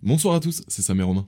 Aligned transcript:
Bonsoir 0.00 0.36
à 0.36 0.40
tous, 0.40 0.62
c'est 0.68 0.80
Sam 0.80 1.00
et 1.00 1.02
Romain. 1.02 1.26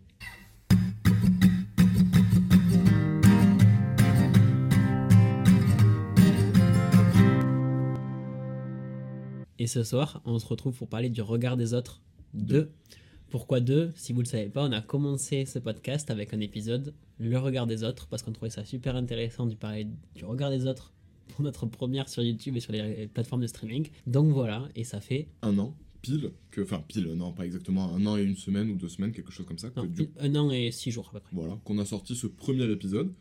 Et 9.58 9.66
ce 9.66 9.82
soir, 9.82 10.22
on 10.24 10.38
se 10.38 10.46
retrouve 10.46 10.76
pour 10.76 10.86
parler 10.86 11.10
du 11.10 11.20
regard 11.20 11.56
des 11.56 11.74
autres 11.74 12.00
2. 12.34 12.70
Pourquoi 13.28 13.58
2 13.58 13.92
Si 13.96 14.12
vous 14.12 14.20
ne 14.20 14.24
le 14.24 14.28
savez 14.28 14.48
pas, 14.48 14.62
on 14.64 14.70
a 14.70 14.80
commencé 14.80 15.46
ce 15.46 15.58
podcast 15.58 16.08
avec 16.08 16.32
un 16.32 16.38
épisode, 16.38 16.94
Le 17.18 17.36
regard 17.38 17.66
des 17.66 17.82
autres, 17.82 18.06
parce 18.06 18.22
qu'on 18.22 18.30
trouvait 18.32 18.50
ça 18.50 18.64
super 18.64 18.94
intéressant 18.94 19.46
de 19.46 19.54
parler 19.54 19.88
du 20.14 20.24
regard 20.24 20.50
des 20.50 20.66
autres 20.66 20.92
pour 21.30 21.42
notre 21.42 21.66
première 21.66 22.08
sur 22.08 22.22
YouTube 22.22 22.56
et 22.56 22.60
sur 22.60 22.70
les 22.70 23.08
plateformes 23.08 23.42
de 23.42 23.48
streaming. 23.48 23.88
Donc 24.06 24.32
voilà, 24.32 24.68
et 24.76 24.84
ça 24.84 25.00
fait 25.00 25.26
Un 25.42 25.58
an, 25.58 25.74
pile, 26.02 26.30
que, 26.50 26.60
enfin 26.62 26.82
pile, 26.86 27.12
non 27.14 27.32
pas 27.32 27.44
exactement, 27.46 27.94
un 27.94 28.04
an 28.06 28.16
et 28.16 28.22
une 28.22 28.36
semaine 28.36 28.70
ou 28.70 28.76
deux 28.76 28.88
semaines, 28.88 29.12
quelque 29.12 29.32
chose 29.32 29.46
comme 29.46 29.58
ça. 29.58 29.70
non, 29.76 29.82
que 29.82 29.88
du- 29.88 30.10
un 30.18 30.34
an 30.36 30.50
et 30.50 30.70
six 30.70 30.90
jours 30.90 31.08
à 31.10 31.12
peu 31.12 31.20
près. 31.20 31.30
Voilà, 31.34 31.58
qu'on 31.64 31.78
a 31.78 31.84
sorti 31.84 32.14
ce 32.16 32.26
premier 32.26 32.70
épisode. 32.70 33.12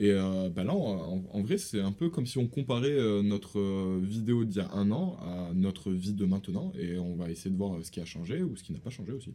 Et 0.00 0.12
euh, 0.12 0.48
bah 0.48 0.62
là, 0.62 0.72
en, 0.74 1.24
en 1.32 1.42
vrai, 1.42 1.58
c'est 1.58 1.80
un 1.80 1.90
peu 1.90 2.08
comme 2.08 2.24
si 2.24 2.38
on 2.38 2.46
comparait 2.46 2.88
euh, 2.92 3.20
notre 3.20 3.58
euh, 3.58 4.00
vidéo 4.00 4.44
d'il 4.44 4.58
y 4.58 4.60
a 4.60 4.70
un 4.72 4.92
an 4.92 5.16
à 5.20 5.50
notre 5.54 5.90
vie 5.90 6.12
de 6.12 6.24
maintenant. 6.24 6.72
Et 6.78 6.96
on 7.00 7.16
va 7.16 7.28
essayer 7.32 7.50
de 7.50 7.56
voir 7.56 7.84
ce 7.84 7.90
qui 7.90 7.98
a 8.00 8.04
changé 8.04 8.40
ou 8.44 8.54
ce 8.54 8.62
qui 8.62 8.72
n'a 8.72 8.78
pas 8.78 8.90
changé 8.90 9.10
aussi. 9.10 9.34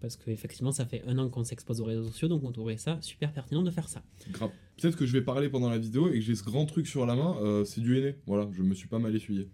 Parce 0.00 0.16
qu'effectivement, 0.16 0.72
ça 0.72 0.86
fait 0.86 1.02
un 1.06 1.18
an 1.18 1.28
qu'on 1.28 1.44
s'expose 1.44 1.82
aux 1.82 1.84
réseaux 1.84 2.04
sociaux, 2.04 2.28
donc 2.28 2.44
on 2.44 2.52
trouvait 2.52 2.78
ça 2.78 2.96
super 3.02 3.30
pertinent 3.32 3.62
de 3.62 3.70
faire 3.70 3.88
ça. 3.90 4.02
Grave. 4.30 4.52
Peut-être 4.80 4.96
que 4.96 5.04
je 5.04 5.12
vais 5.12 5.22
parler 5.22 5.50
pendant 5.50 5.68
la 5.68 5.76
vidéo 5.78 6.08
et 6.08 6.12
que 6.14 6.20
j'ai 6.20 6.36
ce 6.36 6.44
grand 6.44 6.64
truc 6.64 6.86
sur 6.86 7.04
la 7.04 7.14
main, 7.16 7.62
c'est 7.66 7.80
du 7.82 7.98
henné. 7.98 8.14
Voilà, 8.26 8.48
je 8.52 8.62
me 8.62 8.74
suis 8.74 8.88
pas 8.88 9.00
mal 9.00 9.14
essuyé. 9.14 9.50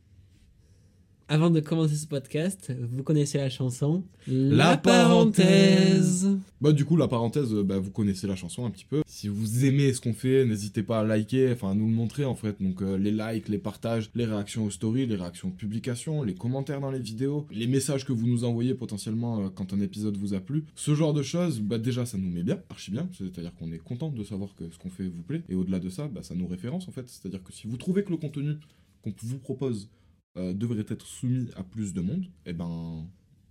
Avant 1.26 1.48
de 1.48 1.60
commencer 1.60 1.94
ce 1.94 2.06
podcast, 2.06 2.70
vous 2.92 3.02
connaissez 3.02 3.38
la 3.38 3.48
chanson 3.48 4.04
La 4.26 4.76
parenthèse. 4.76 6.28
Bah 6.60 6.72
du 6.72 6.84
coup 6.84 6.98
la 6.98 7.08
parenthèse, 7.08 7.54
euh, 7.54 7.62
bah, 7.62 7.78
vous 7.78 7.90
connaissez 7.90 8.26
la 8.26 8.36
chanson 8.36 8.66
un 8.66 8.70
petit 8.70 8.84
peu. 8.84 9.02
Si 9.06 9.28
vous 9.28 9.64
aimez 9.64 9.94
ce 9.94 10.02
qu'on 10.02 10.12
fait, 10.12 10.44
n'hésitez 10.44 10.82
pas 10.82 11.00
à 11.00 11.04
liker, 11.04 11.50
enfin 11.52 11.70
à 11.70 11.74
nous 11.74 11.86
le 11.86 11.94
montrer 11.94 12.26
en 12.26 12.34
fait. 12.34 12.60
Donc 12.60 12.82
euh, 12.82 12.98
les 12.98 13.10
likes, 13.10 13.48
les 13.48 13.56
partages, 13.56 14.10
les 14.14 14.26
réactions 14.26 14.66
aux 14.66 14.70
stories, 14.70 15.06
les 15.06 15.16
réactions 15.16 15.48
aux 15.48 15.52
publications, 15.52 16.22
les 16.22 16.34
commentaires 16.34 16.80
dans 16.80 16.90
les 16.90 16.98
vidéos, 16.98 17.46
les 17.50 17.68
messages 17.68 18.04
que 18.04 18.12
vous 18.12 18.26
nous 18.26 18.44
envoyez 18.44 18.74
potentiellement 18.74 19.46
euh, 19.46 19.48
quand 19.48 19.72
un 19.72 19.80
épisode 19.80 20.18
vous 20.18 20.34
a 20.34 20.40
plu. 20.40 20.66
Ce 20.74 20.94
genre 20.94 21.14
de 21.14 21.22
choses, 21.22 21.60
bah 21.60 21.78
déjà 21.78 22.04
ça 22.04 22.18
nous 22.18 22.28
met 22.28 22.42
bien, 22.42 22.58
archi 22.68 22.90
bien. 22.90 23.08
C'est-à-dire 23.16 23.54
qu'on 23.54 23.72
est 23.72 23.78
content 23.78 24.10
de 24.10 24.24
savoir 24.24 24.54
que 24.54 24.64
ce 24.70 24.76
qu'on 24.76 24.90
fait 24.90 25.08
vous 25.08 25.22
plaît. 25.22 25.42
Et 25.48 25.54
au-delà 25.54 25.78
de 25.78 25.88
ça, 25.88 26.06
bah, 26.06 26.22
ça 26.22 26.34
nous 26.34 26.46
référence 26.46 26.86
en 26.86 26.92
fait. 26.92 27.08
C'est-à-dire 27.08 27.42
que 27.42 27.52
si 27.54 27.66
vous 27.66 27.78
trouvez 27.78 28.04
que 28.04 28.10
le 28.10 28.18
contenu 28.18 28.56
qu'on 29.02 29.14
vous 29.22 29.38
propose 29.38 29.88
euh, 30.36 30.52
devrait 30.52 30.84
être 30.88 31.06
soumis 31.06 31.48
à 31.56 31.62
plus 31.62 31.92
de 31.94 32.00
monde, 32.00 32.26
et 32.46 32.52
ben 32.52 33.06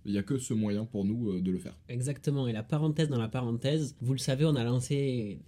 il 0.06 0.12
n'y 0.12 0.18
a 0.18 0.22
que 0.22 0.36
ce 0.38 0.52
moyen 0.52 0.84
pour 0.84 1.04
nous 1.04 1.30
euh, 1.30 1.40
de 1.40 1.50
le 1.50 1.58
faire. 1.58 1.76
Exactement, 1.88 2.46
et 2.46 2.52
la 2.52 2.62
parenthèse 2.62 3.08
dans 3.08 3.18
la 3.18 3.28
parenthèse, 3.28 3.96
vous 4.00 4.12
le 4.12 4.18
savez, 4.18 4.44
on 4.44 4.54
a 4.54 4.64
lancé, 4.64 5.38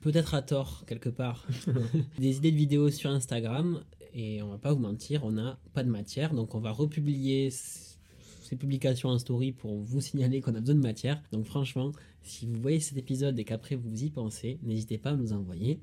peut-être 0.00 0.34
à 0.34 0.42
tort 0.42 0.84
quelque 0.86 1.08
part, 1.08 1.46
des 2.18 2.36
idées 2.36 2.52
de 2.52 2.56
vidéos 2.56 2.90
sur 2.90 3.10
Instagram, 3.10 3.82
et 4.14 4.42
on 4.42 4.48
va 4.48 4.58
pas 4.58 4.72
vous 4.72 4.78
mentir, 4.80 5.24
on 5.24 5.32
n'a 5.32 5.58
pas 5.74 5.82
de 5.82 5.90
matière, 5.90 6.32
donc 6.34 6.54
on 6.54 6.60
va 6.60 6.70
republier 6.70 7.50
ces 7.50 8.54
publications 8.56 9.08
en 9.08 9.18
story 9.18 9.50
pour 9.52 9.76
vous 9.80 10.00
signaler 10.00 10.40
qu'on 10.40 10.54
a 10.54 10.60
besoin 10.60 10.76
de 10.76 10.80
matière. 10.80 11.20
Donc 11.32 11.44
franchement, 11.46 11.90
si 12.22 12.46
vous 12.46 12.60
voyez 12.60 12.78
cet 12.80 12.96
épisode 12.96 13.36
et 13.40 13.44
qu'après 13.44 13.74
vous 13.74 14.04
y 14.04 14.10
pensez, 14.10 14.58
n'hésitez 14.62 14.98
pas 14.98 15.10
à 15.10 15.16
nous 15.16 15.32
envoyer 15.32 15.80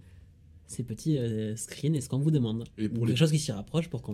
ces 0.65 0.83
petits 0.83 1.17
euh, 1.17 1.55
screens 1.57 1.93
et 1.93 1.99
ce 2.01 2.07
qu'on 2.07 2.19
vous 2.19 2.31
demande. 2.31 2.63
Et 2.77 2.87
pour 2.87 3.01
Ou 3.03 3.05
les- 3.05 3.11
quelque 3.11 3.19
chose 3.19 3.31
qui 3.31 3.37
s'y 3.39 3.51
rapproche 3.51 3.89
pour 3.89 4.01
qu'on 4.01 4.13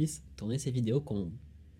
Puisse 0.00 0.22
tourner 0.36 0.56
ces 0.56 0.70
vidéos 0.70 1.00
qu'on 1.02 1.30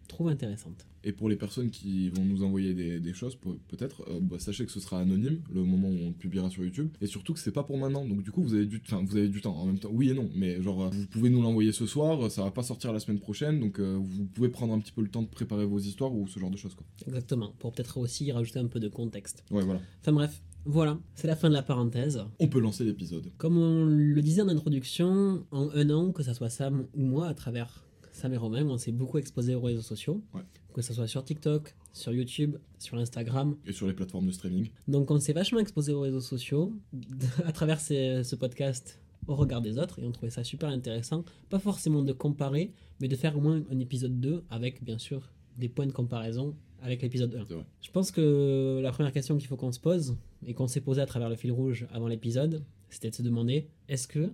trouve 0.08 0.28
intéressantes. 0.28 0.87
Et 1.05 1.12
pour 1.12 1.31
les 1.31 1.37
personnes 1.37 1.70
qui 1.70 2.11
vont 2.11 2.22
nous 2.25 2.43
envoyer 2.43 2.75
des, 2.75 3.00
des 3.00 3.14
choses, 3.14 3.34
pe- 3.37 3.56
peut-être, 3.69 4.02
euh, 4.11 4.20
bah, 4.20 4.38
sachez 4.38 4.67
que 4.67 4.72
ce 4.72 4.78
sera 4.81 5.00
anonyme 5.00 5.40
le 5.50 5.62
moment 5.64 5.88
où 5.88 5.96
on 6.02 6.08
le 6.08 6.14
publiera 6.14 6.50
sur 6.50 6.62
YouTube. 6.62 6.90
Et 7.00 7.06
surtout 7.06 7.32
que 7.32 7.38
c'est 7.38 7.52
pas 7.52 7.62
pour 7.62 7.78
maintenant. 7.78 8.05
Donc 8.05 8.22
du 8.22 8.31
coup, 8.31 8.43
vous 8.43 8.52
avez 8.52 8.67
du, 8.67 8.82
vous 9.06 9.17
avez 9.17 9.28
du 9.28 9.40
temps. 9.40 9.56
En 9.56 9.64
même 9.64 9.78
temps, 9.78 9.88
oui 9.90 10.11
et 10.11 10.14
non. 10.14 10.28
Mais 10.34 10.61
genre, 10.61 10.82
euh, 10.82 10.90
vous 10.93 11.06
pouvez 11.06 11.31
nous 11.31 11.40
l'envoyer 11.40 11.72
ce 11.72 11.87
soir. 11.87 12.31
Ça 12.31 12.43
va 12.44 12.50
pas 12.50 12.62
sortir 12.64 12.93
la 12.93 13.00
semaine 13.00 13.20
prochaine. 13.20 13.58
Donc 13.61 13.78
euh, 13.78 13.96
vous 13.99 14.25
pouvez 14.26 14.50
prendre 14.50 14.75
un 14.75 14.81
petit 14.81 14.93
peu 14.93 15.00
le 15.00 15.08
temps 15.08 15.23
de 15.23 15.28
préparer 15.28 15.64
vos 15.64 15.78
histoires 15.78 16.12
ou 16.14 16.28
ce 16.28 16.38
genre 16.38 16.50
de 16.50 16.58
choses. 16.58 16.75
Quoi. 16.75 16.84
Exactement, 17.06 17.55
pour 17.58 17.73
peut-être 17.73 17.96
aussi 17.96 18.31
rajouter 18.32 18.58
un 18.58 18.66
peu 18.66 18.81
de 18.81 18.88
contexte. 18.88 19.44
Ouais, 19.50 19.64
voilà. 19.64 19.81
Enfin 20.02 20.12
bref, 20.12 20.43
Voilà, 20.66 20.99
c'est 21.14 21.28
la 21.28 21.37
fin 21.37 21.49
de 21.49 21.55
la 21.55 21.62
parenthèse. 21.62 22.20
On 22.40 22.49
peut 22.49 22.61
lancer 22.61 22.84
l'épisode. 22.84 23.31
Comme 23.38 23.56
on 23.56 23.87
le 23.87 24.20
disait 24.20 24.43
en 24.43 24.49
introduction, 24.49 25.46
en 25.52 25.70
un 25.70 25.88
an, 25.88 26.12
que 26.12 26.23
ça 26.23 26.34
soit 26.34 26.50
Sam 26.50 26.84
ou 26.94 27.02
moi, 27.02 27.28
à 27.28 27.32
travers 27.34 27.87
Sam 28.20 28.32
et 28.34 28.37
Romain, 28.37 28.64
on 28.67 28.76
s'est 28.78 28.93
beaucoup 28.93 29.19
exposé 29.19 29.55
aux 29.55 29.61
réseaux 29.61 29.82
sociaux. 29.82 30.22
Ouais. 30.34 30.43
Que 30.75 30.82
ça 30.82 30.94
soit 30.94 31.06
sur 31.08 31.25
TikTok, 31.25 31.75
sur 31.93 32.12
YouTube, 32.12 32.56
sur 32.78 32.96
Instagram. 32.99 33.56
Et 33.67 33.72
sur 33.72 33.87
les 33.87 33.93
plateformes 33.94 34.26
de 34.26 34.32
streaming. 34.32 34.69
Donc 34.88 35.11
on 35.11 35.19
s'est 35.19 35.32
vachement 35.32 35.58
exposé 35.58 35.93
aux 35.93 36.00
réseaux 36.02 36.20
sociaux 36.20 36.72
à 37.44 37.52
travers 37.52 37.81
ces- 37.81 38.22
ce 38.22 38.37
podcast 38.37 39.00
au 39.26 39.34
regard 39.34 39.61
des 39.62 39.78
autres 39.78 39.99
et 40.00 40.06
on 40.06 40.12
trouvait 40.12 40.31
ça 40.31 40.44
super 40.44 40.69
intéressant. 40.69 41.25
Pas 41.49 41.58
forcément 41.58 42.02
de 42.02 42.12
comparer, 42.12 42.72
mais 43.00 43.08
de 43.08 43.17
faire 43.17 43.37
au 43.37 43.40
moins 43.40 43.62
un 43.70 43.78
épisode 43.81 44.20
2 44.20 44.44
avec 44.50 44.82
bien 44.84 44.99
sûr 44.99 45.31
des 45.58 45.69
points 45.69 45.87
de 45.87 45.93
comparaison 45.93 46.55
avec 46.82 47.02
l'épisode 47.02 47.34
1. 47.34 47.44
C'est 47.49 47.55
vrai. 47.55 47.64
Je 47.82 47.90
pense 47.90 48.11
que 48.11 48.81
la 48.82 48.93
première 48.93 49.12
question 49.12 49.37
qu'il 49.38 49.46
faut 49.49 49.56
qu'on 49.56 49.73
se 49.73 49.81
pose 49.81 50.16
et 50.46 50.55
qu'on 50.55 50.66
s'est 50.69 50.81
posé 50.81 51.00
à 51.02 51.06
travers 51.06 51.28
le 51.28 51.37
fil 51.37 51.52
rouge 51.52 51.87
avant 51.93 52.08
l'épisode, 52.08 52.62
c'était 52.88 53.11
de 53.11 53.14
se 53.14 53.23
demander 53.23 53.69
est-ce 53.88 54.06
que 54.08 54.31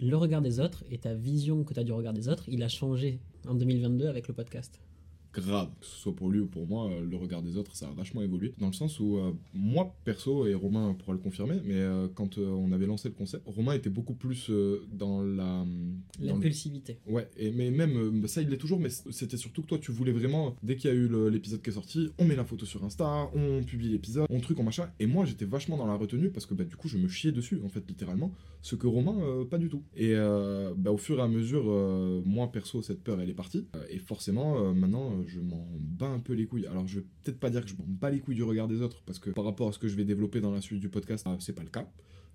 le 0.00 0.16
regard 0.16 0.42
des 0.42 0.60
autres 0.60 0.84
et 0.90 0.98
ta 0.98 1.14
vision 1.14 1.62
que 1.64 1.74
tu 1.74 1.80
as 1.80 1.84
du 1.84 1.92
regard 1.92 2.12
des 2.12 2.28
autres, 2.28 2.44
il 2.48 2.62
a 2.62 2.68
changé 2.68 3.20
en 3.46 3.54
2022 3.54 4.06
avec 4.06 4.28
le 4.28 4.34
podcast 4.34 4.80
grave, 5.32 5.68
que 5.80 5.86
ce 5.86 5.94
soit 5.94 6.12
pour 6.16 6.28
lui 6.28 6.40
ou 6.40 6.46
pour 6.48 6.66
moi, 6.66 6.90
euh, 6.90 7.06
le 7.08 7.16
regard 7.16 7.40
des 7.40 7.56
autres, 7.56 7.76
ça 7.76 7.86
a 7.86 7.92
vachement 7.92 8.20
évolué. 8.20 8.52
Dans 8.58 8.66
le 8.66 8.72
sens 8.72 8.98
où, 8.98 9.16
euh, 9.18 9.30
moi, 9.54 9.94
perso, 10.04 10.44
et 10.48 10.54
Romain 10.54 10.92
pourra 10.98 11.12
le 11.12 11.20
confirmer, 11.20 11.60
mais 11.64 11.76
euh, 11.76 12.08
quand 12.12 12.36
euh, 12.38 12.48
on 12.48 12.72
avait 12.72 12.86
lancé 12.86 13.08
le 13.08 13.14
concept, 13.14 13.44
Romain 13.46 13.74
était 13.74 13.90
beaucoup 13.90 14.14
plus 14.14 14.50
dans 14.92 15.22
la... 15.22 15.44
dans 15.64 15.66
le- 16.20 16.26
L'impulsivité. 16.26 16.98
Ouais, 17.06 17.30
et, 17.36 17.52
mais 17.52 17.70
même, 17.70 18.26
ça 18.26 18.42
il 18.42 18.48
l'est 18.48 18.56
toujours, 18.56 18.80
mais 18.80 18.88
c'était 18.88 19.36
surtout 19.36 19.62
que 19.62 19.68
toi 19.68 19.78
tu 19.78 19.92
voulais 19.92 20.10
vraiment, 20.10 20.56
dès 20.64 20.74
qu'il 20.74 20.90
y 20.90 20.92
a 20.92 20.96
eu 20.96 21.08
l'épisode 21.30 21.62
qui 21.62 21.70
est 21.70 21.74
sorti, 21.74 22.10
on 22.18 22.24
met 22.24 22.34
la 22.34 22.44
photo 22.44 22.66
sur 22.66 22.82
Insta, 22.84 23.30
on 23.32 23.62
publie 23.62 23.90
l'épisode, 23.90 24.26
on 24.30 24.40
truc, 24.40 24.58
on 24.58 24.64
machin, 24.64 24.90
et 24.98 25.06
moi 25.06 25.26
j'étais 25.26 25.44
vachement 25.44 25.76
dans 25.76 25.86
la 25.86 25.94
retenue 25.94 26.30
parce 26.30 26.44
que 26.44 26.54
bah, 26.54 26.64
du 26.64 26.74
coup 26.74 26.88
je 26.88 26.98
me 26.98 27.06
chiais 27.06 27.30
dessus, 27.30 27.60
en 27.64 27.68
fait, 27.68 27.84
littéralement, 27.88 28.32
ce 28.62 28.76
que 28.76 28.86
Romain, 28.86 29.16
euh, 29.20 29.44
pas 29.44 29.58
du 29.58 29.68
tout. 29.68 29.84
Et 29.94 30.14
euh, 30.14 30.74
bah, 30.76 30.92
au 30.92 30.98
fur 30.98 31.18
et 31.18 31.22
à 31.22 31.28
mesure, 31.28 31.64
euh, 31.66 32.22
moi 32.24 32.50
perso, 32.52 32.82
cette 32.82 33.02
peur 33.02 33.20
elle 33.20 33.30
est 33.30 33.34
partie, 33.34 33.66
et 33.88 33.98
forcément, 33.98 34.74
maintenant 34.74 35.24
je 35.26 35.40
m'en 35.40 35.66
bats 35.78 36.08
un 36.08 36.20
peu 36.20 36.34
les 36.34 36.46
couilles. 36.46 36.66
Alors 36.66 36.86
je 36.86 37.00
vais 37.00 37.06
peut-être 37.22 37.40
pas 37.40 37.50
dire 37.50 37.62
que 37.64 37.70
je 37.70 37.76
m'en 37.76 37.86
bats 37.86 38.10
les 38.10 38.20
couilles 38.20 38.36
du 38.36 38.42
regard 38.42 38.68
des 38.68 38.82
autres, 38.82 39.02
parce 39.06 39.18
que 39.18 39.30
par 39.30 39.44
rapport 39.44 39.68
à 39.68 39.72
ce 39.72 39.78
que 39.78 39.88
je 39.88 39.96
vais 39.96 40.04
développer 40.04 40.40
dans 40.40 40.52
la 40.52 40.60
suite 40.60 40.80
du 40.80 40.88
podcast, 40.88 41.26
c'est 41.38 41.54
pas 41.54 41.62
le 41.62 41.70
cas. 41.70 41.90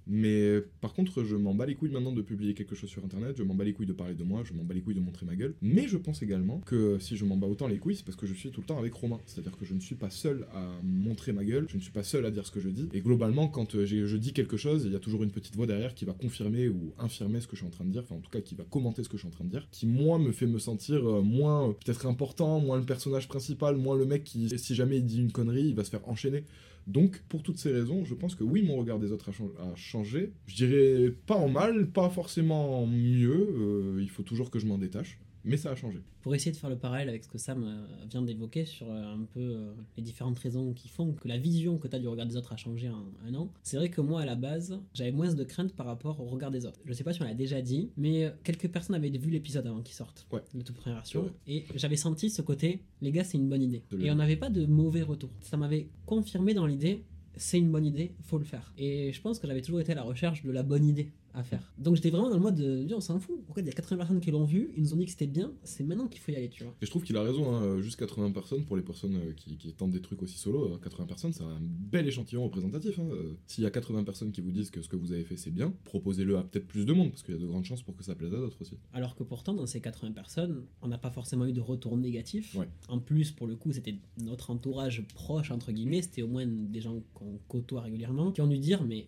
Mais 0.07 0.61
par 0.81 0.93
contre, 0.93 1.23
je 1.23 1.35
m'en 1.35 1.53
bats 1.53 1.65
les 1.65 1.75
couilles 1.75 1.91
maintenant 1.91 2.11
de 2.11 2.21
publier 2.21 2.53
quelque 2.53 2.75
chose 2.75 2.89
sur 2.89 3.03
internet, 3.03 3.35
je 3.37 3.43
m'en 3.43 3.55
bats 3.55 3.63
les 3.63 3.73
couilles 3.73 3.85
de 3.85 3.93
parler 3.93 4.13
de 4.13 4.23
moi, 4.23 4.43
je 4.43 4.53
m'en 4.53 4.63
bats 4.63 4.73
les 4.73 4.81
couilles 4.81 4.95
de 4.95 4.99
montrer 4.99 5.25
ma 5.25 5.35
gueule. 5.35 5.55
Mais 5.61 5.87
je 5.87 5.97
pense 5.97 6.21
également 6.21 6.59
que 6.59 6.99
si 6.99 7.17
je 7.17 7.25
m'en 7.25 7.37
bats 7.37 7.47
autant 7.47 7.67
les 7.67 7.77
couilles, 7.77 7.95
c'est 7.95 8.05
parce 8.05 8.17
que 8.17 8.27
je 8.27 8.33
suis 8.33 8.51
tout 8.51 8.61
le 8.61 8.67
temps 8.67 8.77
avec 8.77 8.93
Romain. 8.93 9.19
C'est-à-dire 9.25 9.57
que 9.57 9.65
je 9.65 9.73
ne 9.73 9.79
suis 9.79 9.95
pas 9.95 10.09
seul 10.09 10.47
à 10.53 10.69
montrer 10.83 11.33
ma 11.33 11.43
gueule, 11.43 11.67
je 11.69 11.77
ne 11.77 11.81
suis 11.81 11.91
pas 11.91 12.03
seul 12.03 12.25
à 12.25 12.31
dire 12.31 12.45
ce 12.45 12.51
que 12.51 12.59
je 12.59 12.69
dis. 12.69 12.89
Et 12.93 13.01
globalement, 13.01 13.47
quand 13.47 13.75
euh, 13.75 13.85
je 13.85 14.17
dis 14.17 14.33
quelque 14.33 14.57
chose, 14.57 14.83
il 14.85 14.91
y 14.91 14.95
a 14.95 14.99
toujours 14.99 15.23
une 15.23 15.31
petite 15.31 15.55
voix 15.55 15.65
derrière 15.65 15.95
qui 15.95 16.05
va 16.05 16.13
confirmer 16.13 16.67
ou 16.67 16.93
infirmer 16.99 17.41
ce 17.41 17.47
que 17.47 17.55
je 17.55 17.61
suis 17.61 17.67
en 17.67 17.71
train 17.71 17.85
de 17.85 17.91
dire, 17.91 18.03
enfin 18.03 18.15
en 18.15 18.19
tout 18.19 18.29
cas 18.29 18.41
qui 18.41 18.55
va 18.55 18.63
commenter 18.63 19.03
ce 19.03 19.09
que 19.09 19.17
je 19.17 19.21
suis 19.21 19.27
en 19.27 19.31
train 19.31 19.45
de 19.45 19.49
dire, 19.49 19.67
qui 19.71 19.87
moi 19.87 20.19
me 20.19 20.31
fait 20.31 20.47
me 20.47 20.59
sentir 20.59 21.07
euh, 21.07 21.21
moins 21.21 21.69
euh, 21.69 21.73
peut-être 21.73 22.05
important, 22.05 22.59
moins 22.59 22.77
le 22.77 22.85
personnage 22.85 23.27
principal, 23.27 23.75
moins 23.75 23.97
le 23.97 24.05
mec 24.05 24.23
qui, 24.23 24.49
si 24.57 24.75
jamais 24.75 24.97
il 24.97 25.05
dit 25.05 25.19
une 25.19 25.31
connerie, 25.31 25.67
il 25.69 25.75
va 25.75 25.83
se 25.83 25.89
faire 25.89 26.07
enchaîner. 26.07 26.43
Donc, 26.87 27.21
pour 27.29 27.41
toutes 27.41 27.57
ces 27.57 27.71
raisons, 27.71 28.05
je 28.05 28.13
pense 28.13 28.35
que 28.35 28.43
oui, 28.43 28.61
mon 28.61 28.75
regard 28.77 28.99
des 28.99 29.11
autres 29.11 29.29
a, 29.29 29.31
chan- 29.31 29.49
a 29.59 29.75
changé. 29.75 30.31
Je 30.47 30.55
dirais 30.55 31.13
pas 31.25 31.35
en 31.35 31.49
mal, 31.49 31.87
pas 31.87 32.09
forcément 32.09 32.83
en 32.83 32.85
mieux. 32.87 33.49
euh, 33.57 33.99
il 34.01 34.09
faut 34.09 34.23
toujours 34.23 34.51
que 34.51 34.59
je 34.59 34.67
m'en 34.67 34.77
détache. 34.77 35.17
Mais 35.45 35.57
ça 35.57 35.71
a 35.71 35.75
changé. 35.75 35.99
Pour 36.21 36.33
essayer 36.35 36.51
de 36.51 36.57
faire 36.57 36.69
le 36.69 36.77
parallèle 36.77 37.07
avec 37.07 37.23
ce 37.23 37.29
que 37.29 37.37
Sam 37.37 37.63
euh, 37.63 37.85
vient 38.09 38.21
d'évoquer 38.23 38.65
sur 38.65 38.89
euh, 38.89 39.13
un 39.13 39.23
peu 39.25 39.39
euh, 39.39 39.73
les 39.95 40.03
différentes 40.03 40.39
raisons 40.39 40.73
qui 40.73 40.87
font 40.89 41.13
que 41.13 41.27
la 41.27 41.37
vision 41.37 41.77
que 41.77 41.87
tu 41.87 41.95
as 41.95 41.99
du 41.99 42.07
regard 42.07 42.25
des 42.25 42.35
autres 42.35 42.51
a 42.51 42.57
changé 42.57 42.89
en 42.89 43.05
un 43.27 43.33
an, 43.35 43.51
c'est 43.63 43.77
vrai 43.77 43.89
que 43.89 44.01
moi 44.01 44.21
à 44.21 44.25
la 44.25 44.35
base, 44.35 44.79
j'avais 44.93 45.11
moins 45.11 45.33
de 45.33 45.43
crainte 45.43 45.73
par 45.73 45.85
rapport 45.85 46.19
au 46.19 46.25
regard 46.25 46.51
des 46.51 46.65
autres. 46.65 46.79
Je 46.85 46.93
sais 46.93 47.03
pas 47.03 47.13
si 47.13 47.21
on 47.21 47.25
l'a 47.25 47.33
déjà 47.35 47.61
dit, 47.61 47.91
mais 47.95 48.33
quelques 48.43 48.67
personnes 48.69 48.95
avaient 48.95 49.09
vu 49.09 49.29
l'épisode 49.29 49.67
avant 49.67 49.81
qu'il 49.81 49.95
sorte, 49.95 50.25
Ouais. 50.31 50.41
la 50.53 50.63
toute 50.63 50.75
première 50.75 50.97
version, 50.97 51.23
Ouais. 51.25 51.31
et 51.47 51.65
j'avais 51.75 51.95
senti 51.95 52.29
ce 52.29 52.41
côté, 52.41 52.81
les 53.01 53.11
gars, 53.11 53.23
c'est 53.23 53.37
une 53.37 53.47
bonne 53.47 53.61
idée. 53.61 53.83
Et 53.91 53.95
le- 53.97 54.11
on 54.11 54.15
n'avait 54.15 54.35
pas 54.37 54.49
de 54.49 54.65
mauvais 54.65 55.03
retour. 55.03 55.29
Ça 55.41 55.57
m'avait 55.57 55.87
confirmé 56.07 56.53
dans 56.55 56.65
l'idée, 56.65 57.03
c'est 57.37 57.59
une 57.59 57.71
bonne 57.71 57.85
idée, 57.85 58.13
faut 58.23 58.37
le 58.39 58.45
faire. 58.45 58.73
Et 58.77 59.11
je 59.13 59.21
pense 59.21 59.39
que 59.39 59.45
j'avais 59.47 59.61
toujours 59.61 59.81
été 59.81 59.91
à 59.91 59.95
la 59.95 60.03
recherche 60.03 60.43
de 60.43 60.51
la 60.51 60.63
bonne 60.63 60.85
idée 60.85 61.11
à 61.35 61.43
faire. 61.43 61.71
Donc 61.77 61.95
j'étais 61.95 62.09
vraiment 62.09 62.29
dans 62.29 62.35
le 62.37 62.41
mode 62.41 62.55
de, 62.55 62.93
on 62.93 62.99
s'en 63.01 63.19
fout. 63.19 63.39
Pourquoi 63.45 63.61
il 63.61 63.65
y 63.67 63.69
a 63.69 63.73
80 63.73 63.97
personnes 63.97 64.19
qui 64.21 64.31
l'ont 64.31 64.43
vu, 64.45 64.71
ils 64.75 64.83
nous 64.83 64.93
ont 64.93 64.97
dit 64.97 65.05
que 65.05 65.11
c'était 65.11 65.27
bien, 65.27 65.51
c'est 65.63 65.83
maintenant 65.83 66.07
qu'il 66.07 66.21
faut 66.21 66.31
y 66.31 66.35
aller, 66.35 66.49
tu 66.49 66.63
vois. 66.63 66.73
Et 66.81 66.85
je 66.85 66.89
trouve 66.89 67.03
qu'il 67.03 67.15
a 67.17 67.23
raison, 67.23 67.53
hein, 67.53 67.81
juste 67.81 67.97
80 67.99 68.31
personnes, 68.31 68.63
pour 68.65 68.77
les 68.77 68.83
personnes 68.83 69.15
euh, 69.15 69.33
qui, 69.35 69.57
qui 69.57 69.73
tentent 69.73 69.91
des 69.91 70.01
trucs 70.01 70.21
aussi 70.23 70.37
solo, 70.37 70.73
euh, 70.73 70.77
80 70.77 71.05
personnes, 71.05 71.33
c'est 71.33 71.43
un 71.43 71.59
bel 71.61 72.07
échantillon 72.07 72.43
représentatif. 72.45 72.99
hein. 72.99 73.07
Euh, 73.11 73.33
S'il 73.47 73.63
y 73.63 73.67
a 73.67 73.71
80 73.71 74.03
personnes 74.03 74.31
qui 74.31 74.41
vous 74.41 74.51
disent 74.51 74.71
que 74.71 74.81
ce 74.81 74.87
que 74.89 74.95
vous 74.95 75.11
avez 75.11 75.23
fait 75.23 75.37
c'est 75.37 75.51
bien, 75.51 75.73
proposez-le 75.83 76.37
à 76.37 76.43
peut-être 76.43 76.67
plus 76.67 76.85
de 76.85 76.93
monde, 76.93 77.09
parce 77.11 77.23
qu'il 77.23 77.33
y 77.35 77.37
a 77.37 77.41
de 77.41 77.45
grandes 77.45 77.65
chances 77.65 77.83
pour 77.83 77.95
que 77.95 78.03
ça 78.03 78.15
plaise 78.15 78.33
à 78.33 78.37
d'autres 78.37 78.61
aussi. 78.61 78.77
Alors 78.93 79.15
que 79.15 79.23
pourtant, 79.23 79.53
dans 79.53 79.65
ces 79.67 79.81
80 79.81 80.11
personnes, 80.13 80.63
on 80.81 80.87
n'a 80.87 80.97
pas 80.97 81.11
forcément 81.11 81.45
eu 81.45 81.53
de 81.53 81.61
retour 81.61 81.97
négatif. 81.97 82.55
Ouais. 82.55 82.67
En 82.87 82.99
plus, 82.99 83.31
pour 83.31 83.47
le 83.47 83.55
coup, 83.55 83.71
c'était 83.73 83.95
notre 84.21 84.51
entourage 84.51 85.03
proche, 85.13 85.51
entre 85.51 85.71
guillemets, 85.71 86.01
c'était 86.01 86.21
au 86.21 86.27
moins 86.27 86.45
des 86.47 86.81
gens 86.81 87.01
qu'on 87.13 87.39
côtoie 87.47 87.81
régulièrement, 87.81 88.31
qui 88.31 88.41
ont 88.41 88.47
dû 88.47 88.57
dire, 88.59 88.83
mais 88.83 89.07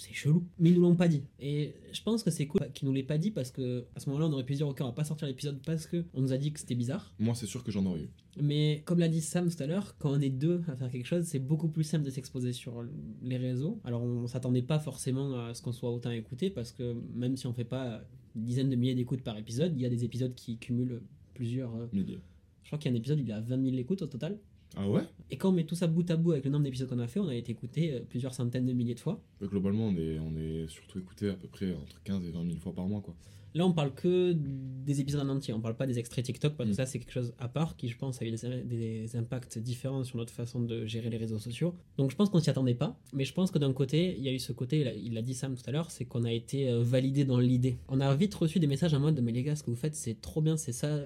c'est 0.00 0.12
chelou. 0.12 0.44
Mais 0.58 0.70
ils 0.70 0.74
nous 0.76 0.82
l'ont 0.82 0.96
pas 0.96 1.08
dit. 1.08 1.22
Et 1.38 1.74
je 1.92 2.02
pense 2.02 2.22
que 2.22 2.30
c'est 2.30 2.46
cool 2.46 2.60
qu'ils 2.74 2.88
nous 2.88 2.94
l'aient 2.94 3.02
pas 3.02 3.18
dit 3.18 3.30
parce 3.30 3.50
que 3.50 3.84
à 3.94 4.00
ce 4.00 4.08
moment-là, 4.10 4.26
on 4.28 4.32
aurait 4.32 4.44
pu 4.44 4.54
dire, 4.54 4.66
ok, 4.68 4.78
on 4.80 4.86
va 4.86 4.92
pas 4.92 5.04
sortir 5.04 5.26
l'épisode 5.28 5.60
parce 5.64 5.86
que 5.86 6.04
on 6.14 6.22
nous 6.22 6.32
a 6.32 6.38
dit 6.38 6.52
que 6.52 6.60
c'était 6.60 6.74
bizarre. 6.74 7.14
Moi, 7.18 7.34
c'est 7.34 7.46
sûr 7.46 7.62
que 7.62 7.70
j'en 7.70 7.84
aurais 7.86 8.00
eu. 8.00 8.08
Mais 8.40 8.82
comme 8.86 8.98
l'a 8.98 9.08
dit 9.08 9.20
Sam 9.20 9.50
tout 9.50 9.62
à 9.62 9.66
l'heure, 9.66 9.96
quand 9.98 10.10
on 10.12 10.20
est 10.20 10.30
deux 10.30 10.62
à 10.68 10.76
faire 10.76 10.90
quelque 10.90 11.06
chose, 11.06 11.24
c'est 11.24 11.38
beaucoup 11.40 11.68
plus 11.68 11.84
simple 11.84 12.04
de 12.04 12.10
s'exposer 12.10 12.52
sur 12.52 12.84
les 13.22 13.36
réseaux. 13.36 13.80
Alors 13.84 14.02
on 14.02 14.26
s'attendait 14.26 14.62
pas 14.62 14.78
forcément 14.78 15.46
à 15.46 15.54
ce 15.54 15.62
qu'on 15.62 15.72
soit 15.72 15.90
autant 15.90 16.10
écouté 16.10 16.48
parce 16.50 16.72
que 16.72 16.94
même 17.14 17.36
si 17.36 17.46
on 17.46 17.52
fait 17.52 17.64
pas 17.64 18.02
une 18.36 18.44
dizaine 18.44 18.70
de 18.70 18.76
milliers 18.76 18.94
d'écoutes 18.94 19.22
par 19.22 19.36
épisode, 19.36 19.72
il 19.76 19.82
y 19.82 19.86
a 19.86 19.90
des 19.90 20.04
épisodes 20.04 20.34
qui 20.34 20.56
cumulent 20.58 21.02
plusieurs. 21.34 21.74
euh, 21.74 21.86
Milliers. 21.92 22.20
Je 22.62 22.68
crois 22.68 22.78
qu'il 22.78 22.90
y 22.90 22.94
a 22.94 22.96
un 22.96 22.98
épisode, 22.98 23.18
il 23.18 23.32
a 23.32 23.40
20 23.40 23.64
000 23.64 23.76
écoutes 23.78 24.02
au 24.02 24.06
total. 24.06 24.38
Ah 24.76 24.88
ouais 24.88 25.02
Et 25.30 25.36
quand 25.36 25.50
on 25.50 25.52
met 25.52 25.64
tout 25.64 25.74
ça 25.74 25.86
bout 25.86 26.08
à 26.10 26.16
bout 26.16 26.32
avec 26.32 26.44
le 26.44 26.50
nombre 26.50 26.64
d'épisodes 26.64 26.88
qu'on 26.88 26.98
a 26.98 27.06
fait, 27.08 27.20
on 27.20 27.28
a 27.28 27.34
été 27.34 27.52
écouté 27.52 27.92
euh, 27.92 28.00
plusieurs 28.08 28.34
centaines 28.34 28.66
de 28.66 28.72
milliers 28.72 28.94
de 28.94 29.00
fois. 29.00 29.20
Globalement, 29.42 29.86
on 29.86 29.96
est, 29.96 30.18
on 30.18 30.36
est 30.36 30.68
surtout 30.68 30.98
écouté 30.98 31.28
à 31.30 31.34
peu 31.34 31.48
près 31.48 31.72
entre 31.74 32.02
15 32.04 32.24
et 32.26 32.30
20 32.30 32.46
000 32.46 32.58
fois 32.60 32.72
par 32.72 32.86
mois, 32.86 33.00
quoi. 33.00 33.14
Là, 33.52 33.66
on 33.66 33.72
parle 33.72 33.92
que 33.92 34.32
des 34.32 35.00
épisodes 35.00 35.22
en 35.22 35.28
entier, 35.28 35.52
on 35.52 35.60
parle 35.60 35.74
pas 35.74 35.88
des 35.88 35.98
extraits 35.98 36.24
TikTok 36.24 36.54
parce 36.54 36.68
que 36.68 36.72
Mm. 36.72 36.76
ça, 36.76 36.86
c'est 36.86 37.00
quelque 37.00 37.10
chose 37.10 37.34
à 37.40 37.48
part 37.48 37.74
qui, 37.76 37.88
je 37.88 37.96
pense, 37.98 38.22
a 38.22 38.24
eu 38.24 38.30
des, 38.30 38.62
des 38.62 39.16
impacts 39.16 39.58
différents 39.58 40.04
sur 40.04 40.18
notre 40.18 40.32
façon 40.32 40.60
de 40.62 40.86
gérer 40.86 41.10
les 41.10 41.16
réseaux 41.16 41.40
sociaux. 41.40 41.74
Donc, 41.98 42.12
je 42.12 42.16
pense 42.16 42.30
qu'on 42.30 42.38
s'y 42.38 42.48
attendait 42.48 42.76
pas, 42.76 42.96
mais 43.12 43.24
je 43.24 43.32
pense 43.34 43.50
que 43.50 43.58
d'un 43.58 43.72
côté, 43.72 44.14
il 44.16 44.22
y 44.22 44.28
a 44.28 44.32
eu 44.32 44.38
ce 44.38 44.52
côté, 44.52 44.94
il 45.02 45.14
l'a 45.14 45.22
dit 45.22 45.34
Sam 45.34 45.56
tout 45.56 45.64
à 45.66 45.72
l'heure, 45.72 45.90
c'est 45.90 46.04
qu'on 46.04 46.22
a 46.22 46.32
été 46.32 46.70
euh, 46.70 46.80
validé 46.80 47.24
dans 47.24 47.40
l'idée. 47.40 47.78
On 47.88 47.98
a 48.00 48.14
vite 48.14 48.32
reçu 48.36 48.60
des 48.60 48.68
messages 48.68 48.94
en 48.94 49.00
mode, 49.00 49.20
mais 49.20 49.32
les 49.32 49.42
gars, 49.42 49.56
ce 49.56 49.64
que 49.64 49.70
vous 49.70 49.76
faites, 49.76 49.96
c'est 49.96 50.20
trop 50.20 50.40
bien, 50.40 50.56
c'est 50.56 50.70
ça 50.72 51.00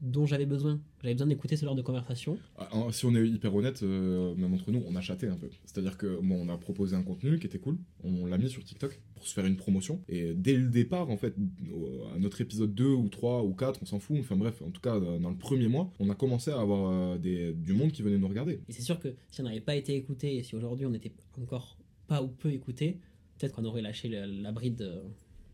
dont 0.00 0.26
j'avais 0.26 0.46
besoin. 0.46 0.80
J'avais 1.02 1.14
besoin 1.14 1.26
d'écouter 1.28 1.56
ce 1.56 1.64
genre 1.64 1.74
de 1.74 1.82
conversation. 1.82 2.38
Ah, 2.58 2.68
Si 2.90 3.04
on 3.04 3.14
est 3.14 3.26
hyper 3.28 3.54
honnête, 3.54 3.82
euh, 3.82 4.34
même 4.34 4.52
entre 4.54 4.70
nous, 4.70 4.82
on 4.86 4.96
a 4.96 5.00
chaté 5.00 5.26
un 5.26 5.36
peu. 5.36 5.48
C'est-à-dire 5.64 5.96
que 5.98 6.20
bon, 6.22 6.46
on 6.46 6.48
a 6.48 6.56
proposé 6.56 6.96
un 6.96 7.02
contenu 7.02 7.38
qui 7.38 7.46
était 7.46 7.58
cool, 7.58 7.78
on 8.02 8.26
l'a 8.26 8.38
mis 8.38 8.48
sur 8.48 8.64
TikTok 8.64 9.00
pour 9.14 9.26
se 9.26 9.34
faire 9.34 9.46
une 9.46 9.56
promotion. 9.56 10.00
Et 10.08 10.32
dès 10.34 10.56
le 10.56 10.68
départ, 10.68 11.10
en 11.10 11.16
fait, 11.16 11.34
à 12.14 12.18
notre 12.18 12.40
épisode 12.40 12.74
2 12.74 12.86
ou 12.86 13.08
3 13.08 13.44
ou 13.44 13.52
4, 13.54 13.80
on 13.82 13.86
s'en 13.86 13.98
fout. 13.98 14.16
Enfin 14.20 14.36
bref, 14.36 14.62
en 14.62 14.70
tout 14.70 14.80
cas, 14.80 14.98
dans 14.98 15.30
le 15.30 15.36
premier 15.36 15.68
mois, 15.68 15.92
on 15.98 16.08
a 16.10 16.14
commencé 16.14 16.50
à 16.50 16.60
avoir 16.60 16.90
euh, 16.90 17.18
des, 17.18 17.52
du 17.52 17.72
monde 17.72 17.92
qui 17.92 18.02
venait 18.02 18.18
nous 18.18 18.28
regarder. 18.28 18.60
Et 18.68 18.72
c'est 18.72 18.82
sûr 18.82 18.98
que 18.98 19.08
si 19.30 19.40
on 19.40 19.44
n'avait 19.44 19.60
pas 19.60 19.76
été 19.76 19.94
écouté 19.94 20.36
et 20.36 20.42
si 20.42 20.56
aujourd'hui 20.56 20.86
on 20.86 20.90
n'était 20.90 21.12
encore 21.40 21.76
pas 22.06 22.22
ou 22.22 22.28
peu 22.28 22.50
écouté, 22.52 22.98
peut-être 23.38 23.52
qu'on 23.54 23.64
aurait 23.64 23.82
lâché 23.82 24.08
la, 24.08 24.26
la 24.26 24.52
bride 24.52 24.82
euh, 24.82 25.02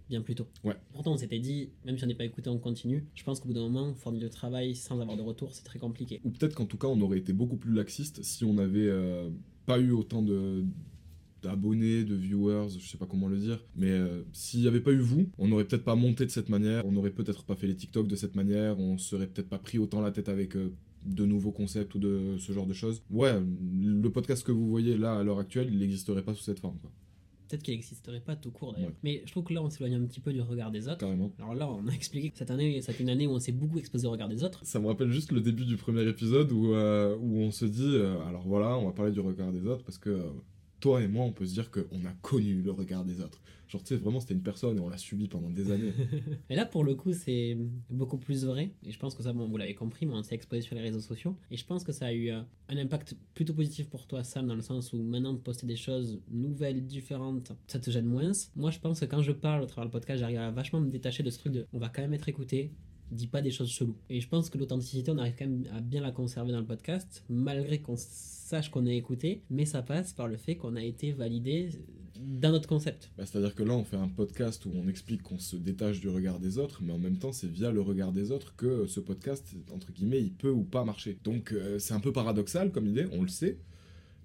bien 0.08 0.20
plus 0.20 0.34
tôt. 0.34 0.46
Ouais. 0.64 0.76
Pourtant, 0.92 1.12
on 1.12 1.16
s'était 1.16 1.38
dit, 1.38 1.70
même 1.84 1.98
si 1.98 2.04
on 2.04 2.06
n'est 2.06 2.14
pas 2.14 2.24
écouté, 2.24 2.48
on 2.48 2.58
continue. 2.58 3.06
Je 3.14 3.24
pense 3.24 3.40
qu'au 3.40 3.48
bout 3.48 3.54
d'un 3.54 3.68
moment, 3.68 3.94
fournir 3.94 4.22
le 4.22 4.30
travail 4.30 4.74
sans 4.74 5.00
avoir 5.00 5.16
de 5.16 5.22
retour, 5.22 5.52
c'est 5.52 5.64
très 5.64 5.78
compliqué. 5.78 6.20
Ou 6.24 6.30
peut-être 6.30 6.54
qu'en 6.54 6.66
tout 6.66 6.78
cas, 6.78 6.88
on 6.88 7.00
aurait 7.00 7.18
été 7.18 7.32
beaucoup 7.32 7.56
plus 7.56 7.72
laxiste 7.72 8.22
si 8.22 8.44
on 8.44 8.54
n'avait 8.54 8.88
euh, 8.88 9.28
pas 9.66 9.78
eu 9.78 9.90
autant 9.90 10.22
de 10.22 10.64
d'abonnés, 11.42 12.02
de 12.02 12.14
viewers, 12.14 12.70
je 12.78 12.88
sais 12.88 12.96
pas 12.96 13.06
comment 13.06 13.28
le 13.28 13.36
dire, 13.36 13.62
mais 13.76 13.90
euh, 13.90 14.22
s'il 14.32 14.60
n'y 14.60 14.66
avait 14.66 14.80
pas 14.80 14.90
eu 14.90 14.98
vous, 14.98 15.28
on 15.38 15.46
n'aurait 15.46 15.64
peut-être 15.64 15.84
pas 15.84 15.94
monté 15.94 16.24
de 16.24 16.30
cette 16.30 16.48
manière, 16.48 16.84
on 16.86 16.92
n'aurait 16.92 17.10
peut-être 17.10 17.44
pas 17.44 17.54
fait 17.54 17.66
les 17.66 17.76
TikTok 17.76 18.08
de 18.08 18.16
cette 18.16 18.34
manière, 18.34 18.78
on 18.80 18.98
serait 18.98 19.26
peut-être 19.26 19.48
pas 19.48 19.58
pris 19.58 19.78
autant 19.78 20.00
la 20.00 20.10
tête 20.10 20.28
avec 20.28 20.56
euh, 20.56 20.72
de 21.04 21.24
nouveaux 21.24 21.52
concepts 21.52 21.94
ou 21.94 21.98
de 21.98 22.36
ce 22.38 22.52
genre 22.52 22.66
de 22.66 22.72
choses. 22.72 23.02
Ouais, 23.10 23.40
le 23.80 24.08
podcast 24.08 24.44
que 24.44 24.50
vous 24.50 24.66
voyez 24.66 24.96
là 24.96 25.18
à 25.18 25.22
l'heure 25.22 25.38
actuelle, 25.38 25.68
il 25.70 25.78
n'existerait 25.78 26.22
pas 26.22 26.34
sous 26.34 26.42
cette 26.42 26.58
forme, 26.58 26.78
quoi. 26.78 26.90
Peut-être 27.48 27.62
qu'il 27.62 27.74
n'existerait 27.74 28.20
pas 28.20 28.36
tout 28.36 28.50
court 28.50 28.72
d'ailleurs. 28.72 28.90
Ouais. 28.90 28.96
Mais 29.02 29.22
je 29.24 29.30
trouve 29.30 29.44
que 29.44 29.54
là, 29.54 29.62
on 29.62 29.70
s'éloigne 29.70 29.94
un 29.94 30.06
petit 30.06 30.20
peu 30.20 30.32
du 30.32 30.40
regard 30.40 30.70
des 30.70 30.88
autres. 30.88 30.98
Carrément. 30.98 31.32
Alors 31.38 31.54
là, 31.54 31.68
on 31.68 31.86
a 31.88 31.92
expliqué 31.92 32.30
que 32.30 32.38
cette 32.38 32.50
année, 32.50 32.80
c'était 32.82 33.02
une 33.02 33.10
année 33.10 33.26
où 33.26 33.32
on 33.32 33.38
s'est 33.38 33.52
beaucoup 33.52 33.78
exposé 33.78 34.06
au 34.06 34.10
regard 34.10 34.28
des 34.28 34.44
autres. 34.44 34.60
Ça 34.64 34.78
me 34.80 34.86
rappelle 34.86 35.10
juste 35.10 35.32
le 35.32 35.40
début 35.40 35.64
du 35.64 35.76
premier 35.76 36.06
épisode 36.08 36.50
où, 36.52 36.74
euh, 36.74 37.16
où 37.20 37.38
on 37.38 37.50
se 37.50 37.64
dit, 37.64 37.94
euh, 37.94 38.18
alors 38.26 38.46
voilà, 38.46 38.76
on 38.76 38.86
va 38.86 38.92
parler 38.92 39.12
du 39.12 39.20
regard 39.20 39.52
des 39.52 39.66
autres 39.66 39.84
parce 39.84 39.98
que 39.98 40.10
euh, 40.10 40.30
toi 40.80 41.02
et 41.02 41.08
moi, 41.08 41.24
on 41.24 41.32
peut 41.32 41.46
se 41.46 41.54
dire 41.54 41.70
qu'on 41.70 42.04
a 42.04 42.12
connu 42.22 42.62
le 42.62 42.70
regard 42.70 43.04
des 43.04 43.20
autres. 43.20 43.40
Genre, 43.68 43.82
tu 43.82 43.88
sais, 43.88 43.96
vraiment, 43.96 44.20
c'était 44.20 44.34
une 44.34 44.42
personne 44.42 44.76
et 44.76 44.80
on 44.80 44.88
l'a 44.88 44.96
subi 44.96 45.26
pendant 45.26 45.50
des 45.50 45.72
années. 45.72 45.92
Et 46.50 46.54
là, 46.54 46.66
pour 46.66 46.84
le 46.84 46.94
coup, 46.94 47.12
c'est 47.12 47.58
beaucoup 47.90 48.16
plus 48.16 48.44
vrai. 48.44 48.70
Et 48.84 48.92
je 48.92 48.98
pense 48.98 49.16
que 49.16 49.24
ça, 49.24 49.32
bon, 49.32 49.48
vous 49.48 49.56
l'avez 49.56 49.74
compris, 49.74 50.06
moi, 50.06 50.18
on 50.18 50.22
s'est 50.22 50.36
exposé 50.36 50.62
sur 50.62 50.76
les 50.76 50.82
réseaux 50.82 51.00
sociaux. 51.00 51.36
Et 51.50 51.56
je 51.56 51.64
pense 51.64 51.82
que 51.82 51.90
ça 51.90 52.06
a 52.06 52.12
eu 52.12 52.30
euh, 52.30 52.42
un 52.68 52.76
impact 52.76 53.16
plutôt 53.34 53.54
positif 53.54 53.88
pour 53.88 54.06
toi, 54.06 54.22
Sam, 54.22 54.46
dans 54.46 54.54
le 54.54 54.62
sens 54.62 54.92
où 54.92 55.02
maintenant, 55.02 55.32
de 55.32 55.38
poster 55.38 55.66
des 55.66 55.76
choses 55.76 56.20
nouvelles, 56.30 56.86
différentes, 56.86 57.52
ça 57.66 57.80
te 57.80 57.90
gêne 57.90 58.06
moins. 58.06 58.30
Moi, 58.54 58.70
je 58.70 58.78
pense 58.78 59.00
que 59.00 59.04
quand 59.06 59.22
je 59.22 59.32
parle 59.32 59.62
au 59.62 59.66
travers 59.66 59.86
du 59.86 59.92
podcast, 59.92 60.20
j'arrive 60.20 60.38
à 60.38 60.52
vachement 60.52 60.80
me 60.80 60.88
détacher 60.88 61.24
de 61.24 61.30
ce 61.30 61.38
truc 61.38 61.52
de 61.52 61.66
on 61.72 61.78
va 61.78 61.88
quand 61.88 62.02
même 62.02 62.14
être 62.14 62.28
écouté, 62.28 62.72
dis 63.10 63.26
pas 63.26 63.42
des 63.42 63.50
choses 63.50 63.70
cheloues. 63.70 63.96
Et 64.10 64.20
je 64.20 64.28
pense 64.28 64.50
que 64.50 64.58
l'authenticité, 64.58 65.10
on 65.10 65.18
arrive 65.18 65.34
quand 65.38 65.46
même 65.46 65.64
à 65.74 65.80
bien 65.80 66.00
la 66.00 66.10
conserver 66.10 66.52
dans 66.52 66.60
le 66.60 66.66
podcast, 66.66 67.24
malgré 67.28 67.80
qu'on 67.80 67.96
sache 67.96 68.70
qu'on 68.70 68.86
est 68.86 68.96
écouté, 68.96 69.42
mais 69.50 69.64
ça 69.64 69.82
passe 69.82 70.12
par 70.12 70.28
le 70.28 70.36
fait 70.36 70.56
qu'on 70.56 70.76
a 70.76 70.82
été 70.82 71.12
validé 71.12 71.70
dans 72.18 72.50
notre 72.50 72.68
concept. 72.68 73.10
Bah, 73.16 73.24
C'est-à-dire 73.26 73.54
que 73.54 73.62
là, 73.62 73.74
on 73.74 73.84
fait 73.84 73.96
un 73.96 74.08
podcast 74.08 74.64
où 74.66 74.72
on 74.74 74.88
explique 74.88 75.22
qu'on 75.22 75.38
se 75.38 75.56
détache 75.56 76.00
du 76.00 76.08
regard 76.08 76.38
des 76.38 76.58
autres, 76.58 76.80
mais 76.82 76.92
en 76.92 76.98
même 76.98 77.18
temps, 77.18 77.32
c'est 77.32 77.50
via 77.50 77.70
le 77.70 77.80
regard 77.80 78.12
des 78.12 78.30
autres 78.30 78.54
que 78.56 78.86
ce 78.86 79.00
podcast, 79.00 79.54
entre 79.72 79.92
guillemets, 79.92 80.20
il 80.20 80.32
peut 80.32 80.50
ou 80.50 80.62
pas 80.62 80.84
marcher. 80.84 81.18
Donc, 81.24 81.52
euh, 81.52 81.78
c'est 81.78 81.94
un 81.94 82.00
peu 82.00 82.12
paradoxal 82.12 82.72
comme 82.72 82.86
idée, 82.86 83.06
on 83.12 83.22
le 83.22 83.28
sait. 83.28 83.58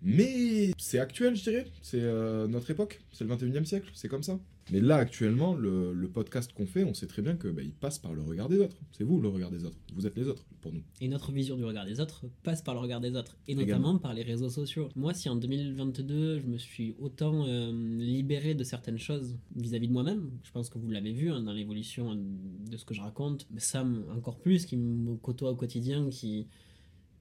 Mais 0.02 0.72
c'est 0.78 1.00
actuel, 1.00 1.36
je 1.36 1.44
dirais. 1.44 1.66
C'est 1.82 2.02
euh, 2.02 2.48
notre 2.48 2.72
époque, 2.72 3.02
c'est 3.12 3.24
le 3.24 3.36
21e 3.36 3.66
siècle, 3.66 3.92
c'est 3.94 4.08
comme 4.08 4.24
ça. 4.24 4.40
Mais 4.72 4.80
là, 4.80 4.96
actuellement, 4.96 5.54
le, 5.56 5.94
le 5.94 6.08
podcast 6.10 6.54
qu'on 6.54 6.66
fait, 6.66 6.84
on 6.86 6.94
sait 6.94 7.08
très 7.08 7.22
bien 7.22 7.36
que 7.36 7.50
bah, 7.50 7.62
il 7.62 7.74
passe 7.74 8.00
par 8.00 8.14
le 8.14 8.22
regard 8.22 8.48
des 8.48 8.58
autres. 8.60 8.78
C'est 8.94 9.04
vous 9.04 9.20
le 9.20 9.28
regard 9.28 9.52
des 9.52 9.66
autres. 9.66 9.78
Vous 9.94 10.08
êtes 10.08 10.16
les 10.16 10.28
autres 10.28 10.46
pour 10.62 10.72
nous. 10.72 10.82
Et 11.02 11.08
notre 11.10 11.32
vision 11.34 11.58
du 11.58 11.66
regard 11.66 11.86
des 11.86 12.00
autres 12.00 12.26
passe 12.44 12.62
par 12.62 12.74
le 12.74 12.80
regard 12.80 13.02
des 13.02 13.16
autres, 13.16 13.38
et 13.48 13.56
notamment 13.56 13.98
par 13.98 14.14
les 14.14 14.24
réseaux 14.24 14.50
sociaux. 14.50 14.88
Moi, 14.96 15.14
si 15.14 15.28
en 15.28 15.36
2022, 15.36 16.40
je 16.40 16.46
me 16.48 16.58
suis 16.58 16.96
autant 17.00 17.46
euh, 17.48 17.72
libéré 18.00 18.54
de 18.56 18.64
certaines 18.64 18.98
choses 18.98 19.36
vis-à-vis 19.56 19.88
de 19.90 19.94
moi-même, 19.94 20.32
je 20.44 20.52
pense 20.52 20.70
que 20.70 20.78
vous 20.80 20.90
l'avez 20.90 21.12
vu 21.12 21.30
hein, 21.32 21.42
dans 21.42 21.54
l'évolution 21.54 22.16
de 22.16 22.78
ce 22.78 22.86
que 22.86 22.94
je 22.94 23.02
raconte, 23.02 23.48
Sam 23.58 24.06
encore 24.16 24.38
plus, 24.40 24.66
qui 24.66 24.78
me 24.78 25.16
côtoie 25.16 25.52
au 25.52 25.56
quotidien, 25.56 26.10
qui... 26.10 26.48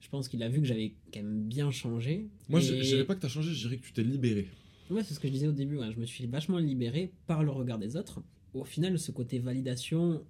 Je 0.01 0.09
pense 0.09 0.29
qu'il 0.29 0.43
a 0.43 0.49
vu 0.49 0.61
que 0.61 0.67
j'avais 0.67 0.95
quand 1.13 1.21
même 1.23 1.43
bien 1.43 1.71
changé. 1.71 2.29
Moi, 2.49 2.61
Et- 2.61 2.63
je 2.63 2.75
je 2.77 2.81
dirais 2.83 3.05
pas 3.05 3.15
que 3.17 3.21
t'as 3.21 3.29
changé, 3.29 3.53
je 3.53 3.59
dirais 3.69 3.77
que 3.77 3.85
tu 3.85 3.93
t'es 3.93 4.03
libéré. 4.03 4.49
Ouais, 4.91 5.03
c'est 5.05 5.15
ce 5.15 5.21
que 5.21 5.29
je 5.29 5.33
disais 5.33 5.47
au 5.47 5.53
début. 5.53 5.79
ouais. 5.79 5.93
Je 5.93 5.99
me 6.01 6.05
suis 6.05 6.27
vachement 6.27 6.59
libéré 6.59 7.13
par 7.27 7.43
le 7.45 7.51
regard 7.51 7.79
des 7.79 7.97
autres. 7.97 8.23
Au 8.55 8.65
final, 8.65 8.99
ce 8.99 9.13
côté 9.13 9.39
validation 9.39 10.23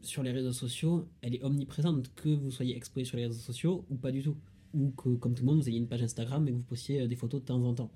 sur 0.00 0.22
les 0.22 0.30
réseaux 0.30 0.52
sociaux, 0.52 1.08
elle 1.22 1.34
est 1.34 1.42
omniprésente, 1.42 2.14
que 2.14 2.28
vous 2.28 2.50
soyez 2.50 2.76
exposé 2.76 3.04
sur 3.04 3.16
les 3.16 3.26
réseaux 3.26 3.40
sociaux 3.40 3.84
ou 3.90 3.96
pas 3.96 4.12
du 4.12 4.22
tout. 4.22 4.36
Ou 4.72 4.90
que, 4.90 5.10
comme 5.16 5.34
tout 5.34 5.44
le 5.44 5.50
monde, 5.50 5.60
vous 5.60 5.68
ayez 5.68 5.78
une 5.78 5.88
page 5.88 6.02
Instagram 6.02 6.46
et 6.46 6.50
que 6.50 6.56
vous 6.56 6.62
postiez 6.62 7.02
euh, 7.02 7.08
des 7.08 7.16
photos 7.16 7.40
de 7.40 7.46
temps 7.46 7.62
en 7.62 7.74
temps. 7.74 7.90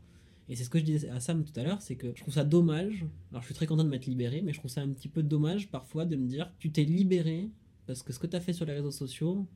Et 0.49 0.57
c'est 0.57 0.65
ce 0.65 0.71
que 0.71 0.79
je 0.79 0.85
disais 0.85 1.09
à 1.11 1.21
Sam 1.21 1.45
tout 1.45 1.59
à 1.61 1.63
l'heure, 1.63 1.83
c'est 1.83 1.97
que 1.97 2.13
je 2.15 2.23
trouve 2.23 2.35
ça 2.35 2.45
dommage. 2.45 3.05
Alors, 3.31 3.43
je 3.43 3.47
suis 3.47 3.55
très 3.55 3.67
content 3.67 3.85
de 3.85 3.89
m'être 3.91 4.07
libéré, 4.07 4.41
mais 4.43 4.53
je 4.53 4.59
trouve 4.59 4.71
ça 4.71 4.81
un 4.81 4.89
petit 4.89 5.09
peu 5.09 5.23
dommage 5.23 5.69
parfois 5.69 6.07
de 6.07 6.17
me 6.17 6.27
dire 6.27 6.51
tu 6.59 6.71
t'es 6.71 6.85
libéré 6.85 7.51
parce 7.87 8.03
que 8.03 8.13
ce 8.13 8.19
que 8.19 8.27
tu 8.27 8.37
as 8.37 8.41
fait 8.41 8.53
sur 8.53 8.65
les 8.65 8.73
réseaux 8.73 8.91
sociaux, 8.91 9.47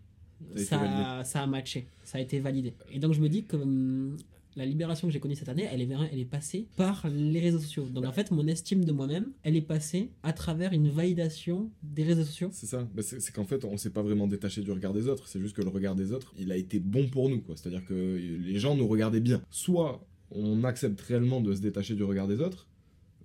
ça 0.57 1.23
a 1.23 1.47
matché, 1.47 1.87
ça 2.03 2.19
a 2.19 2.21
été 2.21 2.41
validé. 2.41 2.75
Et 2.91 2.99
donc 2.99 3.13
je 3.15 3.21
me 3.21 3.29
dis 3.29 3.45
que 3.45 3.57
hum, 3.57 4.17
la 4.57 4.67
libération 4.67 5.09
que 5.09 5.13
j'ai 5.13 5.21
connue 5.21 5.35
cette 5.35 5.49
année, 5.49 5.69
elle 5.71 5.81
est, 5.81 5.89
elle 6.13 6.19
est 6.19 6.25
passée 6.25 6.67
par 6.77 7.07
les 7.09 7.41
réseaux 7.41 7.59
sociaux. 7.59 7.87
Donc 7.87 8.05
en 8.05 8.13
fait, 8.13 8.31
mon 8.31 8.47
estime 8.47 8.85
de 8.85 8.93
moi-même, 8.93 9.33
elle 9.43 9.57
est 9.57 9.63
passée 9.63 10.11
à 10.23 10.33
travers 10.33 10.73
une 10.73 10.89
validation 10.89 11.71
des 11.83 12.05
réseaux 12.05 12.25
sociaux. 12.25 12.51
C'est 12.53 12.67
ça. 12.67 12.89
Bah, 12.95 13.03
c'est 13.03 13.33
qu'en 13.33 13.45
fait, 13.45 13.65
on 13.65 13.77
s'est 13.77 13.91
pas 13.91 14.03
vraiment 14.03 14.27
détaché 14.27 14.63
du 14.63 14.73
regard 14.73 14.93
des 14.93 15.09
autres. 15.09 15.27
C'est 15.27 15.41
juste 15.41 15.57
que 15.57 15.63
le 15.63 15.71
regard 15.71 15.95
des 15.95 16.13
autres, 16.13 16.35
il 16.39 16.53
a 16.53 16.57
été 16.57 16.79
bon 16.79 17.09
pour 17.09 17.29
nous. 17.29 17.43
C'est-à-dire 17.55 17.85
que 17.85 17.95
les 17.95 18.59
gens 18.59 18.77
nous 18.77 18.87
regardaient 18.87 19.21
bien. 19.21 19.43
Soit 19.51 20.07
on 20.31 20.65
accepte 20.65 21.01
réellement 21.01 21.41
de 21.41 21.55
se 21.55 21.61
détacher 21.61 21.95
du 21.95 22.05
regard 22.05 22.27
des 22.27 22.41
autres, 22.41 22.67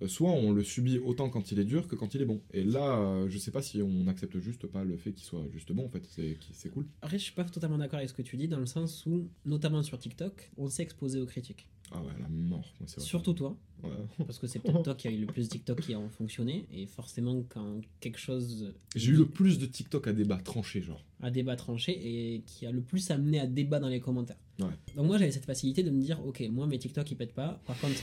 soit 0.06 0.30
on 0.30 0.52
le 0.52 0.62
subit 0.62 0.98
autant 0.98 1.28
quand 1.30 1.50
il 1.52 1.58
est 1.58 1.64
dur 1.64 1.88
que 1.88 1.96
quand 1.96 2.14
il 2.14 2.22
est 2.22 2.26
bon. 2.26 2.40
Et 2.52 2.62
là, 2.64 2.98
euh, 2.98 3.28
je 3.28 3.38
sais 3.38 3.50
pas 3.50 3.62
si 3.62 3.82
on 3.82 4.06
accepte 4.06 4.38
juste 4.38 4.66
pas 4.66 4.84
le 4.84 4.96
fait 4.96 5.12
qu'il 5.12 5.24
soit 5.26 5.44
juste 5.52 5.72
bon, 5.72 5.86
en 5.86 5.88
fait. 5.88 6.04
C'est 6.10 6.36
c'est 6.52 6.68
cool. 6.70 6.86
Après, 7.02 7.18
je 7.18 7.24
suis 7.24 7.32
pas 7.32 7.44
totalement 7.44 7.78
d'accord 7.78 7.98
avec 7.98 8.08
ce 8.08 8.14
que 8.14 8.22
tu 8.22 8.36
dis, 8.36 8.48
dans 8.48 8.60
le 8.60 8.66
sens 8.66 9.04
où, 9.06 9.28
notamment 9.44 9.82
sur 9.82 9.98
TikTok, 9.98 10.50
on 10.56 10.68
s'est 10.68 10.82
exposé 10.82 11.20
aux 11.20 11.26
critiques. 11.26 11.68
Ah 11.90 12.02
ouais, 12.02 12.12
la 12.20 12.28
mort. 12.28 12.74
C'est 12.86 12.96
vrai. 12.98 13.04
Surtout 13.06 13.32
toi, 13.32 13.56
Ouais. 13.82 13.90
parce 14.26 14.38
que 14.40 14.46
c'est 14.48 14.58
peut-être 14.58 14.82
toi 14.82 14.94
qui 14.96 15.06
a 15.08 15.10
eu 15.12 15.18
le 15.20 15.26
plus 15.26 15.44
de 15.44 15.52
TikTok 15.52 15.80
qui 15.80 15.94
ont 15.94 16.08
fonctionné, 16.10 16.66
et 16.72 16.86
forcément, 16.86 17.44
quand 17.48 17.80
quelque 18.00 18.18
chose 18.18 18.74
J'ai 18.96 19.12
eu 19.12 19.16
le 19.16 19.26
plus 19.26 19.58
de 19.58 19.66
TikTok 19.66 20.08
à 20.08 20.12
débat 20.12 20.36
tranché, 20.38 20.82
genre. 20.82 21.02
à 21.22 21.30
débat 21.30 21.54
tranché 21.56 21.92
et 21.92 22.40
qui 22.44 22.66
a 22.66 22.72
le 22.72 22.80
plus 22.82 23.10
amené 23.10 23.38
à 23.40 23.46
débat 23.46 23.78
dans 23.78 23.88
les 23.88 24.00
commentaires. 24.00 24.36
Ouais. 24.58 24.66
Donc 24.96 25.06
moi 25.06 25.16
j'avais 25.18 25.30
cette 25.30 25.44
facilité 25.44 25.84
de 25.84 25.90
me 25.90 26.00
dire 26.02 26.18
ok 26.26 26.42
moi 26.50 26.66
mes 26.66 26.78
TikTok 26.78 27.08
ils 27.12 27.16
pètent 27.16 27.32
pas. 27.34 27.60
Par 27.64 27.78
contre 27.80 28.02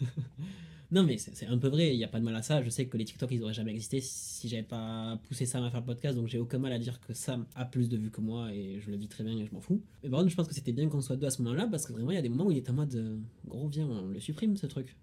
non 0.90 1.02
mais 1.02 1.18
c'est 1.18 1.46
un 1.46 1.58
peu 1.58 1.68
vrai 1.68 1.94
il 1.94 1.98
y 1.98 2.04
a 2.04 2.08
pas 2.08 2.20
de 2.20 2.24
mal 2.24 2.36
à 2.36 2.42
ça. 2.42 2.62
Je 2.62 2.68
sais 2.70 2.86
que 2.86 2.96
les 2.96 3.04
TikTok 3.04 3.30
ils 3.32 3.42
auraient 3.42 3.54
jamais 3.54 3.72
existé 3.72 4.00
si 4.00 4.48
j'avais 4.48 4.62
pas 4.62 5.18
poussé 5.24 5.46
Sam 5.46 5.64
à 5.64 5.70
faire 5.70 5.80
le 5.80 5.86
podcast 5.86 6.16
donc 6.16 6.28
j'ai 6.28 6.38
aucun 6.38 6.58
mal 6.58 6.72
à 6.72 6.78
dire 6.78 7.00
que 7.00 7.12
Sam 7.14 7.46
a 7.54 7.64
plus 7.64 7.88
de 7.88 7.96
vues 7.96 8.10
que 8.10 8.20
moi 8.20 8.52
et 8.52 8.80
je 8.80 8.90
le 8.90 8.96
vis 8.96 9.08
très 9.08 9.24
bien 9.24 9.36
et 9.38 9.46
je 9.46 9.52
m'en 9.52 9.60
fous. 9.60 9.80
Mais 10.02 10.08
par 10.10 10.20
contre 10.20 10.30
je 10.30 10.36
pense 10.36 10.48
que 10.48 10.54
c'était 10.54 10.72
bien 10.72 10.88
qu'on 10.88 11.00
soit 11.00 11.16
deux 11.16 11.26
à 11.26 11.30
ce 11.30 11.42
moment-là 11.42 11.66
parce 11.70 11.86
que 11.86 11.92
vraiment 11.92 12.10
il 12.10 12.14
y 12.16 12.18
a 12.18 12.22
des 12.22 12.28
moments 12.28 12.46
où 12.46 12.50
il 12.50 12.58
est 12.58 12.70
en 12.70 12.74
mode 12.74 12.94
euh, 12.94 13.16
gros 13.46 13.68
viens 13.68 13.86
on 13.86 14.08
le 14.08 14.20
supprime 14.20 14.56
ce 14.56 14.66
truc. 14.66 14.96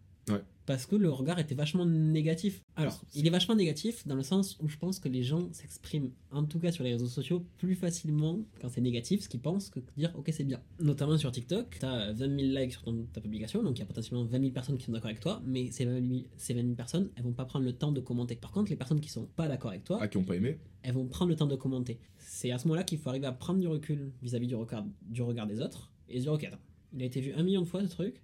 Parce 0.65 0.85
que 0.85 0.95
le 0.95 1.09
regard 1.09 1.39
était 1.39 1.55
vachement 1.55 1.85
négatif. 1.85 2.61
Alors, 2.75 3.01
il 3.15 3.25
est 3.25 3.29
vachement 3.31 3.55
négatif 3.55 4.07
dans 4.07 4.15
le 4.15 4.23
sens 4.23 4.57
où 4.61 4.67
je 4.69 4.77
pense 4.77 4.99
que 4.99 5.09
les 5.09 5.23
gens 5.23 5.51
s'expriment, 5.51 6.11
en 6.31 6.43
tout 6.45 6.59
cas 6.59 6.71
sur 6.71 6.83
les 6.83 6.93
réseaux 6.93 7.07
sociaux, 7.07 7.45
plus 7.57 7.75
facilement 7.75 8.39
quand 8.61 8.69
c'est 8.69 8.81
négatif, 8.81 9.21
ce 9.23 9.29
qu'ils 9.29 9.39
pensent, 9.41 9.69
que 9.69 9.79
dire 9.97 10.11
ok 10.15 10.29
c'est 10.31 10.43
bien. 10.43 10.61
Notamment 10.79 11.17
sur 11.17 11.31
TikTok, 11.31 11.77
t'as 11.79 12.11
20 12.13 12.39
000 12.39 12.59
likes 12.59 12.73
sur 12.73 12.83
ton- 12.83 13.05
ta 13.11 13.21
publication, 13.21 13.63
donc 13.63 13.77
il 13.77 13.79
y 13.79 13.83
a 13.83 13.85
potentiellement 13.87 14.23
20 14.23 14.39
000 14.39 14.51
personnes 14.51 14.77
qui 14.77 14.85
sont 14.85 14.91
d'accord 14.91 15.09
avec 15.09 15.19
toi, 15.19 15.41
mais 15.45 15.71
ces 15.71 15.85
20 15.85 15.99
000, 16.07 16.23
ces 16.37 16.53
20 16.53 16.61
000 16.61 16.75
personnes, 16.75 17.09
elles 17.15 17.23
vont 17.23 17.33
pas 17.33 17.45
prendre 17.45 17.65
le 17.65 17.73
temps 17.73 17.91
de 17.91 17.99
commenter. 17.99 18.35
Par 18.35 18.51
contre, 18.51 18.69
les 18.69 18.77
personnes 18.77 19.01
qui 19.01 19.09
sont 19.09 19.25
pas 19.35 19.47
d'accord 19.47 19.71
avec 19.71 19.83
toi, 19.83 19.97
Ah, 19.99 20.07
qui 20.07 20.17
ont 20.17 20.23
pas 20.23 20.35
aimé 20.35 20.59
elles 20.83 20.93
vont 20.95 21.05
prendre 21.05 21.29
le 21.29 21.35
temps 21.35 21.45
de 21.45 21.55
commenter. 21.55 21.99
C'est 22.17 22.49
à 22.51 22.57
ce 22.57 22.67
moment-là 22.67 22.83
qu'il 22.83 22.97
faut 22.97 23.09
arriver 23.09 23.27
à 23.27 23.31
prendre 23.31 23.59
du 23.59 23.67
recul 23.67 24.11
vis-à-vis 24.23 24.47
du 24.47 24.55
regard, 24.55 24.83
du 25.03 25.21
regard 25.21 25.45
des 25.45 25.61
autres 25.61 25.91
et 26.09 26.17
se 26.17 26.23
dire 26.23 26.33
ok 26.33 26.43
attends, 26.45 26.57
il 26.93 27.03
a 27.03 27.05
été 27.05 27.21
vu 27.21 27.33
un 27.33 27.43
million 27.43 27.61
de 27.61 27.67
fois 27.67 27.83
ce 27.83 27.89
truc, 27.89 28.21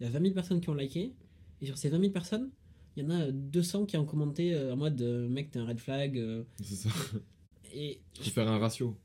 il 0.00 0.04
y 0.04 0.06
a 0.06 0.10
20 0.10 0.20
000 0.22 0.32
personnes 0.34 0.60
qui 0.62 0.70
ont 0.70 0.74
liké, 0.74 1.12
et 1.60 1.66
sur 1.66 1.78
ces 1.78 1.88
20 1.88 2.00
000 2.00 2.12
personnes, 2.12 2.50
il 2.96 3.04
y 3.04 3.06
en 3.06 3.10
a 3.10 3.30
200 3.30 3.86
qui 3.86 3.96
ont 3.96 4.04
commenté 4.04 4.54
euh, 4.54 4.72
en 4.72 4.76
mode 4.76 5.00
euh, 5.02 5.28
mec 5.28 5.50
t'es 5.50 5.58
un 5.58 5.66
red 5.66 5.78
flag, 5.78 6.18
euh, 6.18 6.42
C'est 6.62 6.74
ça. 6.74 6.88
et 7.72 8.00
Faut 8.20 8.30
faire 8.30 8.48
un 8.48 8.58
ratio. 8.58 8.96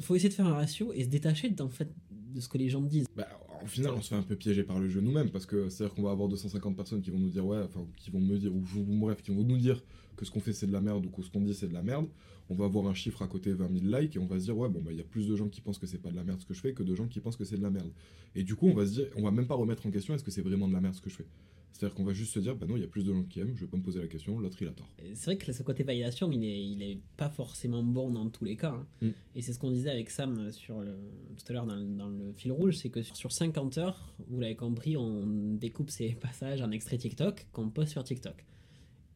faut 0.00 0.14
essayer 0.14 0.28
de 0.28 0.34
faire 0.34 0.46
un 0.46 0.54
ratio 0.54 0.92
et 0.92 1.04
se 1.04 1.08
détacher 1.08 1.50
d'en 1.50 1.68
fait 1.68 1.88
de 2.10 2.40
ce 2.40 2.48
que 2.48 2.58
les 2.58 2.68
gens 2.68 2.80
disent. 2.80 3.06
Bah, 3.16 3.26
au 3.62 3.66
final, 3.66 3.92
on 3.92 4.00
se 4.00 4.08
fait 4.08 4.14
un 4.14 4.22
peu 4.22 4.36
piéger 4.36 4.62
par 4.62 4.78
le 4.78 4.88
jeu 4.88 5.00
nous-mêmes 5.00 5.30
parce 5.30 5.46
que 5.46 5.68
c'est-à-dire 5.68 5.94
qu'on 5.94 6.02
va 6.02 6.12
avoir 6.12 6.28
250 6.28 6.76
personnes 6.76 7.02
qui 7.02 7.10
vont 7.10 7.18
nous 7.18 7.28
dire 7.28 7.44
ouais, 7.44 7.58
enfin, 7.58 7.86
qui 7.96 8.10
vont 8.10 8.20
me 8.20 8.38
dire, 8.38 8.54
ou, 8.54 8.62
ou 8.76 8.98
bref, 8.98 9.20
qui 9.22 9.32
vont 9.32 9.42
nous 9.42 9.58
dire 9.58 9.82
que 10.16 10.24
ce 10.24 10.30
qu'on 10.30 10.40
fait 10.40 10.52
c'est 10.52 10.66
de 10.66 10.72
la 10.72 10.80
merde 10.80 11.06
ou 11.06 11.10
que 11.10 11.22
ce 11.22 11.30
qu'on 11.30 11.40
dit 11.40 11.54
c'est 11.54 11.68
de 11.68 11.74
la 11.74 11.82
merde. 11.82 12.06
On 12.50 12.54
va 12.54 12.64
avoir 12.64 12.86
un 12.86 12.94
chiffre 12.94 13.22
à 13.22 13.28
côté 13.28 13.52
20 13.52 13.80
000 13.80 14.00
likes 14.00 14.16
et 14.16 14.18
on 14.18 14.26
va 14.26 14.38
se 14.38 14.44
dire 14.44 14.56
ouais, 14.56 14.68
bon, 14.68 14.80
bah, 14.80 14.90
il 14.92 14.98
y 14.98 15.00
a 15.00 15.04
plus 15.04 15.28
de 15.28 15.36
gens 15.36 15.48
qui 15.48 15.60
pensent 15.60 15.78
que 15.78 15.86
c'est 15.86 15.98
pas 16.02 16.10
de 16.10 16.16
la 16.16 16.24
merde 16.24 16.40
ce 16.40 16.46
que 16.46 16.54
je 16.54 16.60
fais 16.60 16.72
que 16.72 16.82
de 16.82 16.94
gens 16.94 17.06
qui 17.06 17.20
pensent 17.20 17.36
que 17.36 17.44
c'est 17.44 17.56
de 17.56 17.62
la 17.62 17.70
merde. 17.70 17.90
Et 18.34 18.42
du 18.42 18.54
coup, 18.54 18.68
on 18.68 18.74
va 18.74 18.86
se 18.86 18.92
dire, 18.92 19.06
on 19.16 19.22
va 19.22 19.30
même 19.30 19.46
pas 19.46 19.54
remettre 19.54 19.86
en 19.86 19.90
question 19.90 20.14
est-ce 20.14 20.24
que 20.24 20.30
c'est 20.30 20.42
vraiment 20.42 20.68
de 20.68 20.72
la 20.72 20.80
merde 20.80 20.94
ce 20.94 21.00
que 21.00 21.10
je 21.10 21.16
fais? 21.16 21.26
C'est-à-dire 21.72 21.94
qu'on 21.94 22.04
va 22.04 22.12
juste 22.12 22.34
se 22.34 22.40
dire 22.40 22.56
bah 22.56 22.66
non, 22.66 22.76
il 22.76 22.80
y 22.80 22.84
a 22.84 22.88
plus 22.88 23.04
de 23.04 23.12
gens 23.14 23.22
qui 23.22 23.40
aiment, 23.40 23.54
je 23.56 23.64
vais 23.64 23.70
pas 23.70 23.76
me 23.78 23.82
poser 23.82 24.00
la 24.00 24.06
question, 24.08 24.38
l'autre 24.38 24.58
il 24.60 24.68
a 24.68 24.72
tort. 24.72 24.88
Et 25.02 25.14
C'est 25.14 25.26
vrai 25.26 25.38
que 25.38 25.50
ce 25.52 25.62
côté 25.62 25.82
validation, 25.82 26.30
il 26.30 26.44
est, 26.44 26.62
il 26.66 26.82
est 26.82 26.98
pas 27.16 27.30
forcément 27.30 27.82
bon 27.82 28.10
dans 28.10 28.28
tous 28.28 28.44
les 28.44 28.56
cas. 28.56 28.72
hein. 28.72 28.86
Mm. 29.00 29.08
Et 29.36 29.42
c'est 29.42 29.52
ce 29.54 29.58
qu'on 29.58 29.70
disait 29.70 29.90
avec 29.90 30.10
Sam 30.10 30.52
sur 30.52 30.80
le, 30.80 30.92
tout 31.38 31.44
à 31.48 31.52
l'heure 31.54 31.66
dans, 31.66 31.76
le- 31.76 31.86
dans 31.96 32.08
le 32.08 32.32
fil 32.34 32.52
rouge, 32.52 32.76
c'est 32.76 32.90
que 32.90 33.02
sur, 33.02 33.16
sur 33.16 33.32
50 33.32 33.78
heures, 33.78 34.12
vous 34.28 34.40
l'avez 34.40 34.56
compris, 34.56 34.96
on 34.96 35.54
découpe 35.54 35.90
ces 35.90 36.10
passages 36.20 36.60
en 36.60 36.70
extrait 36.70 36.98
TikTok 36.98 37.46
qu'on 37.52 37.70
poste 37.70 37.92
sur 37.92 38.04
TikTok. 38.04 38.44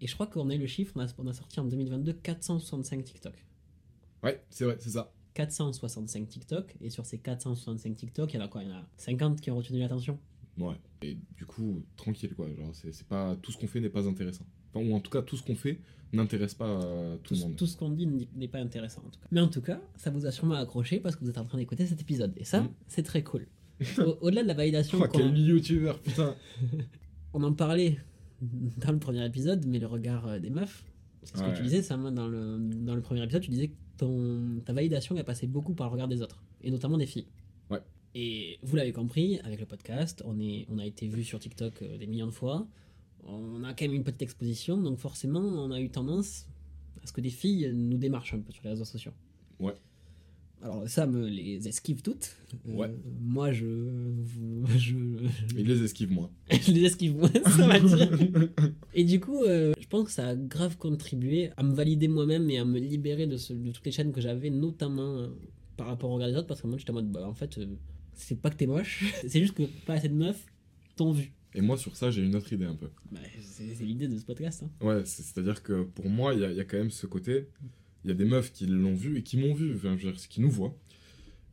Et 0.00 0.06
je 0.06 0.14
crois 0.14 0.26
qu'on 0.26 0.48
a 0.50 0.54
eu 0.54 0.58
le 0.58 0.66
chiffre, 0.66 0.92
on 0.96 1.00
a, 1.00 1.06
on 1.18 1.26
a 1.26 1.32
sorti 1.32 1.60
en 1.60 1.64
2022 1.66 2.14
465 2.14 3.04
TikTok. 3.04 3.44
Ouais, 4.22 4.42
c'est 4.50 4.64
vrai, 4.64 4.76
c'est 4.80 4.90
ça. 4.90 5.12
465 5.34 6.28
TikTok, 6.28 6.76
et 6.80 6.90
sur 6.90 7.04
ces 7.04 7.18
465 7.18 7.96
TikTok, 7.96 8.32
il 8.32 8.36
y 8.36 8.40
en 8.40 8.44
a 8.44 8.48
quoi? 8.48 8.62
Il 8.62 8.68
y 8.68 8.72
en 8.72 8.76
a 8.76 8.88
50 8.96 9.40
qui 9.40 9.50
ont 9.50 9.56
retenu 9.56 9.80
l'attention? 9.80 10.18
Ouais. 10.58 10.74
Et 11.02 11.16
du 11.36 11.44
coup, 11.46 11.82
tranquille 11.96 12.34
quoi. 12.34 12.46
Genre, 12.56 12.70
c'est 12.74 13.06
pas 13.06 13.36
tout 13.42 13.50
ce 13.52 13.58
qu'on 13.58 13.66
fait 13.66 13.80
n'est 13.80 13.88
pas 13.90 14.06
intéressant. 14.06 14.44
Enfin, 14.72 14.86
ou 14.86 14.94
en 14.94 15.00
tout 15.00 15.10
cas, 15.10 15.22
tout 15.22 15.36
ce 15.36 15.42
qu'on 15.42 15.54
fait 15.56 15.80
n'intéresse 16.12 16.54
pas 16.54 16.68
euh, 16.68 17.16
tout 17.22 17.34
Tout, 17.34 17.34
le 17.34 17.40
monde. 17.48 17.56
tout 17.56 17.66
ce 17.66 17.76
qu'on 17.76 17.90
dit 17.90 18.06
n'est 18.36 18.48
pas 18.48 18.58
intéressant 18.60 19.02
en 19.06 19.10
tout 19.10 19.18
cas. 19.20 19.26
Mais 19.32 19.40
en 19.40 19.48
tout 19.48 19.60
cas, 19.60 19.80
ça 19.96 20.10
vous 20.10 20.26
a 20.26 20.30
sûrement 20.30 20.54
accroché 20.54 21.00
parce 21.00 21.16
que 21.16 21.24
vous 21.24 21.30
êtes 21.30 21.38
en 21.38 21.44
train 21.44 21.58
d'écouter 21.58 21.86
cet 21.86 22.00
épisode. 22.00 22.32
Et 22.36 22.44
ça, 22.44 22.60
Mm. 22.62 22.68
c'est 22.86 23.02
très 23.02 23.22
cool. 23.24 23.46
Au- 23.98 24.16
Au-delà 24.20 24.42
de 24.44 24.48
la 24.48 24.54
validation, 24.54 24.98
Oh, 25.02 25.06
quel 25.12 25.36
youtubeur, 25.36 25.98
putain. 26.00 26.34
on 27.34 27.42
en 27.42 27.52
parlait 27.52 27.98
dans 28.40 28.92
le 28.92 28.98
premier 28.98 29.24
épisode, 29.26 29.64
mais 29.66 29.78
le 29.80 29.86
regard 29.88 30.26
euh, 30.28 30.38
des 30.38 30.50
meufs, 30.50 30.84
c'est 31.24 31.36
ce 31.36 31.42
Ouais. 31.42 31.50
que 31.52 31.56
tu 31.56 31.62
disais, 31.64 31.82
Sam, 31.82 32.14
dans 32.14 32.28
le, 32.28 32.58
dans 32.58 32.94
le 32.94 33.00
premier 33.00 33.22
épisode, 33.24 33.42
tu 33.42 33.50
disais 33.50 33.68
que 33.68 33.74
ton, 33.96 34.60
ta 34.64 34.72
validation 34.72 35.16
est 35.16 35.24
passée 35.24 35.46
beaucoup 35.48 35.74
par 35.74 35.88
le 35.88 35.92
regard 35.94 36.08
des 36.08 36.22
autres, 36.22 36.42
et 36.62 36.70
notamment 36.70 36.98
des 36.98 37.06
filles. 37.06 37.26
Et 38.14 38.58
vous 38.62 38.76
l'avez 38.76 38.92
compris, 38.92 39.38
avec 39.40 39.58
le 39.60 39.66
podcast, 39.66 40.22
on, 40.24 40.38
est, 40.38 40.66
on 40.70 40.78
a 40.78 40.86
été 40.86 41.08
vu 41.08 41.24
sur 41.24 41.38
TikTok 41.38 41.82
euh, 41.82 41.98
des 41.98 42.06
millions 42.06 42.26
de 42.26 42.30
fois, 42.32 42.66
on 43.24 43.64
a 43.64 43.72
quand 43.74 43.86
même 43.86 43.94
une 43.94 44.04
petite 44.04 44.22
exposition, 44.22 44.76
donc 44.80 44.98
forcément, 44.98 45.40
on 45.40 45.70
a 45.72 45.80
eu 45.80 45.90
tendance 45.90 46.46
à 47.02 47.06
ce 47.06 47.12
que 47.12 47.20
des 47.20 47.30
filles 47.30 47.72
nous 47.74 47.96
démarchent 47.98 48.34
un 48.34 48.40
peu 48.40 48.52
sur 48.52 48.62
les 48.64 48.70
réseaux 48.70 48.84
sociaux. 48.84 49.12
Ouais. 49.58 49.74
Alors 50.62 50.88
Sam 50.88 51.26
les 51.26 51.66
esquive 51.68 52.00
toutes. 52.02 52.36
Euh, 52.68 52.72
Ouais. 52.72 52.90
Moi 53.20 53.50
je, 53.52 53.66
je, 54.78 54.94
Il 55.58 55.66
les 55.66 55.82
esquive 55.82 56.10
moins. 56.12 56.30
je 56.50 56.70
les 56.72 56.84
esquive 56.84 57.16
moins, 57.16 57.30
ça 57.46 57.66
va 57.66 57.80
dire. 57.80 58.10
Et 58.94 59.04
du 59.04 59.20
coup, 59.20 59.42
euh, 59.42 59.74
je 59.80 59.86
pense 59.88 60.06
que 60.06 60.12
ça 60.12 60.28
a 60.28 60.36
grave 60.36 60.76
contribué 60.78 61.50
à 61.56 61.62
me 61.62 61.74
valider 61.74 62.08
moi-même 62.08 62.48
et 62.50 62.58
à 62.58 62.64
me 62.64 62.78
libérer 62.78 63.26
de, 63.26 63.36
ce- 63.36 63.52
de 63.52 63.72
toutes 63.72 63.84
les 63.84 63.92
chaînes 63.92 64.12
que 64.12 64.20
j'avais, 64.20 64.48
notamment 64.50 65.16
euh, 65.18 65.28
par 65.76 65.88
rapport 65.88 66.10
au 66.10 66.14
regard 66.14 66.30
des 66.30 66.36
autres, 66.36 66.46
parce 66.46 66.62
que 66.62 66.66
moi 66.68 66.78
j'étais 66.78 66.90
en 66.92 66.94
mode, 66.94 67.10
bah 67.10 67.26
en 67.28 67.34
fait, 67.34 67.58
c'est 68.16 68.40
pas 68.40 68.50
que 68.50 68.56
t'es 68.56 68.66
moche, 68.66 69.04
c'est 69.28 69.40
juste 69.40 69.54
que 69.54 69.64
pas 69.86 69.94
assez 69.94 70.08
de 70.08 70.14
meufs 70.14 70.44
t'ont 70.96 71.12
vu. 71.12 71.32
Et 71.54 71.60
moi, 71.60 71.76
sur 71.76 71.96
ça, 71.96 72.10
j'ai 72.10 72.22
une 72.22 72.34
autre 72.34 72.52
idée 72.52 72.64
un 72.64 72.74
peu. 72.74 72.88
Bah, 73.12 73.20
c'est 73.40 73.64
l'idée 73.84 74.08
de 74.08 74.18
ce 74.18 74.24
podcast. 74.24 74.64
Hein. 74.64 74.70
Ouais, 74.84 75.02
c'est- 75.04 75.22
c'est-à-dire 75.22 75.62
que 75.62 75.82
pour 75.84 76.08
moi, 76.08 76.34
il 76.34 76.40
y, 76.40 76.44
a- 76.44 76.52
y 76.52 76.60
a 76.60 76.64
quand 76.64 76.78
même 76.78 76.90
ce 76.90 77.06
côté. 77.06 77.48
Il 78.04 78.08
y 78.08 78.10
a 78.10 78.14
des 78.14 78.24
meufs 78.24 78.52
qui 78.52 78.66
l'ont 78.66 78.94
vu 78.94 79.18
et 79.18 79.22
qui 79.22 79.36
m'ont 79.38 79.54
vu, 79.54 79.74
enfin, 79.74 79.96
je 79.96 80.06
veux 80.06 80.12
dire, 80.12 80.28
qui 80.28 80.40
nous 80.40 80.50
voient. 80.50 80.76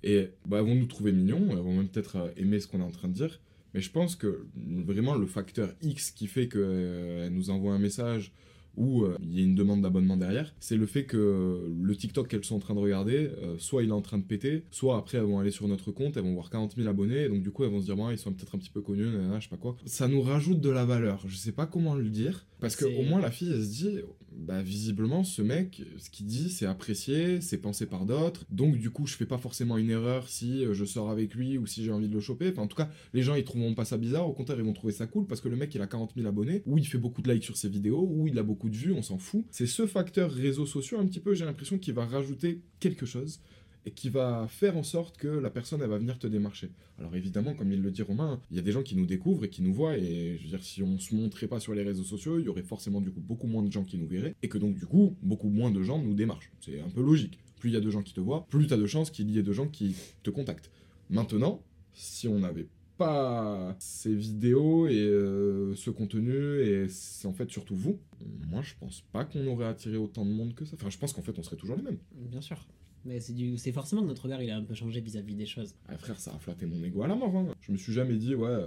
Et 0.03 0.29
bah, 0.47 0.57
elles 0.59 0.65
vont 0.65 0.73
nous 0.75 0.87
trouver 0.87 1.11
mignons, 1.11 1.51
elles 1.51 1.57
vont 1.63 1.75
même 1.77 1.87
peut-être 1.87 2.15
euh, 2.15 2.31
aimer 2.35 2.59
ce 2.59 2.67
qu'on 2.67 2.79
est 2.79 2.83
en 2.83 2.91
train 2.91 3.07
de 3.09 3.13
dire. 3.13 3.39
Mais 3.73 3.79
je 3.81 3.91
pense 3.91 4.15
que 4.15 4.47
vraiment 4.55 5.13
le 5.15 5.27
facteur 5.27 5.73
X 5.81 6.09
qui 6.11 6.25
fait 6.27 6.49
qu'elles 6.49 7.31
nous 7.31 7.51
envoient 7.51 7.73
un 7.73 7.79
message 7.79 8.33
ou 8.75 9.03
euh, 9.03 9.17
il 9.21 9.37
y 9.37 9.41
a 9.41 9.43
une 9.43 9.55
demande 9.55 9.81
d'abonnement 9.81 10.17
derrière, 10.17 10.53
c'est 10.59 10.77
le 10.77 10.85
fait 10.85 11.05
que 11.05 11.71
le 11.81 11.95
TikTok 11.95 12.27
qu'elles 12.27 12.45
sont 12.45 12.55
en 12.55 12.59
train 12.59 12.73
de 12.73 12.79
regarder, 12.79 13.31
euh, 13.41 13.55
soit 13.57 13.83
il 13.83 13.89
est 13.89 13.93
en 13.93 14.01
train 14.01 14.17
de 14.17 14.23
péter, 14.23 14.63
soit 14.71 14.97
après 14.97 15.17
elles 15.17 15.25
vont 15.25 15.39
aller 15.39 15.51
sur 15.51 15.67
notre 15.67 15.91
compte, 15.91 16.17
elles 16.17 16.23
vont 16.23 16.33
voir 16.33 16.49
40 16.49 16.75
000 16.75 16.87
abonnés, 16.87 17.23
et 17.23 17.29
donc 17.29 17.41
du 17.41 17.51
coup 17.51 17.63
elles 17.63 17.71
vont 17.71 17.81
se 17.81 17.85
dire, 17.85 17.95
bon, 17.95 18.09
ils 18.09 18.17
sont 18.17 18.33
peut-être 18.33 18.55
un 18.55 18.59
petit 18.59 18.69
peu 18.69 18.81
connus, 18.81 19.07
je 19.35 19.43
sais 19.43 19.49
pas 19.49 19.57
quoi. 19.57 19.75
Ça 19.85 20.07
nous 20.07 20.21
rajoute 20.21 20.61
de 20.61 20.69
la 20.69 20.85
valeur, 20.85 21.23
je 21.27 21.35
sais 21.35 21.51
pas 21.51 21.65
comment 21.65 21.95
le 21.95 22.09
dire, 22.09 22.45
parce 22.61 22.75
que 22.77 22.85
C'est- 22.85 22.97
au 22.97 23.01
moins 23.03 23.19
la 23.19 23.31
fille 23.31 23.51
elle 23.51 23.61
se 23.63 23.69
dit, 23.69 23.97
bah 24.33 24.61
visiblement 24.61 25.23
ce 25.25 25.41
mec, 25.41 25.81
ce 25.97 26.09
qu'il 26.09 26.25
dit 26.25 26.49
c'est 26.49 26.65
apprécié, 26.65 27.41
c'est 27.41 27.57
pensé 27.57 27.85
par 27.85 28.05
d'autres, 28.05 28.45
donc 28.49 28.77
du 28.77 28.89
coup 28.89 29.05
je 29.05 29.15
fais 29.15 29.25
pas 29.25 29.37
forcément 29.37 29.77
une 29.77 29.89
erreur 29.89 30.29
si 30.29 30.63
euh, 30.63 30.73
je 30.73 30.85
sors 30.85 31.09
avec 31.09 31.33
lui 31.35 31.57
ou 31.57 31.65
si 31.65 31.83
j'ai 31.83 31.91
envie 31.91 32.07
de 32.07 32.13
le 32.13 32.21
choper, 32.21 32.49
enfin 32.49 32.61
en 32.61 32.67
tout 32.67 32.77
cas 32.77 32.89
les 33.13 33.23
gens 33.23 33.35
ils 33.35 33.43
trouveront 33.43 33.73
pas 33.75 33.83
ça 33.83 33.97
bizarre, 33.97 34.27
au 34.29 34.33
contraire 34.33 34.57
ils 34.57 34.63
vont 34.63 34.71
trouver 34.73 34.93
ça 34.93 35.05
cool 35.07 35.27
parce 35.27 35.41
que 35.41 35.49
le 35.49 35.57
mec 35.57 35.75
il 35.75 35.81
a 35.81 35.87
40 35.87 36.13
000 36.15 36.25
abonnés, 36.27 36.63
ou 36.65 36.77
il 36.77 36.85
fait 36.87 36.97
beaucoup 36.97 37.21
de 37.21 37.29
likes 37.31 37.43
sur 37.43 37.57
ses 37.57 37.67
vidéos, 37.67 38.07
ou 38.09 38.27
il 38.27 38.39
a 38.39 38.43
beaucoup 38.43 38.69
de 38.69 38.75
vues, 38.77 38.93
on 38.93 39.01
s'en 39.01 39.17
fout. 39.17 39.43
C'est 39.51 39.67
ce 39.67 39.85
facteur 39.85 40.31
réseaux 40.31 40.65
sociaux 40.65 40.99
un 40.99 41.05
petit 41.05 41.19
peu, 41.19 41.33
j'ai 41.33 41.43
l'impression 41.45 41.77
qu'il 41.77 41.93
va 41.93 42.05
rajouter 42.05 42.61
quelque 42.79 43.05
chose 43.05 43.41
et 43.85 43.91
qui 43.91 44.09
va 44.09 44.47
faire 44.47 44.77
en 44.77 44.83
sorte 44.83 45.17
que 45.17 45.27
la 45.27 45.49
personne 45.49 45.81
elle 45.81 45.89
va 45.89 45.97
venir 45.97 46.19
te 46.19 46.27
démarcher. 46.27 46.71
Alors 46.99 47.15
évidemment, 47.15 47.53
comme 47.53 47.71
il 47.71 47.81
le 47.81 47.91
dit 47.91 48.01
Romain, 48.01 48.39
il 48.51 48.57
y 48.57 48.59
a 48.59 48.63
des 48.63 48.71
gens 48.71 48.83
qui 48.83 48.95
nous 48.95 49.05
découvrent 49.05 49.45
et 49.45 49.49
qui 49.49 49.61
nous 49.61 49.73
voient 49.73 49.97
et 49.97 50.37
je 50.37 50.43
veux 50.43 50.49
dire 50.49 50.63
si 50.63 50.83
on 50.83 50.99
se 50.99 51.15
montrait 51.15 51.47
pas 51.47 51.59
sur 51.59 51.73
les 51.73 51.83
réseaux 51.83 52.03
sociaux, 52.03 52.39
il 52.39 52.45
y 52.45 52.49
aurait 52.49 52.63
forcément 52.63 53.01
du 53.01 53.11
coup 53.11 53.21
beaucoup 53.21 53.47
moins 53.47 53.63
de 53.63 53.71
gens 53.71 53.83
qui 53.83 53.97
nous 53.97 54.07
verraient 54.07 54.35
et 54.43 54.49
que 54.49 54.57
donc 54.57 54.75
du 54.75 54.85
coup 54.85 55.15
beaucoup 55.21 55.49
moins 55.49 55.71
de 55.71 55.81
gens 55.81 56.01
nous 56.01 56.13
démarchent. 56.13 56.51
C'est 56.59 56.79
un 56.79 56.89
peu 56.89 57.01
logique. 57.01 57.39
Plus 57.59 57.69
il 57.69 57.73
y 57.73 57.77
a 57.77 57.81
de 57.81 57.89
gens 57.89 58.01
qui 58.01 58.13
te 58.13 58.19
voient, 58.19 58.45
plus 58.49 58.67
tu 58.67 58.73
as 58.73 58.77
de 58.77 58.85
chances 58.85 59.11
qu'il 59.11 59.29
y 59.29 59.37
ait 59.37 59.43
de 59.43 59.53
gens 59.53 59.67
qui 59.67 59.95
te 60.23 60.29
contactent. 60.29 60.71
Maintenant, 61.09 61.61
si 61.93 62.27
on 62.27 62.39
n'avait 62.39 62.67
pas 62.97 63.75
ces 63.79 64.13
vidéos 64.13 64.87
et 64.87 64.99
euh, 64.99 65.73
ce 65.75 65.89
contenu 65.89 66.61
et 66.61 66.87
c'est 66.87 67.27
en 67.27 67.33
fait 67.33 67.49
surtout 67.49 67.75
vous, 67.75 67.99
moi 68.47 68.61
je 68.61 68.73
pense 68.79 69.01
pas 69.11 69.25
qu'on 69.25 69.47
aurait 69.47 69.65
attiré 69.65 69.97
autant 69.97 70.23
de 70.23 70.31
monde 70.31 70.53
que 70.53 70.65
ça. 70.65 70.75
Enfin, 70.75 70.89
je 70.89 70.97
pense 70.99 71.13
qu'en 71.13 71.23
fait 71.23 71.37
on 71.39 71.43
serait 71.43 71.55
toujours 71.55 71.77
les 71.77 71.83
mêmes. 71.83 71.97
Bien 72.13 72.41
sûr. 72.41 72.63
Mais 73.05 73.19
c'est 73.19 73.71
forcément 73.71 74.01
que 74.03 74.07
notre 74.07 74.23
regard 74.23 74.41
il 74.41 74.49
a 74.51 74.57
un 74.57 74.63
peu 74.63 74.73
changé 74.75 75.01
vis-à-vis 75.01 75.35
des 75.35 75.45
choses. 75.45 75.75
Ah 75.87 75.97
frère, 75.97 76.19
ça 76.19 76.33
a 76.35 76.39
flatté 76.39 76.65
mon 76.65 76.83
ego 76.83 77.01
à 77.03 77.07
la 77.07 77.15
mort. 77.15 77.35
hein. 77.35 77.55
Je 77.61 77.71
me 77.71 77.77
suis 77.77 77.93
jamais 77.93 78.15
dit, 78.17 78.35
ouais, 78.35 78.65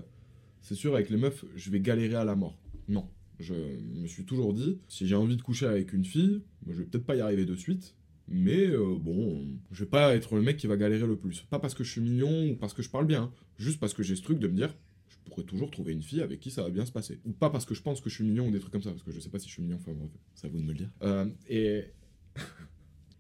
c'est 0.61 0.75
sûr, 0.75 0.95
avec 0.95 1.11
les 1.11 1.17
meufs, 1.17 1.45
je 1.55 1.71
vais 1.71 1.81
galérer 1.81 2.17
à 2.17 2.25
la 2.25 2.35
mort. 2.35 2.59
Non. 2.88 3.09
Je 3.41 3.55
me 3.55 4.07
suis 4.07 4.25
toujours 4.25 4.53
dit, 4.55 4.79
si 4.88 5.07
j'ai 5.07 5.17
envie 5.17 5.37
de 5.37 5.43
coucher 5.43 5.67
avec 5.67 5.93
une 5.93 6.05
fille, 6.05 6.41
je 6.69 6.73
vais 6.75 6.85
peut-être 6.85 7.05
pas 7.05 7.17
y 7.17 7.21
arriver 7.21 7.45
de 7.45 7.55
suite. 7.57 7.95
Mais 8.26 8.67
euh, 8.69 8.97
bon, 8.99 9.45
je 9.71 9.85
vais 9.85 9.91
pas 9.91 10.14
être 10.17 10.35
le 10.37 10.43
mec 10.43 10.57
qui 10.57 10.67
va 10.67 10.76
galérer 10.76 11.07
le 11.07 11.17
plus. 11.17 11.43
Pas 11.43 11.59
parce 11.59 11.75
que 11.75 11.85
je 11.85 11.91
suis 11.91 12.00
mignon 12.00 12.50
ou 12.50 12.57
parce 12.57 12.73
que 12.73 12.81
je 12.83 12.88
parle 12.88 13.07
bien. 13.07 13.33
Juste 13.59 13.79
parce 13.79 13.93
que 13.93 14.03
j'ai 14.03 14.17
ce 14.17 14.23
truc 14.23 14.38
de 14.38 14.49
me 14.49 14.55
dire, 14.55 14.75
je 15.09 15.17
pourrais 15.31 15.43
toujours 15.45 15.71
trouver 15.71 15.93
une 15.93 16.03
fille 16.03 16.23
avec 16.23 16.41
qui 16.41 16.50
ça 16.50 16.62
va 16.62 16.71
bien 16.71 16.87
se 16.87 16.93
passer. 16.93 17.21
Ou 17.26 17.33
pas 17.33 17.50
parce 17.50 17.67
que 17.67 17.75
je 17.75 17.83
pense 17.83 18.00
que 18.00 18.09
je 18.09 18.14
suis 18.14 18.25
mignon 18.25 18.49
ou 18.49 18.50
des 18.50 18.61
trucs 18.61 18.73
comme 18.73 18.83
ça. 18.83 18.91
Parce 18.93 19.03
que 19.03 19.12
je 19.12 19.21
sais 19.21 19.29
pas 19.29 19.38
si 19.38 19.49
je 19.49 19.53
suis 19.53 19.62
mignon, 19.62 19.76
enfin 19.81 19.93
bref, 19.93 20.11
à 20.43 20.49
vous 20.49 20.59
de 20.59 20.64
me 20.64 20.73
le 20.73 20.79
dire. 20.79 20.91
Euh, 21.03 21.26
et. 21.49 21.85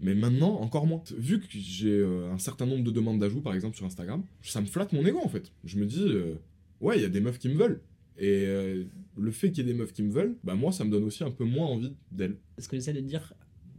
Mais 0.04 0.14
maintenant, 0.14 0.60
encore 0.60 0.86
moins. 0.86 1.02
Vu 1.16 1.40
que 1.40 1.46
j'ai 1.48 1.88
euh, 1.88 2.30
un 2.30 2.36
certain 2.36 2.66
nombre 2.66 2.84
de 2.84 2.90
demandes 2.90 3.18
d'ajout, 3.18 3.40
par 3.40 3.54
exemple 3.54 3.74
sur 3.74 3.86
Instagram, 3.86 4.22
ça 4.42 4.60
me 4.60 4.66
flatte 4.66 4.92
mon 4.92 5.04
ego 5.06 5.18
en 5.24 5.30
fait. 5.30 5.50
Je 5.64 5.78
me 5.78 5.86
dis, 5.86 6.04
euh, 6.04 6.34
ouais, 6.82 6.98
il 6.98 7.02
y 7.02 7.06
a 7.06 7.08
des 7.08 7.22
meufs 7.22 7.38
qui 7.38 7.48
me 7.48 7.54
veulent. 7.54 7.80
Et 8.18 8.44
euh, 8.46 8.84
le 9.16 9.30
fait 9.30 9.50
qu'il 9.50 9.66
y 9.66 9.70
ait 9.70 9.72
des 9.72 9.78
meufs 9.78 9.94
qui 9.94 10.02
me 10.02 10.12
veulent, 10.12 10.36
bah 10.44 10.56
moi, 10.56 10.72
ça 10.72 10.84
me 10.84 10.90
donne 10.90 11.04
aussi 11.04 11.24
un 11.24 11.30
peu 11.30 11.44
moins 11.44 11.66
envie 11.68 11.94
d'elles. 12.12 12.36
Ce 12.58 12.68
que 12.68 12.76
j'essaie 12.76 12.92
de 12.92 13.00
dire 13.00 13.32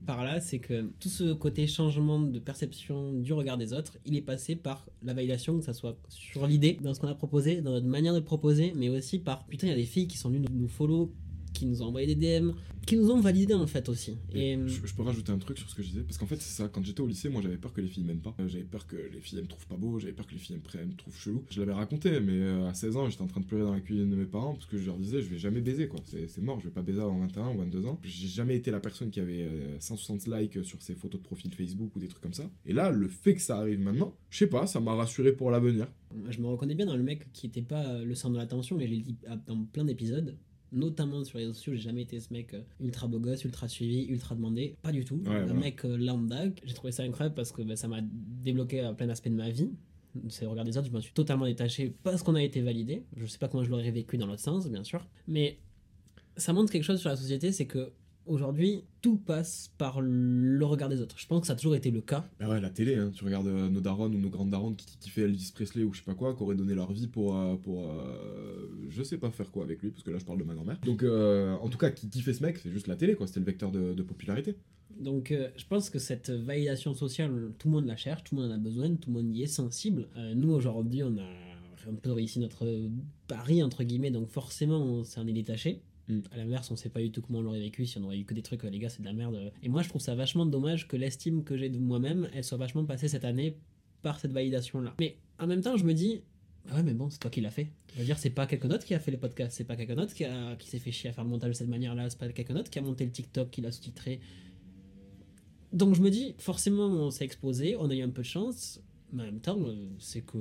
par 0.08 0.24
là, 0.24 0.42
c'est 0.42 0.58
que 0.58 0.90
tout 1.00 1.10
ce 1.10 1.34
côté 1.34 1.68
changement 1.68 2.20
de 2.20 2.40
perception 2.40 3.14
du 3.14 3.32
regard 3.34 3.60
des 3.60 3.72
autres, 3.74 4.00
il 4.06 4.16
est 4.16 4.22
passé 4.22 4.56
par 4.56 4.88
la 5.04 5.14
validation, 5.14 5.60
que 5.60 5.66
ça 5.66 5.74
soit 5.74 5.96
sur 6.10 6.48
l'idée, 6.48 6.80
dans 6.82 6.96
ce 6.96 7.00
qu'on 7.00 7.08
a 7.08 7.16
proposé, 7.16 7.62
dans 7.62 7.72
notre 7.72 7.88
manière 7.88 8.16
de 8.16 8.20
proposer, 8.20 8.74
mais 8.76 8.90
aussi 8.90 9.20
par 9.20 9.46
putain, 9.46 9.68
il 9.68 9.70
y 9.70 9.74
a 9.74 9.78
des 9.78 9.86
filles 9.86 10.08
qui 10.08 10.18
sont 10.18 10.30
venues 10.30 10.46
nous, 10.50 10.62
nous 10.62 10.68
follow, 10.68 11.12
qui 11.56 11.66
nous 11.66 11.82
ont 11.82 11.86
envoyé 11.88 12.14
des 12.14 12.40
DM, 12.40 12.52
qui 12.86 12.98
nous 12.98 13.10
ont 13.10 13.20
validé 13.20 13.54
en 13.54 13.66
fait 13.66 13.90
aussi. 13.90 14.18
Et, 14.34 14.58
je, 14.66 14.86
je 14.86 14.94
peux 14.94 15.02
rajouter 15.02 15.32
un 15.32 15.38
truc 15.40 15.58
sur 15.58 15.70
ce 15.70 15.76
que 15.76 15.82
je 15.82 15.88
disais 15.90 16.02
Parce 16.04 16.18
qu'en 16.18 16.26
fait, 16.28 16.36
c'est 16.40 16.62
ça, 16.62 16.68
quand 16.68 16.84
j'étais 16.86 17.02
au 17.02 17.08
lycée, 17.08 17.30
moi 17.30 17.42
j'avais 17.42 17.58
peur 17.58 17.74
que 17.74 17.82
les 17.82 17.88
filles 17.88 18.04
m'aiment 18.04 18.20
pas. 18.22 18.36
Euh, 18.40 18.48
J'avais 18.48 18.64
peur 18.66 18.86
que 18.86 18.96
les 18.96 19.20
filles 19.22 19.40
elles 19.40 19.46
me 19.46 19.50
trouvent 19.50 19.66
pas 19.68 19.78
beau, 19.78 19.98
j'avais 20.00 20.14
peur 20.14 20.28
que 20.28 20.34
les 20.34 20.38
filles 20.40 20.58
elles 20.76 20.88
me, 20.88 20.96
trouvent 20.96 21.18
chelou. 21.18 21.44
Je 21.50 21.60
l'avais 21.60 21.74
raconté, 21.74 22.20
mais 22.20 22.34
euh, 22.34 22.68
à 22.68 22.74
16 22.74 22.98
ans, 22.98 23.10
j'étais 23.10 23.24
en 23.24 23.28
train 23.28 23.42
de 23.42 23.46
pleurer 23.46 23.64
dans 23.64 23.74
la 23.74 23.80
cuisine 23.82 24.10
de 24.10 24.16
mes 24.16 24.26
parents 24.26 24.54
parce 24.54 24.66
que 24.68 24.78
je 24.78 24.86
leur 24.86 24.98
disais, 24.98 25.22
je 25.22 25.30
vais 25.30 25.38
jamais 25.38 25.62
baiser 25.62 25.88
quoi. 25.88 26.00
C'est 26.06 26.42
mort, 26.42 26.60
je 26.60 26.66
vais 26.66 26.74
pas 26.74 26.82
baiser 26.84 27.00
avant 27.00 27.18
21 27.20 27.50
ou 27.56 27.58
22 27.60 27.86
ans. 27.88 28.00
J'ai 28.04 28.28
jamais 28.28 28.56
été 28.56 28.70
la 28.72 28.80
personne 28.80 29.10
qui 29.10 29.20
avait 29.20 29.44
euh, 29.44 29.80
160 29.80 30.28
likes 30.28 30.64
sur 30.64 30.82
ses 30.82 30.94
photos 30.96 31.22
de 31.22 31.26
profil 31.26 31.54
Facebook 31.54 31.96
ou 31.96 32.00
des 32.00 32.08
trucs 32.08 32.22
comme 32.22 32.34
ça. 32.34 32.50
Et 32.66 32.74
là, 32.74 32.90
le 32.92 33.08
fait 33.08 33.34
que 33.36 33.42
ça 33.42 33.58
arrive 33.58 33.80
maintenant, 33.80 34.14
je 34.30 34.38
sais 34.40 34.48
pas, 34.48 34.68
ça 34.68 34.80
m'a 34.80 34.94
rassuré 34.94 35.32
pour 35.32 35.50
l'avenir. 35.52 35.88
je 36.30 36.40
me 36.42 36.48
reconnais 36.48 36.76
bien 36.76 36.86
dans 36.86 36.98
le 36.98 37.04
mec 37.04 37.32
qui 37.34 37.48
était 37.48 37.62
pas 37.62 37.86
euh, 37.86 38.04
le 38.06 38.16
centre 38.16 38.34
de 38.34 38.40
l'attention, 38.40 38.78
mais 38.78 38.86
je 38.88 38.92
l'ai 38.92 39.00
dit 39.02 39.18
à- 39.28 39.38
dans 39.38 39.64
plein 39.66 39.86
d'épisodes. 39.86 40.38
Notamment 40.76 41.24
sur 41.24 41.38
les 41.38 41.46
réseaux 41.46 41.54
sociaux, 41.54 41.74
j'ai 41.74 41.80
jamais 41.80 42.02
été 42.02 42.20
ce 42.20 42.32
mec 42.34 42.54
euh, 42.54 42.62
ultra 42.82 43.08
beau 43.08 43.20
gosse, 43.20 43.44
ultra 43.46 43.68
suivi, 43.68 44.06
ultra 44.06 44.36
demandé. 44.36 44.76
Pas 44.82 44.92
du 44.92 45.06
tout. 45.06 45.22
Ouais, 45.26 45.36
un 45.36 45.48
ouais. 45.48 45.54
mec 45.54 45.86
euh, 45.86 45.98
lambda. 45.98 46.44
J'ai 46.64 46.74
trouvé 46.74 46.92
ça 46.92 47.04
incroyable 47.04 47.34
parce 47.34 47.52
que 47.52 47.62
bah, 47.62 47.76
ça 47.76 47.88
m'a 47.88 48.02
débloqué 48.02 48.82
à 48.82 48.94
plein 48.94 49.08
d'aspects 49.08 49.30
de 49.30 49.36
ma 49.36 49.50
vie. 49.50 49.72
C'est 50.30 50.46
regard 50.46 50.66
des 50.66 50.78
autres, 50.78 50.88
je 50.88 50.94
m'en 50.94 51.02
suis 51.02 51.14
totalement 51.14 51.46
détaché 51.46 51.94
parce 52.04 52.24
qu'on 52.24 52.36
a 52.36 52.44
été 52.44 52.62
validé. 52.62 53.04
Je 53.18 53.26
sais 53.26 53.38
pas 53.38 53.48
comment 53.48 53.64
je 53.64 53.70
l'aurais 53.70 53.92
vécu 53.92 54.18
dans 54.18 54.28
l'autre 54.28 54.42
sens, 54.42 54.68
bien 54.70 54.84
sûr. 54.84 55.06
Mais 55.28 55.60
ça 56.38 56.54
montre 56.54 56.72
quelque 56.72 56.84
chose 56.84 57.00
sur 57.00 57.10
la 57.10 57.16
société, 57.16 57.52
c'est 57.52 57.66
que 57.66 57.92
aujourd'hui, 58.28 58.84
tout 59.02 59.18
passe 59.18 59.72
par 59.78 60.02
le 60.02 60.64
regard 60.66 60.90
des 60.90 61.02
autres. 61.02 61.20
Je 61.20 61.28
pense 61.28 61.42
que 61.42 61.48
ça 61.48 61.54
a 61.54 61.56
toujours 61.56 61.76
été 61.76 61.92
le 61.92 62.02
cas. 62.02 62.28
Bah 62.40 62.50
ouais, 62.50 62.60
la 62.60 62.70
télé, 62.70 62.96
hein. 62.96 63.12
tu 63.14 63.24
regardes 63.24 63.48
euh, 63.48 63.70
nos 63.70 63.82
darons 63.82 64.06
ou 64.06 64.18
nos 64.18 64.30
grandes 64.30 64.50
darons 64.50 64.74
qui, 64.74 65.10
fait 65.10 65.22
Elvis 65.22 65.52
Presley 65.54 65.84
ou 65.84 65.94
je 65.94 66.00
sais 66.00 66.06
pas 66.06 66.16
quoi, 66.16 66.36
qui 66.36 66.44
auraient 66.44 66.56
donné 66.56 66.74
leur 66.74 66.92
vie 66.92 67.08
pour, 67.08 67.38
euh, 67.38 67.56
pour 67.56 67.90
euh, 67.90 68.68
je 68.90 69.04
sais 69.04 69.18
pas 69.18 69.30
faire 69.32 69.52
quoi 69.52 69.64
avec 69.64 69.82
lui, 69.82 69.92
parce 69.92 70.04
que 70.04 70.12
là 70.12 70.18
je 70.18 70.26
parle 70.26 70.40
de 70.40 70.44
ma 70.44 70.54
grand-mère. 70.54 70.80
Donc 70.82 71.04
en 71.04 71.70
tout 71.70 71.78
cas, 71.78 71.92
qui, 71.92 72.10
qui 72.10 72.22
fait 72.22 72.34
ce 72.34 72.44
mec, 72.44 72.58
c'est 72.58 72.72
juste 72.72 72.88
la 72.88 72.96
télé, 72.96 73.16
quoi, 73.16 73.28
c'était 73.28 73.40
le 73.40 73.46
vecteur 73.46 73.72
de, 73.72 73.94
de 73.94 74.04
popularité. 74.04 74.56
Donc 75.00 75.34
je 75.34 75.66
pense 75.68 75.90
que 75.90 76.00
cette 76.00 76.30
validation 76.30 76.94
sociale, 76.94 77.52
tout 77.60 77.68
le 77.68 77.74
monde 77.74 77.86
la 77.86 77.98
cherche, 77.98 78.24
tout 78.24 78.36
le 78.36 78.42
monde 78.42 78.52
en 78.52 78.56
a 78.56 78.58
besoin, 78.58 78.96
tout 78.96 79.10
le 79.10 79.22
monde 79.22 79.36
y 79.36 79.44
est 79.44 79.48
sensible. 79.48 80.08
Nous 80.36 80.52
aujourd'hui, 80.52 81.04
on 81.04 81.18
a 81.18 81.46
un 81.88 81.96
peu 81.96 82.12
réussi 82.12 82.40
notre 82.40 82.68
pari 83.28 83.62
entre 83.62 83.84
guillemets, 83.84 84.12
donc 84.12 84.30
forcément 84.30 84.82
on 84.82 85.04
s'en 85.04 85.28
est 85.28 85.34
détaché. 85.34 85.82
Mm. 86.08 86.20
À 86.32 86.38
l'inverse, 86.38 86.72
on 86.72 86.76
sait 86.76 86.90
pas 86.90 87.02
du 87.02 87.12
tout 87.12 87.22
comment 87.22 87.40
on 87.40 87.42
l'aurait 87.42 87.60
vécu 87.60 87.86
si 87.86 87.98
on 87.98 88.04
aurait 88.04 88.20
eu 88.20 88.26
que 88.26 88.34
des 88.34 88.42
trucs, 88.42 88.64
euh, 88.64 88.70
les 88.70 88.80
gars, 88.80 88.90
c'est 88.90 89.02
de 89.02 89.06
la 89.06 89.14
merde. 89.14 89.52
Et 89.64 89.70
moi, 89.70 89.82
je 89.82 89.90
trouve 89.90 90.02
ça 90.02 90.16
vachement 90.16 90.46
dommage 90.46 90.88
que 90.88 90.98
l'estime 90.98 91.44
que 91.44 91.58
j'ai 91.58 91.70
de 91.70 91.80
moi-même, 91.80 92.30
elle 92.34 92.44
soit 92.44 92.58
vachement 92.58 92.86
passée 92.86 93.08
cette 93.08 93.26
année 93.26 93.58
par 94.02 94.20
cette 94.20 94.32
validation-là. 94.32 94.94
Mais 95.00 95.18
en 95.40 95.48
même 95.48 95.62
temps, 95.62 95.78
je 95.78 95.84
me 95.84 95.94
dis, 95.94 96.22
ah 96.70 96.76
ouais, 96.76 96.84
mais 96.84 96.94
bon, 96.94 97.10
c'est 97.10 97.20
toi 97.20 97.32
qui 97.32 97.42
l'as 97.42 97.52
fait. 97.52 97.72
Je 97.94 98.00
veux 98.00 98.06
dire, 98.06 98.18
c'est 98.18 98.30
pas 98.30 98.46
quelqu'un 98.48 98.68
d'autre 98.68 98.86
qui 98.86 98.94
a 98.94 99.00
fait 99.00 99.12
les 99.12 99.18
podcasts, 99.18 99.58
c'est 99.58 99.64
pas 99.64 99.76
quelqu'un 99.76 99.96
d'autre 99.96 100.14
qui, 100.14 100.26
qui 100.60 100.68
s'est 100.68 100.80
fait 100.80 100.92
chier 100.92 101.10
à 101.10 101.14
faire 101.14 101.24
le 101.24 101.30
montage 101.30 101.50
de 101.50 101.56
cette 101.56 101.68
manière-là, 101.68 102.10
c'est 102.10 102.20
pas 102.20 102.30
quelqu'un 102.30 102.54
d'autre 102.54 102.70
qui 102.70 102.80
a 102.80 102.82
monté 102.82 103.06
le 103.06 103.12
TikTok, 103.12 103.50
qui 103.52 103.62
l'a 103.62 103.72
sous-titré. 103.72 104.20
Donc 105.74 105.96
je 105.96 106.02
me 106.02 106.10
dis, 106.10 106.36
forcément, 106.38 106.88
on 106.88 107.12
s'est 107.12 107.26
exposé, 107.26 107.76
on 107.78 107.90
a 107.90 107.96
eu 107.96 108.02
un 108.02 108.10
peu 108.10 108.22
de 108.22 108.28
chance, 108.28 108.82
mais 109.12 109.24
en 109.24 109.26
même 109.26 109.40
temps, 109.40 109.60
euh, 109.60 109.76
c'est 110.00 110.22
que 110.22 110.38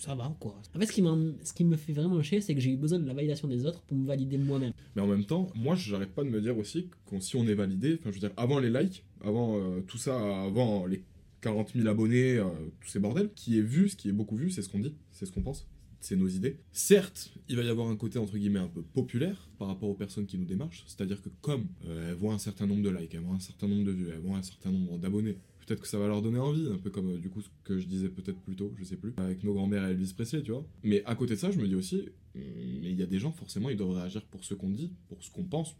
ça 0.00 0.14
va, 0.14 0.34
quoi. 0.40 0.58
En 0.74 0.78
fait, 0.78 0.86
ce 0.86 0.92
qui, 0.92 1.02
ce 1.44 1.52
qui 1.52 1.64
me 1.64 1.76
fait 1.76 1.92
vraiment 1.92 2.22
chier, 2.22 2.40
c'est 2.40 2.54
que 2.54 2.60
j'ai 2.60 2.72
eu 2.72 2.76
besoin 2.76 2.98
de 2.98 3.06
la 3.06 3.12
validation 3.12 3.48
des 3.48 3.66
autres 3.66 3.82
pour 3.82 3.98
me 3.98 4.06
valider 4.06 4.38
moi-même. 4.38 4.72
Mais 4.96 5.02
en 5.02 5.06
même 5.06 5.26
temps, 5.26 5.48
moi 5.54 5.74
j'arrête 5.74 6.14
pas 6.14 6.24
de 6.24 6.30
me 6.30 6.40
dire 6.40 6.56
aussi 6.56 6.88
que 7.06 7.20
si 7.20 7.36
on 7.36 7.46
est 7.46 7.54
validé, 7.54 7.98
enfin 8.00 8.10
je 8.10 8.14
veux 8.14 8.20
dire, 8.20 8.32
avant 8.38 8.58
les 8.58 8.70
likes, 8.70 9.04
avant 9.22 9.58
euh, 9.58 9.80
tout 9.86 9.98
ça, 9.98 10.16
avant 10.44 10.86
les 10.86 11.04
40 11.42 11.72
000 11.74 11.86
abonnés, 11.86 12.38
euh, 12.38 12.44
tous 12.80 12.88
ces 12.88 12.98
bordels, 12.98 13.30
qui 13.34 13.58
est 13.58 13.62
vu, 13.62 13.90
ce 13.90 13.96
qui 13.96 14.08
est 14.08 14.12
beaucoup 14.12 14.36
vu, 14.36 14.50
c'est 14.50 14.62
ce 14.62 14.70
qu'on 14.70 14.78
dit, 14.78 14.94
c'est 15.12 15.26
ce 15.26 15.32
qu'on 15.32 15.42
pense. 15.42 15.68
C'est 16.00 16.16
nos 16.16 16.28
idées. 16.28 16.56
Certes, 16.72 17.30
il 17.50 17.56
va 17.56 17.62
y 17.62 17.68
avoir 17.68 17.88
un 17.88 17.96
côté 17.96 18.18
entre 18.18 18.38
guillemets 18.38 18.58
un 18.58 18.68
peu 18.68 18.80
populaire 18.80 19.50
par 19.58 19.68
rapport 19.68 19.90
aux 19.90 19.94
personnes 19.94 20.24
qui 20.24 20.38
nous 20.38 20.46
démarchent, 20.46 20.82
c'est-à-dire 20.86 21.20
que 21.20 21.28
comme 21.42 21.66
euh, 21.84 22.08
elles 22.08 22.16
voient 22.16 22.32
un 22.32 22.38
certain 22.38 22.66
nombre 22.66 22.82
de 22.82 22.88
likes, 22.88 23.14
elles 23.14 23.20
voient 23.20 23.36
un 23.36 23.40
certain 23.40 23.68
nombre 23.68 23.84
de 23.84 23.90
vues, 23.90 24.08
elles 24.10 24.20
voient 24.20 24.38
un 24.38 24.42
certain 24.42 24.70
nombre 24.70 24.96
d'abonnés, 24.96 25.36
peut-être 25.70 25.82
que 25.82 25.88
ça 25.88 25.98
va 26.00 26.08
leur 26.08 26.20
donner 26.20 26.40
envie, 26.40 26.68
un 26.68 26.78
peu 26.78 26.90
comme 26.90 27.10
euh, 27.10 27.18
du 27.18 27.30
coup 27.30 27.42
ce 27.42 27.48
que 27.62 27.78
je 27.78 27.86
disais 27.86 28.08
peut-être 28.08 28.40
plus 28.40 28.56
tôt, 28.56 28.72
je 28.76 28.82
sais 28.82 28.96
plus, 28.96 29.12
avec 29.18 29.44
nos 29.44 29.54
grands-mères 29.54 29.86
et 29.86 29.92
Elvis 29.92 30.12
Presley, 30.14 30.42
tu 30.42 30.50
vois. 30.50 30.64
Mais 30.82 31.04
à 31.04 31.14
côté 31.14 31.34
de 31.34 31.38
ça, 31.38 31.52
je 31.52 31.60
me 31.60 31.68
dis 31.68 31.76
aussi, 31.76 32.08
hum, 32.34 32.42
mais 32.82 32.90
il 32.90 32.98
y 32.98 33.04
a 33.04 33.06
des 33.06 33.20
gens 33.20 33.30
forcément, 33.30 33.70
ils 33.70 33.76
doivent 33.76 33.96
réagir 33.96 34.24
pour 34.26 34.44
ce 34.44 34.54
qu'on 34.54 34.68
dit, 34.68 34.90
pour 35.08 35.22
ce 35.22 35.30
qu'on 35.30 35.44
pense. 35.44 35.76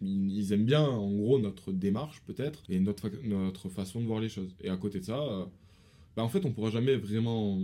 Ils 0.00 0.52
aiment 0.52 0.64
bien, 0.64 0.82
en 0.82 1.10
gros, 1.10 1.40
notre 1.40 1.72
démarche 1.72 2.22
peut-être 2.24 2.62
et 2.68 2.78
notre, 2.78 3.10
notre 3.24 3.68
façon 3.68 4.00
de 4.00 4.06
voir 4.06 4.20
les 4.20 4.28
choses. 4.28 4.54
Et 4.60 4.68
à 4.68 4.76
côté 4.76 5.00
de 5.00 5.04
ça, 5.04 5.20
euh, 5.20 5.44
bah 6.16 6.22
en 6.22 6.28
fait, 6.28 6.44
on 6.44 6.52
pourra 6.52 6.70
jamais 6.70 6.94
vraiment 6.94 7.60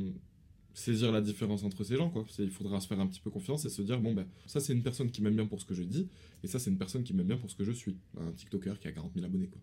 saisir 0.74 1.12
la 1.12 1.20
différence 1.20 1.62
entre 1.62 1.84
ces 1.84 1.96
gens, 1.96 2.10
quoi. 2.10 2.24
Il 2.40 2.50
faudra 2.50 2.80
se 2.80 2.88
faire 2.88 2.98
un 2.98 3.06
petit 3.06 3.20
peu 3.20 3.30
confiance 3.30 3.64
et 3.64 3.70
se 3.70 3.82
dire, 3.82 4.00
bon, 4.00 4.14
ben, 4.14 4.26
ça, 4.46 4.58
c'est 4.58 4.72
une 4.72 4.82
personne 4.82 5.12
qui 5.12 5.22
m'aime 5.22 5.34
bien 5.36 5.46
pour 5.46 5.60
ce 5.60 5.64
que 5.64 5.74
je 5.74 5.82
dis, 5.84 6.08
et 6.42 6.48
ça, 6.48 6.58
c'est 6.58 6.70
une 6.70 6.78
personne 6.78 7.04
qui 7.04 7.14
m'aime 7.14 7.26
bien 7.26 7.36
pour 7.36 7.50
ce 7.50 7.56
que 7.56 7.64
je 7.64 7.72
suis. 7.72 7.96
Un 8.20 8.32
TikToker 8.32 8.80
qui 8.80 8.88
a 8.88 8.92
40 8.92 9.12
000 9.14 9.26
abonnés, 9.26 9.46
quoi. 9.46 9.60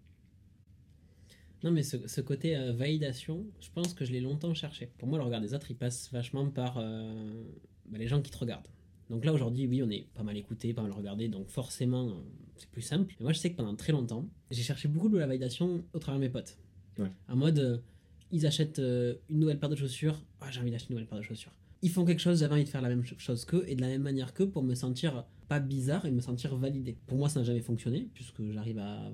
Non, 1.66 1.72
mais 1.72 1.82
ce, 1.84 2.08
ce 2.08 2.22
côté 2.22 2.56
euh, 2.56 2.74
validation, 2.74 3.44
je 3.60 3.70
pense 3.74 3.96
que 3.96 4.06
je 4.06 4.12
l'ai 4.12 4.22
longtemps 4.22 4.54
cherché. 4.54 4.92
Pour 5.00 5.08
moi, 5.08 5.18
le 5.18 5.24
regard 5.26 5.42
des 5.42 5.54
autres, 5.56 5.72
il 5.72 5.76
passe 5.76 6.12
vachement 6.12 6.48
par 6.52 6.78
euh, 6.78 7.44
bah, 7.88 7.98
les 7.98 8.08
gens 8.08 8.22
qui 8.22 8.30
te 8.30 8.38
regardent. 8.38 8.68
Donc 9.10 9.26
là, 9.26 9.34
aujourd'hui, 9.34 9.66
oui, 9.68 9.82
on 9.82 9.90
est 9.90 10.08
pas 10.14 10.22
mal 10.22 10.38
écouté, 10.38 10.74
pas 10.74 10.84
mal 10.84 10.92
regardé, 10.92 11.28
donc 11.28 11.50
forcément, 11.50 12.08
euh, 12.10 12.14
c'est 12.56 12.70
plus 12.70 12.84
simple. 12.84 13.16
Mais 13.20 13.24
moi, 13.24 13.34
je 13.34 13.40
sais 13.40 13.52
que 13.52 13.56
pendant 13.58 13.76
très 13.76 13.92
longtemps, 13.94 14.30
j'ai 14.52 14.62
cherché 14.62 14.88
beaucoup 14.88 15.10
de 15.10 15.18
la 15.18 15.26
validation 15.26 15.84
au 15.94 15.98
travers 16.00 16.20
de 16.20 16.26
mes 16.26 16.32
potes. 16.32 16.58
Ouais. 17.00 17.10
En 17.28 17.36
mode, 17.36 17.84
ils 18.32 18.46
achètent 18.46 18.80
une 18.80 19.40
nouvelle 19.40 19.60
paire 19.60 19.70
de 19.70 19.76
chaussures, 19.76 20.24
ah, 20.42 20.52
j'ai 20.52 20.60
envie 20.62 20.70
d'acheter 20.72 20.90
une 20.92 20.96
nouvelle 20.98 21.08
paire 21.10 21.18
de 21.20 21.24
chaussures. 21.24 21.52
Ils 21.82 21.90
font 21.90 22.06
quelque 22.06 22.22
chose, 22.22 22.40
j'avais 22.42 22.54
envie 22.54 22.64
de 22.64 22.70
faire 22.70 22.82
la 22.82 22.90
même 22.90 23.04
cho- 23.04 23.18
chose 23.18 23.44
qu'eux, 23.46 23.64
et 23.68 23.76
de 23.76 23.82
la 23.82 23.88
même 23.88 24.02
manière 24.04 24.34
qu'eux, 24.36 24.50
pour 24.50 24.62
me 24.64 24.76
sentir 24.76 25.26
pas 25.48 25.60
bizarre 25.60 26.06
et 26.06 26.12
me 26.12 26.22
sentir 26.22 26.56
validé. 26.56 26.96
Pour 27.08 27.18
moi, 27.18 27.28
ça 27.28 27.40
n'a 27.40 27.44
jamais 27.46 27.60
fonctionné, 27.62 28.08
puisque 28.14 28.42
j'arrive 28.52 28.78
à 28.80 29.12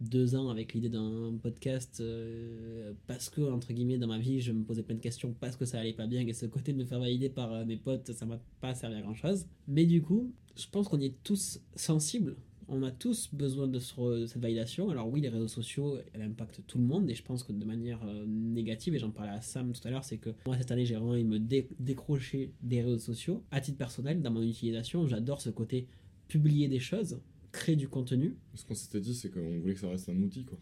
22 0.00 0.34
ans 0.36 0.48
avec 0.50 0.74
l'idée 0.74 0.88
d'un 0.88 1.34
podcast, 1.42 1.98
euh, 2.00 2.92
parce 3.06 3.30
que, 3.30 3.40
entre 3.40 3.72
guillemets, 3.72 3.98
dans 3.98 4.06
ma 4.06 4.18
vie, 4.18 4.40
je 4.40 4.52
me 4.52 4.62
posais 4.64 4.82
plein 4.82 4.94
de 4.96 5.00
questions, 5.00 5.34
parce 5.40 5.56
que 5.56 5.64
ça 5.64 5.78
allait 5.80 5.92
pas 5.92 6.06
bien, 6.06 6.26
et 6.26 6.32
ce 6.32 6.46
côté 6.46 6.72
de 6.72 6.78
me 6.78 6.84
faire 6.84 7.00
valider 7.00 7.28
par 7.28 7.52
euh, 7.52 7.64
mes 7.64 7.76
potes, 7.76 8.12
ça 8.12 8.26
m'a 8.26 8.40
pas 8.60 8.74
servi 8.74 8.96
à 8.96 9.00
grand 9.02 9.14
chose. 9.14 9.46
Mais 9.66 9.86
du 9.86 10.02
coup, 10.02 10.32
je 10.56 10.66
pense 10.70 10.88
qu'on 10.88 11.00
est 11.00 11.14
tous 11.24 11.60
sensibles. 11.74 12.36
On 12.70 12.82
a 12.82 12.90
tous 12.90 13.30
besoin 13.32 13.66
de 13.66 13.78
ce- 13.78 14.26
cette 14.26 14.42
validation. 14.42 14.90
Alors 14.90 15.08
oui, 15.08 15.22
les 15.22 15.30
réseaux 15.30 15.48
sociaux, 15.48 15.96
elle 16.12 16.20
impactent 16.20 16.60
tout 16.66 16.76
le 16.76 16.84
monde 16.84 17.08
et 17.08 17.14
je 17.14 17.22
pense 17.22 17.42
que 17.42 17.52
de 17.52 17.64
manière 17.64 18.00
euh, 18.04 18.26
négative, 18.26 18.94
et 18.94 18.98
j'en 18.98 19.10
parlais 19.10 19.32
à 19.32 19.40
Sam 19.40 19.72
tout 19.72 19.80
à 19.88 19.90
l'heure, 19.90 20.04
c'est 20.04 20.18
que 20.18 20.30
moi 20.46 20.56
cette 20.58 20.70
année 20.70 20.84
j'ai 20.84 20.94
vraiment 20.96 21.14
de 21.16 21.22
me 21.22 21.38
dé- 21.38 21.66
décrocher 21.80 22.52
des 22.62 22.82
réseaux 22.82 22.98
sociaux. 22.98 23.42
À 23.50 23.62
titre 23.62 23.78
personnel, 23.78 24.20
dans 24.20 24.30
mon 24.30 24.42
utilisation, 24.42 25.06
j'adore 25.06 25.40
ce 25.40 25.48
côté 25.48 25.86
publier 26.28 26.68
des 26.68 26.78
choses, 26.78 27.18
créer 27.52 27.76
du 27.76 27.88
contenu, 27.88 28.36
Ce 28.54 28.64
qu'on 28.64 28.74
s'était 28.74 29.00
dit, 29.00 29.14
c'est 29.14 29.30
qu'on 29.30 29.58
voulait 29.60 29.74
que 29.74 29.80
ça 29.80 29.88
reste 29.88 30.08
un 30.08 30.16
outil, 30.22 30.44
quoi. 30.44 30.58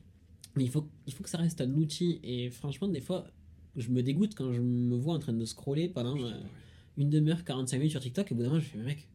mais 0.57 0.65
il 0.65 0.71
faut, 0.71 0.89
il 1.07 1.13
faut 1.13 1.23
que 1.23 1.31
ça 1.31 1.39
reste 1.39 1.61
un 1.61 1.73
outil 1.75 2.21
et 2.23 2.51
franchement 2.51 2.89
des 2.89 3.01
fois 3.01 3.27
je 3.77 3.91
me 3.91 4.03
dégoûte 4.03 4.35
quand 4.35 4.53
je 4.53 4.61
me 4.61 4.97
vois 4.97 5.15
en 5.15 5.19
train 5.19 5.35
de 5.35 5.45
scroller 5.45 5.89
pendant 5.89 6.17
euh, 6.19 6.31
une 6.97 7.11
demi-heure, 7.11 7.45
45 7.45 7.77
minutes 7.77 7.91
sur 7.91 8.01
TikTok 8.01 8.31
et 8.31 8.35
au 8.35 8.37
bout 8.37 8.43
d'un 8.43 8.49
moment 8.49 8.61
je 8.61 8.67
fais 8.69 8.79
mais 8.79 8.85
mec, 8.85 9.07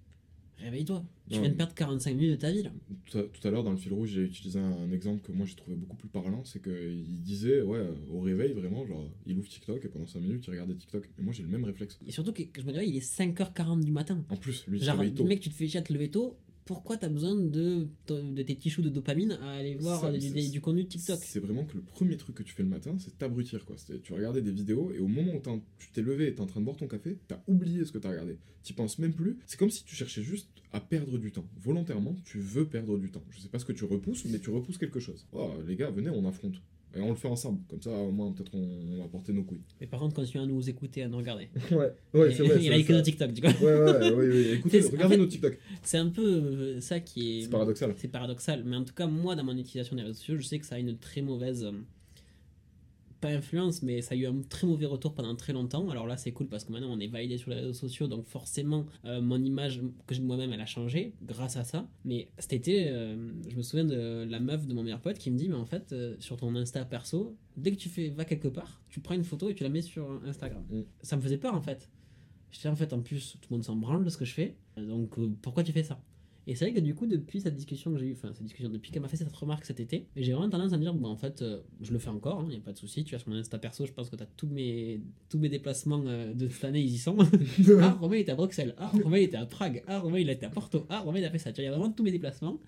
réveille-toi, 0.59 1.03
tu 1.29 1.35
Non, 1.35 1.41
viens 1.41 1.49
de 1.49 1.55
perdre 1.55 1.73
45 1.73 2.13
minutes 2.15 2.31
de 2.31 2.35
ta 2.35 2.51
vie 2.51 2.61
là. 2.61 2.71
Tout 3.05 3.17
à, 3.17 3.23
tout 3.23 3.47
à 3.47 3.49
l'heure, 3.49 3.63
dans 3.63 3.71
le 3.71 3.77
fil 3.77 3.91
rouge, 3.91 4.09
j'ai 4.09 4.21
utilisé 4.21 4.59
un, 4.59 4.71
un 4.71 4.91
exemple 4.91 5.21
que 5.23 5.31
moi 5.31 5.47
j'ai 5.47 5.55
trouvé 5.55 5.75
beaucoup 5.75 5.95
plus 5.97 6.09
parlant. 6.09 6.43
C'est 6.45 6.61
qu'il 6.61 7.21
disait, 7.23 7.63
ouais, 7.63 7.83
au 8.11 8.19
réveil, 8.19 8.51
vraiment, 8.53 8.85
genre, 8.85 9.09
il 9.25 9.39
ouvre 9.39 9.49
TikTok 9.49 9.83
et 9.83 9.87
pendant 9.87 10.05
5 10.05 10.19
minutes, 10.19 10.43
il 10.45 10.51
regardait 10.51 10.75
TikTok. 10.75 11.09
Et 11.17 11.21
moi 11.23 11.33
j'ai 11.33 11.41
le 11.41 11.49
même 11.49 11.63
réflexe. 11.63 11.97
Et 12.05 12.11
surtout 12.11 12.33
que, 12.33 12.43
je 12.55 12.61
me 12.61 12.71
dirais 12.71 12.87
il 12.87 12.95
est 12.95 12.99
5h40 13.17 13.83
du 13.83 13.91
matin. 13.91 14.23
En 14.29 14.35
plus, 14.35 14.67
lui, 14.67 14.77
il 14.77 14.85
se 14.85 14.91
réveille 14.91 15.13
tôt. 15.15 15.23
mec, 15.23 15.39
tu 15.39 15.49
te 15.49 15.55
fais 15.55 15.67
chier 15.67 15.79
à 15.79 15.83
te 15.83 15.91
lever 15.91 16.11
tôt. 16.11 16.37
Pourquoi 16.65 16.97
t'as 16.97 17.09
besoin 17.09 17.35
de, 17.35 17.87
de 18.07 18.41
tes 18.43 18.55
petits 18.55 18.69
choux 18.69 18.81
de 18.81 18.89
dopamine 18.89 19.33
à 19.41 19.51
aller 19.51 19.75
voir 19.75 20.01
Ça, 20.01 20.11
du, 20.11 20.61
contenu 20.61 20.83
de 20.83 20.87
TikTok? 20.87 21.19
C'est 21.23 21.39
vraiment 21.39 21.65
que 21.65 21.75
le 21.75 21.81
premier 21.81 22.17
truc 22.17 22.35
que 22.35 22.43
tu 22.43 22.53
fais 22.53 22.63
le 22.63 22.69
matin, 22.69 22.95
c'est 22.99 23.17
t'abrutir 23.17 23.65
quoi. 23.65 23.75
Tu 24.03 24.13
regardais 24.13 24.41
des 24.41 24.51
vidéos 24.51 24.91
et 24.91 24.99
au 24.99 25.07
moment 25.07 25.33
où 25.33 25.59
tu 25.79 25.91
t'es 25.91 26.01
levé 26.01 26.27
et 26.27 26.35
t'es 26.35 26.41
en 26.41 26.45
train 26.45 26.59
de 26.59 26.65
boire 26.65 26.77
ton 26.77 26.87
café, 26.87 27.17
t'as 27.27 27.41
oublié 27.47 27.85
ce 27.85 27.91
que 27.91 27.97
t'as 27.97 28.09
regardé. 28.09 28.37
T'y 28.63 28.73
penses 28.73 28.99
même 28.99 29.13
plus. 29.13 29.39
C'est 29.47 29.57
comme 29.57 29.71
si 29.71 29.83
tu 29.83 29.95
cherchais 29.95 30.21
juste 30.21 30.49
à 30.71 30.79
perdre 30.79 31.17
du 31.17 31.31
temps. 31.31 31.47
Volontairement, 31.59 32.15
tu 32.25 32.39
veux 32.39 32.67
perdre 32.67 32.97
du 32.97 33.09
temps. 33.09 33.23
Je 33.31 33.39
sais 33.39 33.49
pas 33.49 33.59
ce 33.59 33.65
que 33.65 33.73
tu 33.73 33.85
repousses, 33.85 34.25
mais 34.25 34.39
tu 34.39 34.51
repousses 34.51 34.77
quelque 34.77 34.99
chose. 34.99 35.25
Oh, 35.33 35.51
les 35.67 35.75
gars, 35.75 35.89
venez, 35.89 36.09
on 36.09 36.27
affronte. 36.27 36.61
Et 36.95 36.99
on 37.01 37.09
le 37.09 37.15
fait 37.15 37.27
ensemble. 37.27 37.59
Comme 37.69 37.81
ça, 37.81 37.89
au 37.91 38.11
moins, 38.11 38.31
peut-être 38.33 38.53
on, 38.53 38.59
on 38.97 39.01
va 39.01 39.07
porter 39.07 39.31
nos 39.33 39.43
couilles. 39.43 39.61
Mais 39.79 39.87
par 39.87 39.99
contre, 40.01 40.13
continuez 40.15 40.43
à 40.43 40.47
nous 40.47 40.69
écouter, 40.69 41.03
à 41.03 41.07
nous 41.07 41.17
regarder. 41.17 41.47
Ouais, 41.71 41.93
ouais, 42.13 42.31
c'est 42.33 42.43
vrai. 42.43 42.59
il 42.63 42.73
a 42.73 42.83
ça. 42.83 42.93
nos 42.93 43.01
TikTok, 43.01 43.31
du 43.33 43.41
coup. 43.41 43.47
Ouais, 43.63 43.73
ouais, 43.81 44.11
ouais. 44.11 44.53
Écoutez, 44.55 44.85
en 44.85 44.89
regardez 44.91 45.15
fait- 45.15 45.21
nos 45.21 45.27
TikTok. 45.27 45.57
C'est 45.83 45.97
un 45.97 46.09
peu 46.09 46.21
euh, 46.25 46.81
ça 46.81 46.99
qui 46.99 47.39
est. 47.39 47.41
C'est 47.43 47.49
paradoxal. 47.49 47.93
C'est 47.97 48.07
paradoxal, 48.09 48.63
mais 48.65 48.75
en 48.75 48.83
tout 48.83 48.93
cas, 48.93 49.07
moi, 49.07 49.35
dans 49.35 49.43
mon 49.43 49.57
utilisation 49.57 49.95
des 49.95 50.01
réseaux 50.01 50.15
sociaux, 50.15 50.35
je 50.37 50.43
sais 50.45 50.59
que 50.59 50.65
ça 50.65 50.75
a 50.75 50.79
une 50.79 50.97
très 50.97 51.21
mauvaise. 51.21 51.65
Pas 53.21 53.29
influence, 53.29 53.83
mais 53.83 54.01
ça 54.01 54.15
a 54.15 54.17
eu 54.17 54.25
un 54.25 54.41
très 54.49 54.67
mauvais 54.67 54.87
retour 54.87 55.13
pendant 55.13 55.35
très 55.35 55.53
longtemps. 55.53 55.89
Alors 55.89 56.07
là, 56.07 56.17
c'est 56.17 56.31
cool 56.31 56.47
parce 56.47 56.65
que 56.65 56.71
maintenant, 56.71 56.91
on 56.91 56.99
est 56.99 57.07
validé 57.07 57.37
sur 57.37 57.51
les 57.51 57.57
réseaux 57.57 57.73
sociaux, 57.73 58.07
donc 58.07 58.25
forcément, 58.25 58.85
euh, 59.05 59.21
mon 59.21 59.41
image 59.41 59.81
que 60.07 60.15
j'ai 60.15 60.21
de 60.21 60.25
moi-même, 60.25 60.51
elle 60.51 60.61
a 60.61 60.65
changé 60.65 61.13
grâce 61.21 61.55
à 61.55 61.63
ça. 61.63 61.87
Mais 62.03 62.29
cet 62.39 62.53
été, 62.53 62.89
euh, 62.89 63.31
je 63.47 63.55
me 63.55 63.61
souviens 63.61 63.85
de 63.85 64.27
la 64.29 64.39
meuf 64.39 64.67
de 64.67 64.73
mon 64.73 64.83
meilleur 64.83 64.99
pote 64.99 65.17
qui 65.17 65.31
me 65.31 65.37
dit 65.37 65.47
Mais 65.47 65.55
en 65.55 65.65
fait, 65.65 65.93
euh, 65.93 66.15
sur 66.19 66.35
ton 66.35 66.55
Insta 66.55 66.83
perso, 66.83 67.37
dès 67.55 67.71
que 67.71 67.77
tu 67.77 67.89
fais, 67.89 68.09
vas 68.09 68.25
quelque 68.25 68.47
part, 68.47 68.81
tu 68.89 68.99
prends 68.99 69.15
une 69.15 69.23
photo 69.23 69.49
et 69.49 69.55
tu 69.55 69.63
la 69.63 69.69
mets 69.69 69.81
sur 69.81 70.19
Instagram. 70.25 70.63
Mm. 70.69 70.81
Ça 71.03 71.15
me 71.15 71.21
faisait 71.21 71.37
peur 71.37 71.53
en 71.53 71.61
fait. 71.61 71.89
J'étais 72.51 72.67
en 72.67 72.75
fait, 72.75 72.91
en 72.91 72.99
plus, 72.99 73.37
tout 73.39 73.47
le 73.51 73.57
monde 73.57 73.63
s'en 73.63 73.77
branle 73.77 74.03
de 74.03 74.09
ce 74.09 74.17
que 74.17 74.25
je 74.25 74.33
fais, 74.33 74.57
donc 74.75 75.15
pourquoi 75.41 75.63
tu 75.63 75.71
fais 75.71 75.83
ça? 75.83 76.01
Et 76.47 76.55
c'est 76.55 76.65
vrai 76.65 76.73
que 76.73 76.79
du 76.79 76.95
coup, 76.95 77.05
depuis 77.05 77.39
cette 77.39 77.55
discussion 77.55 77.91
que 77.91 77.99
j'ai 77.99 78.07
eue, 78.07 78.13
enfin, 78.13 78.29
cette 78.33 78.43
discussion, 78.43 78.69
depuis 78.69 78.91
qu'elle 78.91 79.01
m'a 79.01 79.07
fait 79.07 79.17
cette 79.17 79.31
remarque 79.31 79.63
cet 79.65 79.79
été, 79.79 80.07
j'ai 80.15 80.33
vraiment 80.33 80.49
tendance 80.49 80.73
à 80.73 80.77
me 80.77 80.81
dire, 80.81 80.93
bon, 80.93 81.07
en 81.07 81.15
fait, 81.15 81.41
euh, 81.41 81.61
je 81.81 81.93
le 81.93 81.99
fais 81.99 82.09
encore, 82.09 82.43
il 82.45 82.49
n'y 82.49 82.55
a 82.55 82.59
pas 82.59 82.73
de 82.73 82.77
souci. 82.77 83.03
Tu 83.03 83.13
as 83.13 83.19
sur 83.19 83.29
mon 83.29 83.35
Insta 83.35 83.59
perso, 83.59 83.85
je 83.85 83.91
pense 83.91 84.09
que 84.09 84.15
tu 84.15 84.23
as 84.23 84.27
tous 84.37 84.47
mes, 84.47 85.01
tous 85.29 85.37
mes 85.37 85.49
déplacements 85.49 86.03
euh, 86.07 86.33
de 86.33 86.47
cette 86.47 86.65
année, 86.65 86.81
ils 86.81 86.93
y 86.93 86.97
sont. 86.97 87.17
ah, 87.81 87.91
Romain, 87.91 88.15
était 88.15 88.31
à 88.31 88.35
Bruxelles. 88.35 88.73
Ah, 88.77 88.91
Romain, 89.03 89.17
était 89.17 89.37
à 89.37 89.45
Prague. 89.45 89.83
Ah, 89.87 89.99
Romain, 89.99 90.19
il 90.19 90.29
était 90.29 90.47
à 90.47 90.49
Porto. 90.49 90.85
Ah, 90.89 91.01
Romain, 91.01 91.19
il 91.19 91.25
a 91.25 91.29
fait 91.29 91.37
ça. 91.37 91.51
Tu 91.51 91.57
vois, 91.57 91.63
il 91.63 91.71
y 91.71 91.73
a 91.73 91.77
vraiment 91.77 91.91
tous 91.91 92.03
mes 92.03 92.11
déplacements. 92.11 92.59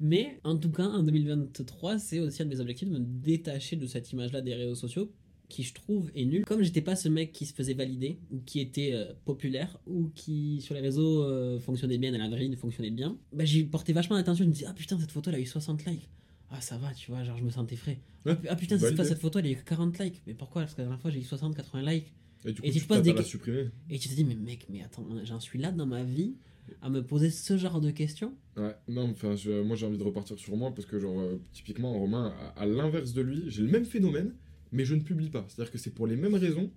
Mais 0.00 0.38
en 0.44 0.56
tout 0.56 0.70
cas, 0.70 0.86
en 0.86 1.02
2023, 1.02 1.98
c'est 1.98 2.20
aussi 2.20 2.40
un 2.40 2.46
de 2.46 2.50
mes 2.50 2.60
objectifs 2.60 2.88
de 2.88 2.94
me 2.94 3.04
détacher 3.04 3.76
de 3.76 3.86
cette 3.86 4.10
image-là 4.10 4.40
des 4.40 4.54
réseaux 4.54 4.74
sociaux 4.74 5.12
qui 5.50 5.62
je 5.62 5.74
trouve 5.74 6.10
est 6.14 6.24
nul. 6.24 6.44
Comme 6.46 6.62
j'étais 6.62 6.80
pas 6.80 6.96
ce 6.96 7.08
mec 7.10 7.32
qui 7.32 7.44
se 7.44 7.52
faisait 7.52 7.74
valider 7.74 8.18
ou 8.30 8.38
qui 8.46 8.60
était 8.60 8.92
euh, 8.94 9.12
populaire 9.26 9.78
ou 9.86 10.10
qui 10.14 10.60
sur 10.62 10.74
les 10.74 10.80
réseaux 10.80 11.22
euh, 11.24 11.60
fonctionnait 11.60 11.98
bien, 11.98 12.12
dans 12.12 12.18
la 12.18 12.28
vraie 12.30 12.50
fonctionnait 12.56 12.90
bien, 12.90 13.18
bah, 13.34 13.44
j'y 13.44 13.64
portais 13.64 13.92
vachement 13.92 14.16
attention. 14.16 14.44
Je 14.44 14.48
me 14.48 14.54
disais 14.54 14.66
ah 14.68 14.72
putain 14.72 14.98
cette 14.98 15.10
photo 15.10 15.28
elle 15.30 15.36
a 15.36 15.40
eu 15.40 15.46
60 15.46 15.84
likes. 15.84 16.08
Ah 16.50 16.60
ça 16.60 16.78
va, 16.78 16.92
tu 16.94 17.10
vois, 17.10 17.22
genre 17.24 17.36
je 17.36 17.44
me 17.44 17.50
sentais 17.50 17.76
frais. 17.76 17.98
Ouais, 18.24 18.36
ah 18.48 18.56
putain 18.56 18.76
cette, 18.78 18.94
validé. 18.96 19.04
cette 19.04 19.18
photo 19.20 19.38
elle 19.38 19.46
a 19.46 19.50
eu 19.50 19.56
que 19.56 19.64
40 19.68 19.98
likes. 19.98 20.22
Mais 20.26 20.34
pourquoi? 20.34 20.62
Parce 20.62 20.74
que 20.74 20.78
la 20.80 20.84
dernière 20.86 21.00
fois 21.02 21.10
j'ai 21.10 21.20
eu 21.20 21.24
60, 21.24 21.54
80 21.54 21.82
likes. 21.92 22.12
Et 22.46 22.52
du 22.52 22.60
coup, 22.62 22.66
Et 22.66 22.70
tu 22.70 22.80
tu 22.80 22.86
t'attends 22.86 23.02
des 23.02 23.10
à 23.10 23.14
la 23.14 23.22
supprimer. 23.22 23.68
Et 23.90 23.98
tu 23.98 24.08
te 24.08 24.14
dis 24.14 24.24
mais 24.24 24.34
mec, 24.34 24.66
mais 24.70 24.82
attends, 24.82 25.06
j'en 25.24 25.40
suis 25.40 25.58
là 25.58 25.72
dans 25.72 25.84
ma 25.86 26.02
vie 26.04 26.36
à 26.82 26.88
me 26.88 27.02
poser 27.04 27.30
ce 27.30 27.56
genre 27.58 27.80
de 27.80 27.90
questions. 27.90 28.32
Ouais, 28.56 28.74
non, 28.88 29.10
enfin, 29.10 29.34
je- 29.36 29.60
moi 29.62 29.74
j'ai 29.76 29.86
envie 29.86 29.98
de 29.98 30.02
repartir 30.04 30.38
sur 30.38 30.56
moi 30.56 30.72
parce 30.74 30.86
que, 30.86 30.98
genre, 31.00 31.18
euh, 31.20 31.40
typiquement, 31.52 31.92
Romain, 31.92 32.32
à, 32.56 32.60
à 32.62 32.66
l'inverse 32.66 33.12
de 33.12 33.20
lui, 33.22 33.42
j'ai 33.48 33.62
le 33.62 33.68
même 33.68 33.84
phénomène, 33.84 34.34
mais 34.72 34.84
je 34.84 34.94
ne 34.94 35.00
publie 35.00 35.30
pas. 35.30 35.44
C'est-à-dire 35.48 35.72
que 35.72 35.78
c'est 35.78 35.94
pour 35.94 36.06
les 36.06 36.16
mêmes 36.16 36.34
raisons 36.34 36.70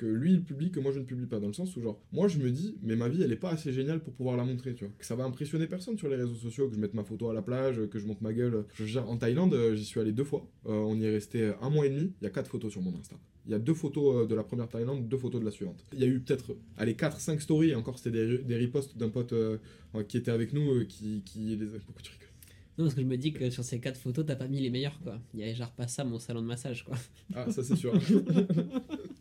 que 0.00 0.06
lui 0.06 0.32
il 0.32 0.42
publie 0.42 0.70
que 0.70 0.80
moi 0.80 0.92
je 0.92 0.98
ne 0.98 1.04
publie 1.04 1.26
pas. 1.26 1.40
Dans 1.40 1.46
le 1.46 1.52
sens 1.52 1.76
où, 1.76 1.82
genre, 1.82 2.00
moi 2.10 2.26
je 2.26 2.38
me 2.38 2.50
dis, 2.50 2.78
mais 2.82 2.96
ma 2.96 3.08
vie 3.10 3.22
elle 3.22 3.32
est 3.32 3.36
pas 3.36 3.50
assez 3.50 3.70
géniale 3.70 4.00
pour 4.00 4.14
pouvoir 4.14 4.38
la 4.38 4.44
montrer, 4.44 4.72
tu 4.74 4.84
vois. 4.84 4.94
Que 4.98 5.04
ça 5.04 5.14
va 5.14 5.24
impressionner 5.24 5.66
personne 5.66 5.98
sur 5.98 6.08
les 6.08 6.16
réseaux 6.16 6.34
sociaux, 6.34 6.68
que 6.68 6.74
je 6.74 6.80
mette 6.80 6.94
ma 6.94 7.04
photo 7.04 7.28
à 7.28 7.34
la 7.34 7.42
plage, 7.42 7.86
que 7.90 7.98
je 7.98 8.06
monte 8.06 8.22
ma 8.22 8.32
gueule. 8.32 8.64
En 9.06 9.18
Thaïlande, 9.18 9.52
euh, 9.52 9.74
j'y 9.74 9.84
suis 9.84 10.00
allé 10.00 10.12
deux 10.12 10.24
fois. 10.24 10.48
Euh, 10.66 10.72
on 10.72 10.96
y 10.98 11.04
est 11.04 11.10
resté 11.10 11.52
un 11.60 11.68
mois 11.68 11.84
et 11.84 11.90
demi. 11.90 12.12
Il 12.20 12.24
y 12.24 12.26
a 12.26 12.30
quatre 12.30 12.50
photos 12.50 12.72
sur 12.72 12.80
mon 12.80 12.98
Insta. 12.98 13.16
Il 13.44 13.52
y 13.52 13.54
a 13.54 13.58
deux 13.58 13.74
photos 13.74 14.24
euh, 14.24 14.26
de 14.26 14.34
la 14.34 14.42
première 14.42 14.68
Thaïlande, 14.68 15.06
deux 15.06 15.18
photos 15.18 15.40
de 15.40 15.44
la 15.44 15.50
suivante. 15.50 15.84
Il 15.92 16.00
y 16.00 16.04
a 16.04 16.06
eu 16.06 16.20
peut-être, 16.20 16.56
allez, 16.78 16.94
4-5 16.94 17.40
stories, 17.40 17.74
encore 17.74 17.98
c'était 17.98 18.26
des, 18.26 18.38
des 18.38 18.58
reposts 18.58 18.96
d'un 18.96 19.10
pote 19.10 19.34
qui 20.08 20.16
était 20.16 20.30
avec 20.30 20.54
nous, 20.54 20.86
qui, 20.86 21.22
qui 21.26 21.56
les 21.56 21.66
tu 21.66 22.12
rigoles 22.12 22.29
Non, 22.80 22.86
parce 22.86 22.94
que 22.94 23.02
je 23.02 23.06
me 23.06 23.18
dis 23.18 23.32
que 23.34 23.50
sur 23.50 23.62
ces 23.62 23.78
quatre 23.78 24.00
photos, 24.00 24.24
t'as 24.24 24.36
pas 24.36 24.48
mis 24.48 24.58
les 24.58 24.70
meilleurs 24.70 24.98
quoi. 25.04 25.20
Il 25.34 25.40
y 25.40 25.42
avait 25.42 25.54
genre 25.54 25.70
pas 25.70 25.86
ça 25.86 26.02
mon 26.02 26.18
salon 26.18 26.40
de 26.40 26.46
massage 26.46 26.82
quoi. 26.82 26.96
Ah, 27.34 27.50
ça 27.52 27.62
c'est 27.62 27.76
sûr. 27.76 27.92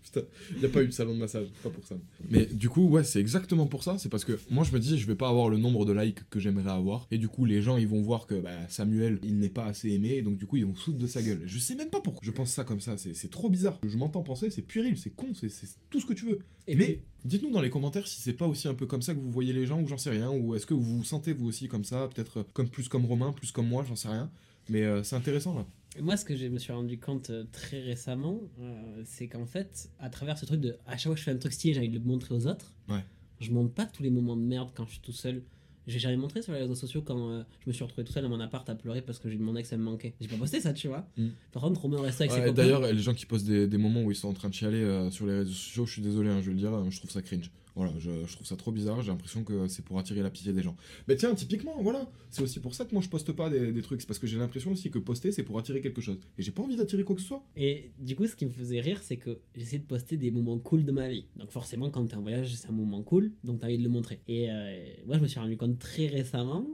Putain, 0.02 0.22
il 0.54 0.60
n'y 0.60 0.66
a 0.66 0.70
pas 0.70 0.82
eu 0.82 0.88
de 0.88 0.92
salon 0.94 1.14
de 1.14 1.20
massage, 1.20 1.48
pas 1.62 1.70
pour 1.70 1.86
ça. 1.86 1.96
Mais 2.30 2.46
du 2.46 2.70
coup, 2.70 2.88
ouais, 2.88 3.04
c'est 3.04 3.20
exactement 3.20 3.68
pour 3.68 3.84
ça. 3.84 3.98
C'est 3.98 4.08
parce 4.10 4.24
que 4.24 4.40
moi 4.50 4.64
je 4.64 4.72
me 4.72 4.80
dis, 4.80 4.98
je 4.98 5.06
vais 5.06 5.16
pas 5.16 5.28
avoir 5.28 5.50
le 5.50 5.58
nombre 5.58 5.86
de 5.86 5.92
likes 5.92 6.28
que 6.30 6.40
j'aimerais 6.40 6.72
avoir. 6.72 7.06
Et 7.12 7.18
du 7.18 7.28
coup, 7.28 7.44
les 7.46 7.62
gens 7.62 7.76
ils 7.78 7.88
vont 7.88 8.02
voir 8.02 8.26
que 8.26 8.36
bah, 8.36 8.52
Samuel, 8.70 9.20
il 9.24 9.38
n'est 9.40 9.50
pas 9.50 9.66
assez 9.66 9.90
aimé. 9.90 10.14
Et 10.16 10.22
donc 10.22 10.38
du 10.38 10.46
coup, 10.46 10.56
ils 10.56 10.66
vont 10.66 10.74
foutre 10.74 10.98
de 10.98 11.08
sa 11.08 11.22
gueule. 11.22 11.42
Je 11.46 11.60
sais 11.60 11.76
même 11.76 11.90
pas 11.90 12.00
pourquoi. 12.02 12.22
Je 12.24 12.32
pense 12.32 12.50
ça 12.52 12.64
comme 12.64 12.80
ça. 12.80 12.98
C'est 12.98 13.14
c'est 13.14 13.30
trop 13.30 13.50
bizarre. 13.50 13.78
Je 13.86 13.98
m'entends 13.98 14.24
penser, 14.24 14.50
c'est 14.50 14.62
puéril, 14.62 14.98
c'est 14.98 15.10
con, 15.12 15.28
c'est 15.34 15.50
c'est 15.50 15.68
tout 15.90 16.00
ce 16.00 16.06
que 16.06 16.14
tu 16.14 16.26
veux. 16.26 16.40
Et 16.68 16.76
Mais 16.76 16.86
puis- 16.86 17.00
dites-nous 17.26 17.52
dans 17.52 17.62
les 17.62 17.70
commentaires 17.70 18.08
si 18.08 18.22
c'est 18.22 18.34
pas 18.34 18.48
aussi 18.48 18.68
un 18.68 18.74
peu 18.74 18.86
comme 18.86 19.02
ça 19.02 19.14
que 19.14 19.20
vous 19.20 19.32
voyez 19.32 19.54
les 19.54 19.66
gens 19.66 19.82
ou 19.82 19.88
j'en 19.88 19.98
sais 19.98 20.12
rien. 20.12 20.30
Ou 20.30 20.56
est-ce 20.56 20.66
que 20.66 20.74
vous 20.74 20.98
vous 20.98 21.04
sentez 21.04 21.34
vous 21.34 21.48
aussi 21.48 21.68
comme 21.68 21.84
ça 21.84 22.10
Peut-être 22.14 22.40
euh, 22.40 22.44
comme 22.54 22.70
plus 22.70 22.88
comme 22.88 23.06
Romain, 23.06 23.32
plus 23.32 23.52
comme 23.52 23.68
moi, 23.68 23.86
j'en 23.88 23.96
sais 23.96 24.10
rien. 24.10 24.30
Mais 24.70 24.84
euh, 24.84 25.04
c'est 25.04 25.16
intéressant 25.16 25.56
là. 25.56 25.66
Moi, 26.00 26.16
ce 26.18 26.24
que 26.24 26.36
je 26.36 26.46
me 26.46 26.60
suis 26.60 26.72
rendu 26.72 27.00
compte 27.00 27.32
euh, 27.32 27.46
très 27.52 27.82
récemment, 27.82 28.42
euh, 28.60 29.02
c'est 29.06 29.28
qu'en 29.28 29.46
fait, 29.46 29.90
à 30.00 30.10
travers 30.10 30.38
ce 30.38 30.46
truc 30.46 30.62
de 30.62 30.78
à 30.86 30.92
chaque 30.92 31.06
fois 31.06 31.14
que 31.14 31.20
je 31.20 31.26
fais 31.26 31.32
un 31.32 31.38
truc 31.38 31.54
stylé, 31.54 31.74
j'ai 31.74 31.80
envie 31.80 31.90
de 31.90 31.98
le 31.98 32.06
montrer 32.06 32.36
aux 32.36 32.46
autres. 32.46 32.74
Ouais. 32.88 33.04
Je 33.40 33.52
montre 33.52 33.74
pas 33.74 33.86
tous 33.86 34.04
les 34.04 34.12
moments 34.12 34.38
de 34.38 34.44
merde 34.44 34.70
quand 34.76 34.86
je 34.86 34.92
suis 34.92 35.02
tout 35.02 35.12
seul. 35.12 35.44
J'ai 35.90 36.00
jamais 36.00 36.18
montré 36.18 36.42
sur 36.42 36.54
les 36.54 36.60
réseaux 36.60 36.76
sociaux 36.76 37.02
quand 37.02 37.32
euh, 37.32 37.44
je 37.64 37.70
me 37.70 37.74
suis 37.74 37.84
retrouvé 37.84 38.06
tout 38.06 38.14
seul 38.14 38.24
dans 38.24 38.30
mon 38.30 38.40
appart 38.40 38.70
à 38.70 38.76
pleurer 38.76 39.02
parce 39.02 39.18
que 39.20 39.30
j'ai 39.30 39.38
mon 39.38 39.56
ex 39.56 39.72
elle 39.74 39.80
me 39.80 39.86
manquait. 39.86 40.14
J'ai 40.22 40.28
pas 40.28 40.36
posté 40.38 40.62
ça, 40.62 40.72
tu 40.72 40.88
vois. 40.88 41.06
Mm. 41.18 41.28
Par 41.52 41.64
contre, 41.64 41.82
Romain 41.82 42.02
restait 42.02 42.26
avec 42.26 42.32
ses 42.32 42.40
Ouais, 42.40 42.46
copains. 42.48 42.62
D'ailleurs, 42.62 42.82
les 42.82 43.00
gens 43.00 43.14
qui 43.14 43.26
postent 43.26 43.48
des, 43.48 43.68
des 43.68 43.78
moments 43.78 44.04
où 44.04 44.12
ils 44.12 44.16
sont 44.16 44.30
en 44.30 44.34
train 44.34 44.50
de 44.50 44.54
chialer 44.54 44.82
euh, 44.84 45.10
sur 45.10 45.26
les 45.26 45.40
réseaux 45.40 45.52
sociaux, 45.52 45.86
je 45.88 45.94
suis 45.94 46.02
désolé, 46.02 46.30
hein, 46.30 46.40
je 46.42 46.48
vais 46.48 46.54
le 46.54 46.60
dire, 46.60 46.74
euh, 46.74 46.86
je 46.90 46.98
trouve 47.00 47.10
ça 47.12 47.22
cringe. 47.22 47.50
Voilà, 47.80 47.94
je, 47.98 48.12
trouve 48.34 48.46
ça 48.46 48.58
trop 48.58 48.74
bizarre. 48.74 49.02
J'ai 49.02 49.08
l'impression 49.08 49.46
que 49.46 49.70
c'est 49.70 49.86
pour 49.86 49.98
attirer 50.00 50.22
la 50.22 50.30
pitié 50.30 50.52
des 50.52 50.62
gens. 50.62 50.76
Mais 51.08 51.16
tiens, 51.16 51.34
typiquement, 51.34 51.82
voilà. 51.82 52.12
C'est 52.30 52.42
aussi 52.42 52.60
pour 52.60 52.76
ça 52.76 52.84
que 52.84 52.92
moi 52.92 53.02
je 53.02 53.08
poste 53.08 53.32
pas 53.32 53.50
des, 53.50 53.82
trucs. 53.82 54.02
C'est 54.02 54.06
parce 54.08 54.20
que 54.20 54.28
j'ai 54.28 54.38
l'impression 54.38 54.74
aussi 54.74 54.92
que 54.92 55.00
poster 55.00 55.32
c'est 55.32 55.44
pour 55.44 55.58
attirer 55.58 55.80
quelque 55.80 56.02
chose. 56.02 56.20
Et 56.38 56.42
j'ai 56.42 56.52
pas 56.52 56.62
envie 56.62 56.76
d'attirer 56.76 57.06
quoi 57.06 57.16
que 57.16 57.22
ce 57.22 57.30
soit. 57.30 57.42
Et 57.56 57.94
du 57.98 58.18
coup, 58.18 58.28
ce 58.28 58.36
qui 58.36 58.46
me 58.46 58.52
faisait 58.52 58.82
rire, 58.82 59.02
c'est 59.02 59.16
que 59.16 59.40
j'essaie 59.56 59.78
de 59.78 59.86
poster 59.86 60.18
des 60.18 60.30
moments 60.30 60.60
cool 60.60 60.84
de 60.84 60.92
ma 60.92 61.08
vie. 61.08 61.24
Donc 61.38 61.52
forcément, 61.52 61.90
quand 61.90 62.06
t'es 62.06 62.18
en 62.18 62.22
voyage, 62.22 62.54
c'est 62.54 62.68
un 62.68 62.74
moment 62.74 63.02
cool, 63.02 63.32
donc 63.46 63.62
t'as 63.62 63.68
envie 63.68 63.78
de 63.78 63.84
le 63.84 63.90
montrer. 63.90 64.20
Et 64.28 64.52
euh, 64.52 64.86
moi, 65.08 65.16
je 65.16 65.22
me 65.22 65.28
suis 65.28 65.40
rendu 65.40 65.56
compte 65.56 65.80
très 65.80 66.08
récemment, 66.08 66.68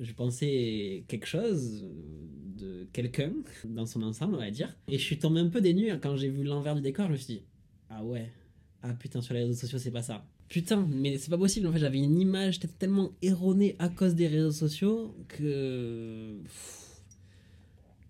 je 0.00 0.14
pensais 0.14 1.04
quelque 1.08 1.26
chose 1.26 1.84
de 2.56 2.88
quelqu'un 2.94 3.34
dans 3.66 3.84
son 3.84 4.02
ensemble, 4.02 4.36
on 4.36 4.38
va 4.38 4.50
dire. 4.50 4.74
Et 4.88 4.96
je 4.96 5.04
suis 5.04 5.18
tombé 5.18 5.40
un 5.40 5.50
peu 5.50 5.60
dénu 5.60 5.92
quand 6.00 6.16
j'ai 6.16 6.30
vu 6.30 6.42
l'envers 6.42 6.74
du 6.74 6.80
décor, 6.80 7.08
je 7.08 7.12
me 7.12 7.16
suis 7.18 7.34
dit, 7.34 7.42
ah 7.90 8.02
ouais, 8.02 8.30
ah 8.82 8.94
putain, 8.94 9.20
sur 9.20 9.34
les 9.34 9.44
réseaux 9.44 9.54
sociaux, 9.54 9.78
c'est 9.78 9.90
pas 9.90 10.02
ça. 10.02 10.24
Putain, 10.48 10.86
mais 10.90 11.16
c'est 11.18 11.30
pas 11.30 11.38
possible. 11.38 11.66
En 11.68 11.72
fait, 11.72 11.78
j'avais 11.78 11.98
une 11.98 12.20
image 12.20 12.58
tellement 12.78 13.12
erronée 13.22 13.76
à 13.78 13.88
cause 13.88 14.14
des 14.14 14.26
réseaux 14.26 14.50
sociaux 14.50 15.14
que. 15.28 16.36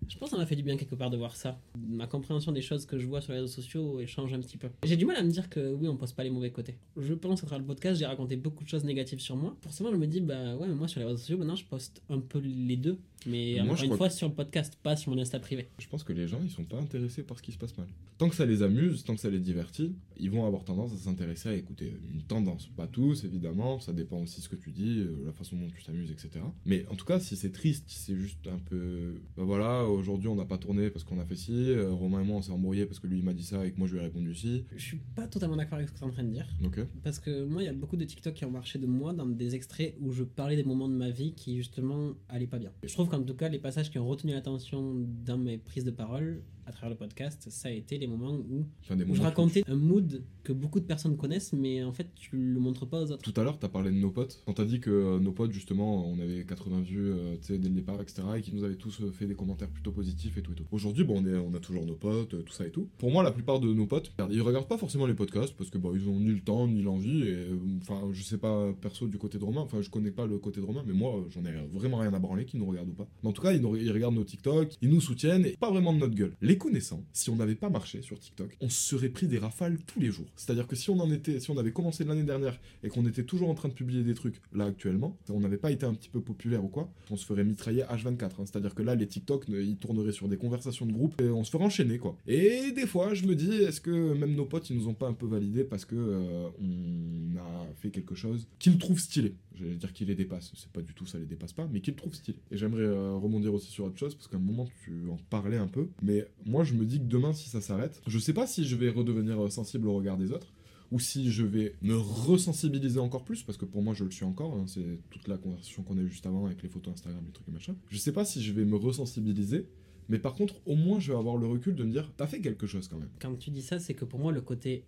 Je 0.09 0.17
pense 0.17 0.29
que 0.29 0.35
ça 0.35 0.41
m'a 0.41 0.45
fait 0.45 0.55
du 0.55 0.63
bien 0.63 0.75
quelque 0.75 0.95
part 0.95 1.09
de 1.09 1.17
voir 1.17 1.35
ça. 1.35 1.57
Ma 1.77 2.07
compréhension 2.07 2.51
des 2.51 2.61
choses 2.61 2.85
que 2.85 2.97
je 2.97 3.07
vois 3.07 3.21
sur 3.21 3.31
les 3.31 3.39
réseaux 3.39 3.51
sociaux 3.51 4.05
change 4.05 4.33
un 4.33 4.39
petit 4.41 4.57
peu. 4.57 4.67
J'ai 4.83 4.97
du 4.97 5.05
mal 5.05 5.15
à 5.15 5.23
me 5.23 5.29
dire 5.29 5.49
que 5.49 5.73
oui, 5.73 5.87
on 5.87 5.95
poste 5.95 6.15
pas 6.15 6.23
les 6.23 6.29
mauvais 6.29 6.51
côtés. 6.51 6.75
Je 6.97 7.13
pense 7.13 7.39
qu'à 7.41 7.47
travers 7.47 7.61
le 7.61 7.67
podcast, 7.67 7.99
j'ai 7.99 8.05
raconté 8.05 8.35
beaucoup 8.35 8.63
de 8.63 8.69
choses 8.69 8.83
négatives 8.83 9.21
sur 9.21 9.37
moi. 9.37 9.55
Forcément, 9.61 9.91
je 9.91 9.97
me 9.97 10.05
dis, 10.05 10.19
bah 10.19 10.55
ouais, 10.57 10.67
mais 10.67 10.75
moi 10.75 10.87
sur 10.87 10.99
les 10.99 11.05
réseaux 11.05 11.17
sociaux, 11.17 11.37
maintenant 11.37 11.55
je 11.55 11.65
poste 11.65 12.01
un 12.09 12.19
peu 12.19 12.39
les 12.39 12.77
deux. 12.77 12.99
Mais 13.25 13.55
Moi, 13.63 13.73
encore 13.73 13.83
une 13.83 13.97
fois 13.97 14.09
sur 14.09 14.27
le 14.27 14.33
podcast, 14.33 14.77
pas 14.81 14.95
sur 14.95 15.11
mon 15.13 15.21
Insta 15.21 15.39
privé. 15.39 15.69
Je 15.79 15.87
pense 15.87 16.03
que 16.03 16.13
les 16.13 16.27
gens, 16.27 16.39
ils 16.43 16.49
sont 16.49 16.63
pas 16.63 16.77
intéressés 16.77 17.23
par 17.23 17.37
ce 17.37 17.43
qui 17.43 17.51
se 17.51 17.57
passe 17.57 17.77
mal. 17.77 17.87
Tant 18.17 18.29
que 18.29 18.35
ça 18.35 18.45
les 18.45 18.63
amuse, 18.63 19.03
tant 19.03 19.15
que 19.15 19.21
ça 19.21 19.29
les 19.29 19.39
divertit, 19.39 19.95
ils 20.17 20.29
vont 20.29 20.45
avoir 20.45 20.63
tendance 20.63 20.93
à 20.93 20.97
s'intéresser 20.97 21.49
à 21.49 21.55
écouter 21.55 21.93
une 22.13 22.21
tendance. 22.23 22.67
Pas 22.75 22.87
tous, 22.87 23.23
évidemment, 23.23 23.79
ça 23.79 23.93
dépend 23.93 24.21
aussi 24.21 24.37
de 24.37 24.43
ce 24.43 24.49
que 24.49 24.55
tu 24.55 24.71
dis, 24.71 24.99
euh, 24.99 25.23
la 25.25 25.31
façon 25.31 25.55
dont 25.57 25.69
tu 25.75 25.83
t'amuses, 25.83 26.11
etc. 26.11 26.45
Mais 26.65 26.85
en 26.89 26.95
tout 26.95 27.05
cas, 27.05 27.19
si 27.19 27.35
c'est 27.35 27.51
triste, 27.51 27.85
si 27.87 27.99
c'est 27.99 28.15
juste 28.15 28.47
un 28.47 28.59
peu. 28.59 29.15
Bah 29.35 29.43
voilà, 29.43 29.85
aujourd'hui 29.85 30.27
on 30.27 30.35
n'a 30.35 30.45
pas 30.45 30.57
tourné 30.57 30.89
parce 30.89 31.03
qu'on 31.03 31.19
a 31.19 31.25
fait 31.25 31.35
ci, 31.35 31.71
euh, 31.71 31.91
Romain 31.91 32.21
et 32.21 32.25
moi 32.25 32.37
on 32.37 32.41
s'est 32.41 32.51
embrouillé 32.51 32.85
parce 32.85 32.99
que 32.99 33.07
lui 33.07 33.19
il 33.19 33.23
m'a 33.23 33.33
dit 33.33 33.43
ça 33.43 33.65
et 33.65 33.71
que 33.71 33.77
moi 33.77 33.87
je 33.87 33.93
lui 33.93 33.99
ai 33.99 34.03
répondu 34.03 34.35
ci. 34.35 34.65
Je 34.75 34.81
suis 34.81 34.99
pas 35.15 35.27
totalement 35.27 35.55
d'accord 35.55 35.75
avec 35.75 35.89
ce 35.89 35.93
que 35.93 35.97
tu 35.99 36.03
es 36.03 36.07
en 36.07 36.11
train 36.11 36.23
de 36.23 36.31
dire. 36.31 36.47
Ok. 36.63 36.79
Parce 37.03 37.19
que 37.19 37.45
moi, 37.45 37.61
il 37.61 37.65
y 37.65 37.69
a 37.69 37.73
beaucoup 37.73 37.97
de 37.97 38.05
TikTok 38.05 38.33
qui 38.33 38.45
ont 38.45 38.51
marché 38.51 38.79
de 38.79 38.85
moi 38.85 39.13
dans 39.13 39.25
des 39.25 39.55
extraits 39.55 39.95
où 39.99 40.11
je 40.11 40.23
parlais 40.23 40.55
des 40.55 40.63
moments 40.63 40.89
de 40.89 40.95
ma 40.95 41.09
vie 41.09 41.33
qui 41.33 41.57
justement 41.57 42.13
allaient 42.29 42.47
pas 42.47 42.59
bien. 42.59 42.71
Je 42.83 42.93
trouve 42.93 43.09
qu'en 43.13 43.23
tout 43.23 43.35
cas, 43.35 43.47
les 43.47 43.59
passages 43.59 43.91
qui 43.91 43.99
ont 43.99 44.07
retenu 44.07 44.33
l'attention 44.33 44.95
dans 44.97 45.37
mes 45.37 45.59
prises 45.59 45.85
de 45.85 45.91
parole 45.91 46.43
à 46.65 46.71
travers 46.71 46.89
le 46.91 46.95
podcast, 46.95 47.47
ça 47.49 47.67
a 47.69 47.71
été 47.71 47.97
les 47.97 48.07
moments 48.07 48.33
où, 48.33 48.65
Enfin, 48.83 48.97
où 49.07 49.15
je 49.15 49.21
racontais 49.21 49.63
un 49.67 49.75
mood 49.75 50.23
que 50.43 50.53
beaucoup 50.53 50.79
de 50.79 50.85
personnes 50.85 51.15
connaissent, 51.17 51.53
mais 51.53 51.83
en 51.83 51.93
fait, 51.93 52.07
tu 52.15 52.35
le 52.37 52.59
montres 52.59 52.87
pas 52.87 53.01
aux 53.03 53.11
autres. 53.11 53.21
Tout 53.31 53.39
à 53.39 53.43
l'heure, 53.43 53.57
t'as 53.59 53.69
parlé 53.69 53.91
de 53.91 53.95
nos 53.95 54.11
potes. 54.11 54.41
Quand 54.45 54.53
t'as 54.53 54.65
dit 54.65 54.79
que 54.79 54.89
euh, 54.89 55.19
nos 55.19 55.31
potes, 55.31 55.51
justement, 55.51 56.07
on 56.09 56.19
avait 56.19 56.43
80 56.45 56.81
vues 56.81 57.11
euh, 57.11 57.35
tu 57.41 57.57
dès 57.57 57.69
le 57.69 57.75
départ, 57.75 58.01
etc. 58.01 58.23
et 58.37 58.41
qu'ils 58.41 58.55
nous 58.55 58.63
avaient 58.63 58.75
tous 58.75 59.01
euh, 59.01 59.11
fait 59.11 59.25
des 59.25 59.35
commentaires 59.35 59.69
plutôt 59.69 59.91
positifs 59.91 60.37
et 60.37 60.41
tout 60.41 60.51
et 60.51 60.55
tout. 60.55 60.65
Aujourd'hui, 60.71 61.03
bon, 61.03 61.21
on, 61.21 61.25
est, 61.25 61.37
on 61.37 61.53
a 61.53 61.59
toujours 61.59 61.85
nos 61.85 61.95
potes, 61.95 62.33
euh, 62.33 62.41
tout 62.41 62.53
ça 62.53 62.65
et 62.67 62.71
tout. 62.71 62.87
Pour 62.97 63.11
moi, 63.11 63.23
la 63.23 63.31
plupart 63.31 63.59
de 63.59 63.73
nos 63.73 63.85
potes, 63.87 64.11
ils 64.31 64.41
regardent 64.41 64.67
pas 64.67 64.77
forcément 64.77 65.05
les 65.05 65.13
podcasts 65.13 65.55
parce 65.57 65.69
que 65.69 65.77
bah, 65.77 65.89
ils 65.93 66.07
ont 66.09 66.19
ni 66.19 66.31
le 66.31 66.41
temps 66.41 66.67
ni 66.67 66.81
l'envie. 66.81 67.23
Et 67.23 67.33
euh, 67.35 67.57
enfin, 67.81 68.01
je 68.11 68.23
sais 68.23 68.37
pas 68.37 68.73
perso 68.81 69.07
du 69.07 69.17
côté 69.17 69.37
de 69.37 69.43
Romain, 69.43 69.61
enfin, 69.61 69.81
je 69.81 69.89
connais 69.89 70.11
pas 70.11 70.25
le 70.27 70.37
côté 70.39 70.59
de 70.61 70.65
Romain, 70.65 70.83
mais 70.85 70.93
moi, 70.93 71.23
j'en 71.29 71.43
ai 71.45 71.53
vraiment 71.71 71.97
rien 71.97 72.13
à 72.13 72.19
branler 72.19 72.45
qu'ils 72.45 72.59
nous 72.59 72.65
regardent 72.67 72.89
ou 72.89 72.93
pas. 72.93 73.07
Mais 73.23 73.29
en 73.29 73.33
tout 73.33 73.41
cas, 73.41 73.53
ils, 73.53 73.61
nous- 73.61 73.75
ils 73.75 73.91
regardent 73.91 74.15
nos 74.15 74.23
TikTok, 74.23 74.75
ils 74.81 74.89
nous 74.89 75.01
soutiennent 75.01 75.45
et 75.45 75.55
pas 75.59 75.69
vraiment 75.71 75.93
de 75.93 75.99
notre 75.99 76.15
gueule. 76.15 76.33
Les 76.41 76.52
connaissant, 76.57 77.03
si 77.13 77.29
on 77.29 77.35
n'avait 77.35 77.55
pas 77.55 77.69
marché 77.69 78.01
sur 78.01 78.19
TikTok, 78.19 78.55
on 78.61 78.69
se 78.69 78.95
serait 78.95 79.09
pris 79.09 79.27
des 79.27 79.37
rafales 79.37 79.77
tous 79.87 79.99
les 79.99 80.11
jours. 80.11 80.27
C'est-à-dire 80.35 80.67
que 80.67 80.75
si 80.75 80.89
on 80.89 80.99
en 80.99 81.11
était, 81.11 81.39
si 81.39 81.51
on 81.51 81.57
avait 81.57 81.71
commencé 81.71 82.03
l'année 82.03 82.23
dernière 82.23 82.59
et 82.83 82.89
qu'on 82.89 83.05
était 83.05 83.23
toujours 83.23 83.49
en 83.49 83.53
train 83.53 83.69
de 83.69 83.73
publier 83.73 84.03
des 84.03 84.13
trucs 84.13 84.41
là 84.53 84.65
actuellement, 84.65 85.17
on 85.29 85.39
n'avait 85.39 85.57
pas 85.57 85.71
été 85.71 85.85
un 85.85 85.93
petit 85.93 86.09
peu 86.09 86.21
populaire 86.21 86.63
ou 86.63 86.67
quoi, 86.67 86.91
on 87.09 87.15
se 87.15 87.25
ferait 87.25 87.43
mitrailler 87.43 87.83
H24. 87.83 88.23
hein. 88.23 88.29
C'est-à-dire 88.45 88.75
que 88.75 88.83
là, 88.83 88.95
les 88.95 89.07
TikTok, 89.07 89.45
ils 89.49 89.77
tourneraient 89.77 90.11
sur 90.11 90.27
des 90.27 90.37
conversations 90.37 90.85
de 90.85 90.91
groupe 90.91 91.19
et 91.21 91.29
on 91.29 91.43
se 91.43 91.51
ferait 91.51 91.63
enchaîner 91.65 91.97
quoi. 91.97 92.17
Et 92.27 92.71
des 92.71 92.87
fois, 92.87 93.13
je 93.13 93.25
me 93.25 93.35
dis, 93.35 93.51
est-ce 93.51 93.81
que 93.81 94.13
même 94.13 94.35
nos 94.35 94.45
potes, 94.45 94.69
ils 94.69 94.77
nous 94.77 94.87
ont 94.87 94.93
pas 94.93 95.07
un 95.07 95.13
peu 95.13 95.25
validé 95.25 95.63
parce 95.63 95.85
que 95.85 95.95
euh, 95.95 96.47
on 96.61 97.37
a 97.37 97.67
fait 97.75 97.89
quelque 97.89 98.15
chose 98.15 98.47
qu'ils 98.59 98.77
trouvent 98.77 98.99
stylé? 98.99 99.35
J'allais 99.55 99.75
dire 99.75 99.93
qu'ils 99.93 100.07
les 100.07 100.15
dépassent, 100.15 100.51
c'est 100.55 100.71
pas 100.71 100.81
du 100.81 100.93
tout 100.95 101.05
ça 101.05 101.19
les 101.19 101.25
dépasse 101.25 101.53
pas, 101.53 101.69
mais 101.71 101.79
qu'ils 101.79 101.93
trouvent 101.95 102.13
stylé. 102.15 102.37
Et 102.49 102.57
j'aimerais 102.57 102.83
euh, 102.83 103.13
rebondir 103.13 103.53
aussi 103.53 103.69
sur 103.69 103.85
autre 103.85 103.97
chose 103.97 104.15
parce 104.15 104.27
qu'à 104.27 104.37
un 104.37 104.39
moment 104.39 104.67
tu 104.83 104.91
en 105.11 105.17
parlais 105.29 105.57
un 105.57 105.67
peu, 105.67 105.89
mais 106.01 106.25
moi 106.45 106.63
je 106.63 106.73
me 106.73 106.85
dis 106.85 106.99
que 106.99 107.05
demain 107.05 107.33
si 107.33 107.49
ça 107.49 107.61
s'arrête, 107.61 108.01
je 108.07 108.19
sais 108.19 108.33
pas 108.33 108.47
si 108.47 108.65
je 108.65 108.75
vais 108.75 108.89
redevenir 108.89 109.43
euh, 109.43 109.49
sensible 109.49 109.87
au 109.87 109.95
regard 109.95 110.17
des 110.17 110.31
autres 110.31 110.53
ou 110.91 110.99
si 110.99 111.31
je 111.31 111.43
vais 111.43 111.75
me 111.81 111.95
resensibiliser 111.95 112.99
encore 112.99 113.23
plus, 113.23 113.41
parce 113.41 113.57
que 113.57 113.65
pour 113.65 113.81
moi 113.81 113.93
je 113.93 114.03
le 114.03 114.11
suis 114.11 114.25
encore, 114.25 114.53
hein, 114.55 114.65
c'est 114.67 114.99
toute 115.09 115.27
la 115.27 115.37
conversation 115.37 115.81
qu'on 115.81 115.97
a 115.97 116.01
eue 116.01 116.09
juste 116.09 116.25
avant 116.27 116.45
avec 116.45 116.61
les 116.61 116.69
photos 116.69 116.93
Instagram, 116.93 117.23
les 117.25 117.31
trucs 117.31 117.47
et 117.47 117.51
machin. 117.51 117.75
Je 117.89 117.97
sais 117.97 118.11
pas 118.11 118.25
si 118.25 118.43
je 118.43 118.53
vais 118.53 118.65
me 118.65 118.75
resensibiliser, 118.75 119.67
mais 120.09 120.19
par 120.19 120.35
contre 120.35 120.55
au 120.65 120.75
moins 120.75 120.99
je 120.99 121.11
vais 121.11 121.17
avoir 121.17 121.37
le 121.37 121.47
recul 121.47 121.75
de 121.75 121.83
me 121.83 121.91
dire, 121.91 122.11
t'as 122.15 122.27
fait 122.27 122.41
quelque 122.41 122.67
chose 122.67 122.87
quand 122.87 122.99
même. 122.99 123.09
Quand 123.19 123.35
tu 123.35 123.49
dis 123.49 123.63
ça, 123.63 123.79
c'est 123.79 123.95
que 123.95 124.05
pour 124.05 124.19
moi, 124.19 124.31
le 124.31 124.41
côté 124.41 124.85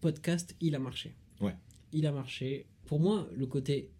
podcast, 0.00 0.54
il 0.60 0.74
a 0.74 0.78
marché. 0.78 1.16
Ouais. 1.40 1.56
Il 1.92 2.06
a 2.06 2.12
marché. 2.12 2.66
Pour 2.84 3.00
moi, 3.00 3.26
le 3.34 3.46
côté 3.46 3.90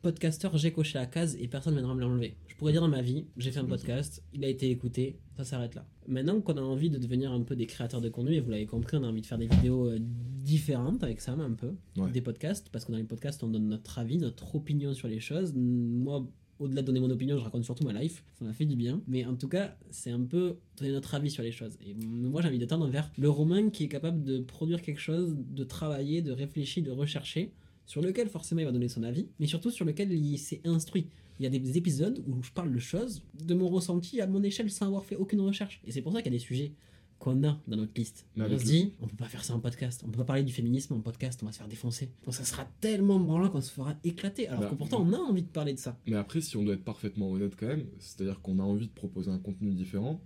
podcasteur, 0.00 0.56
j'ai 0.56 0.72
coché 0.72 0.98
la 0.98 1.06
case 1.06 1.36
et 1.40 1.48
personne 1.48 1.74
ne 1.74 1.78
viendra 1.78 1.94
me 1.94 2.00
l'enlever. 2.00 2.36
Je 2.48 2.54
pourrais 2.56 2.72
dire 2.72 2.80
dans 2.80 2.88
ma 2.88 3.02
vie, 3.02 3.26
j'ai 3.36 3.50
fait 3.50 3.60
un 3.60 3.64
podcast, 3.64 4.22
il 4.32 4.44
a 4.44 4.48
été 4.48 4.70
écouté, 4.70 5.18
ça 5.36 5.44
s'arrête 5.44 5.74
là. 5.74 5.86
Maintenant 6.08 6.40
qu'on 6.40 6.56
a 6.56 6.60
envie 6.62 6.90
de 6.90 6.98
devenir 6.98 7.32
un 7.32 7.42
peu 7.42 7.56
des 7.56 7.66
créateurs 7.66 8.00
de 8.00 8.08
contenu, 8.08 8.34
et 8.34 8.40
vous 8.40 8.50
l'avez 8.50 8.66
compris, 8.66 8.96
on 8.96 9.02
a 9.04 9.08
envie 9.08 9.20
de 9.20 9.26
faire 9.26 9.38
des 9.38 9.46
vidéos 9.48 9.88
euh, 9.90 9.98
différentes 10.00 11.02
avec 11.02 11.20
Sam 11.20 11.40
un 11.40 11.52
peu, 11.52 11.72
Ouais. 11.98 12.10
des 12.10 12.20
podcasts, 12.20 12.68
parce 12.70 12.84
que 12.84 12.92
dans 12.92 12.98
les 12.98 13.04
podcasts, 13.04 13.42
on 13.42 13.48
donne 13.48 13.68
notre 13.68 13.98
avis, 13.98 14.18
notre 14.18 14.54
opinion 14.54 14.94
sur 14.94 15.08
les 15.08 15.20
choses. 15.20 15.52
Moi, 15.54 16.26
au-delà 16.58 16.80
de 16.80 16.86
donner 16.86 17.00
mon 17.00 17.10
opinion, 17.10 17.36
je 17.36 17.42
raconte 17.44 17.64
surtout 17.64 17.84
ma 17.84 17.92
life, 17.92 18.24
ça 18.38 18.44
m'a 18.46 18.54
fait 18.54 18.64
du 18.64 18.76
bien. 18.76 19.02
Mais 19.06 19.26
en 19.26 19.34
tout 19.36 19.48
cas, 19.48 19.76
c'est 19.90 20.10
un 20.10 20.22
peu 20.22 20.56
donner 20.78 20.92
notre 20.92 21.14
avis 21.14 21.30
sur 21.30 21.42
les 21.42 21.52
choses. 21.52 21.76
Et 21.86 21.94
moi, 21.94 22.40
j'ai 22.40 22.48
envie 22.48 22.58
de 22.58 22.64
tendre 22.64 22.86
vers 22.88 23.10
le 23.18 23.28
Romain 23.28 23.68
qui 23.68 23.84
est 23.84 23.88
capable 23.88 24.22
de 24.22 24.38
produire 24.38 24.80
quelque 24.80 25.00
chose, 25.00 25.36
de 25.36 25.64
travailler, 25.64 26.22
de 26.22 26.32
réfléchir, 26.32 26.82
de 26.82 26.90
rechercher, 26.90 27.52
sur 27.86 28.02
lequel 28.02 28.28
forcément 28.28 28.60
il 28.60 28.64
va 28.64 28.72
donner 28.72 28.88
son 28.88 29.02
avis, 29.02 29.28
mais 29.40 29.46
surtout 29.46 29.70
sur 29.70 29.84
lequel 29.84 30.12
il 30.12 30.38
s'est 30.38 30.60
instruit. 30.64 31.06
Il 31.38 31.44
y 31.44 31.46
a 31.46 31.50
des 31.50 31.76
épisodes 31.76 32.22
où 32.26 32.42
je 32.42 32.50
parle 32.50 32.72
de 32.72 32.78
choses, 32.78 33.22
de 33.44 33.54
mon 33.54 33.68
ressenti 33.68 34.20
à 34.20 34.26
mon 34.26 34.42
échelle 34.42 34.70
sans 34.70 34.86
avoir 34.86 35.04
fait 35.04 35.16
aucune 35.16 35.40
recherche. 35.40 35.80
Et 35.86 35.92
c'est 35.92 36.00
pour 36.02 36.12
ça 36.12 36.22
qu'il 36.22 36.32
y 36.32 36.34
a 36.36 36.38
des 36.38 36.44
sujets 36.44 36.72
qu'on 37.18 37.44
a 37.44 37.58
dans 37.66 37.76
notre 37.76 37.92
liste. 37.96 38.26
Mais 38.36 38.44
on 38.44 38.58
se 38.58 38.64
dit, 38.64 38.92
on 39.00 39.06
peut 39.06 39.16
pas 39.16 39.28
faire 39.28 39.44
ça 39.44 39.54
en 39.54 39.60
podcast, 39.60 40.02
on 40.06 40.10
peut 40.10 40.18
pas 40.18 40.24
parler 40.24 40.42
du 40.42 40.52
féminisme 40.52 40.94
en 40.94 41.00
podcast, 41.00 41.40
on 41.42 41.46
va 41.46 41.52
se 41.52 41.58
faire 41.58 41.68
défoncer. 41.68 42.10
Donc 42.24 42.34
ça 42.34 42.44
sera 42.44 42.64
tellement 42.80 43.18
branlant 43.20 43.48
qu'on 43.50 43.60
se 43.60 43.70
fera 43.72 43.94
éclater. 44.04 44.48
Alors 44.48 44.60
Bah, 44.62 44.68
que 44.70 44.74
pourtant 44.74 45.00
on 45.06 45.12
a 45.12 45.18
envie 45.18 45.42
de 45.42 45.48
parler 45.48 45.72
de 45.72 45.78
ça. 45.78 45.98
Mais 46.06 46.16
après, 46.16 46.40
si 46.40 46.56
on 46.56 46.62
doit 46.64 46.74
être 46.74 46.84
parfaitement 46.84 47.30
honnête 47.30 47.54
quand 47.58 47.66
même, 47.68 47.84
c'est-à-dire 47.98 48.40
qu'on 48.42 48.58
a 48.58 48.62
envie 48.62 48.86
de 48.88 48.92
proposer 48.92 49.30
un 49.30 49.38
contenu 49.38 49.72
différent 49.72 50.20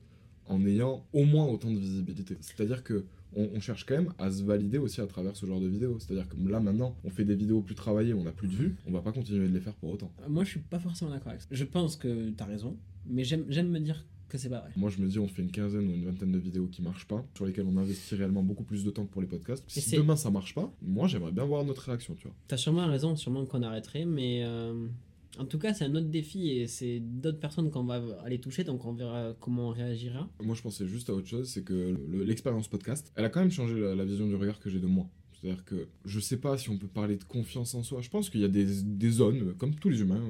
en 0.46 0.64
ayant 0.66 1.04
au 1.12 1.24
moins 1.24 1.46
autant 1.46 1.70
de 1.70 1.78
visibilité. 1.78 2.36
C'est-à-dire 2.40 2.82
que 2.82 3.04
on, 3.36 3.48
on 3.54 3.60
cherche 3.60 3.84
quand 3.86 3.94
même 3.96 4.12
à 4.18 4.30
se 4.30 4.42
valider 4.42 4.78
aussi 4.78 5.00
à 5.00 5.06
travers 5.06 5.36
ce 5.36 5.46
genre 5.46 5.60
de 5.60 5.68
vidéos. 5.68 5.98
C'est-à-dire 5.98 6.28
que 6.28 6.36
là 6.48 6.60
maintenant, 6.60 6.96
on 7.04 7.10
fait 7.10 7.24
des 7.24 7.34
vidéos 7.36 7.60
plus 7.60 7.74
travaillées, 7.74 8.14
on 8.14 8.24
n'a 8.24 8.32
plus 8.32 8.48
de 8.48 8.54
vues, 8.54 8.76
on 8.86 8.92
va 8.92 9.00
pas 9.02 9.12
continuer 9.12 9.48
de 9.48 9.54
les 9.54 9.60
faire 9.60 9.74
pour 9.74 9.90
autant. 9.90 10.10
Moi 10.28 10.44
je 10.44 10.50
suis 10.50 10.60
pas 10.60 10.78
forcément 10.78 11.10
d'accord 11.10 11.28
avec 11.30 11.42
ça. 11.42 11.48
Je 11.50 11.64
pense 11.64 11.96
que 11.96 12.30
t'as 12.30 12.46
raison, 12.46 12.76
mais 13.06 13.24
j'aime 13.24 13.46
me 13.68 13.78
dire 13.80 14.04
que 14.28 14.38
c'est 14.38 14.48
pas 14.48 14.60
vrai. 14.60 14.70
Moi, 14.76 14.90
je 14.90 15.02
me 15.02 15.08
dis, 15.08 15.18
on 15.18 15.26
fait 15.26 15.42
une 15.42 15.50
quinzaine 15.50 15.88
ou 15.88 15.92
une 15.92 16.04
vingtaine 16.04 16.30
de 16.30 16.38
vidéos 16.38 16.68
qui 16.68 16.82
marchent 16.82 17.06
pas, 17.08 17.24
sur 17.34 17.46
lesquelles 17.46 17.66
on 17.66 17.76
investit 17.76 18.14
réellement 18.14 18.44
beaucoup 18.44 18.62
plus 18.62 18.84
de 18.84 18.90
temps 18.90 19.04
que 19.04 19.10
pour 19.10 19.20
les 19.20 19.26
podcasts. 19.26 19.64
Et 19.76 19.80
Si 19.80 19.96
demain 19.96 20.14
ça 20.14 20.30
marche 20.30 20.54
pas, 20.54 20.72
moi 20.80 21.08
j'aimerais 21.08 21.32
bien 21.32 21.44
voir 21.44 21.64
notre 21.64 21.82
réaction, 21.82 22.14
tu 22.14 22.28
vois. 22.28 22.36
T'as 22.46 22.56
sûrement 22.56 22.86
raison, 22.86 23.16
sûrement 23.16 23.44
qu'on 23.44 23.62
arrêterait, 23.62 24.04
mais 24.04 24.42
euh, 24.44 24.86
en 25.40 25.46
tout 25.46 25.58
cas 25.58 25.72
c'est 25.74 25.84
un 25.84 25.94
autre 25.94 26.08
défi 26.08 26.50
et 26.50 26.66
c'est 26.66 27.00
d'autres 27.00 27.40
personnes 27.40 27.70
qu'on 27.70 27.84
va 27.84 28.02
aller 28.24 28.38
toucher, 28.38 28.62
donc 28.64 28.84
on 28.84 28.92
verra 28.92 29.34
comment 29.40 29.68
on 29.68 29.72
réagira. 29.72 30.28
Moi, 30.42 30.54
je 30.54 30.62
pensais 30.62 30.86
juste 30.86 31.10
à 31.10 31.14
autre 31.14 31.26
chose, 31.26 31.48
c'est 31.48 31.62
que 31.64 31.96
le- 32.08 32.24
l'expérience 32.24 32.68
podcast, 32.68 33.10
elle 33.16 33.24
a 33.24 33.30
quand 33.30 33.40
même 33.40 33.50
changé 33.50 33.78
la, 33.80 33.94
la 33.94 34.04
vision 34.04 34.26
du 34.26 34.34
regard 34.34 34.60
que 34.60 34.68
j'ai 34.70 34.78
de 34.80 34.86
moi. 34.86 35.06
C'est-à-dire 35.32 35.64
que 35.64 35.88
je 36.04 36.20
sais 36.20 36.36
pas 36.36 36.58
si 36.58 36.68
on 36.68 36.76
peut 36.76 36.86
parler 36.86 37.16
de 37.16 37.24
confiance 37.24 37.74
en 37.74 37.82
soi. 37.82 38.02
Je 38.02 38.10
pense 38.10 38.28
qu'il 38.28 38.42
y 38.42 38.44
a 38.44 38.48
des, 38.48 39.10
zones, 39.10 39.54
comme 39.54 39.74
tous 39.74 39.88
les 39.88 40.00
humains, 40.02 40.22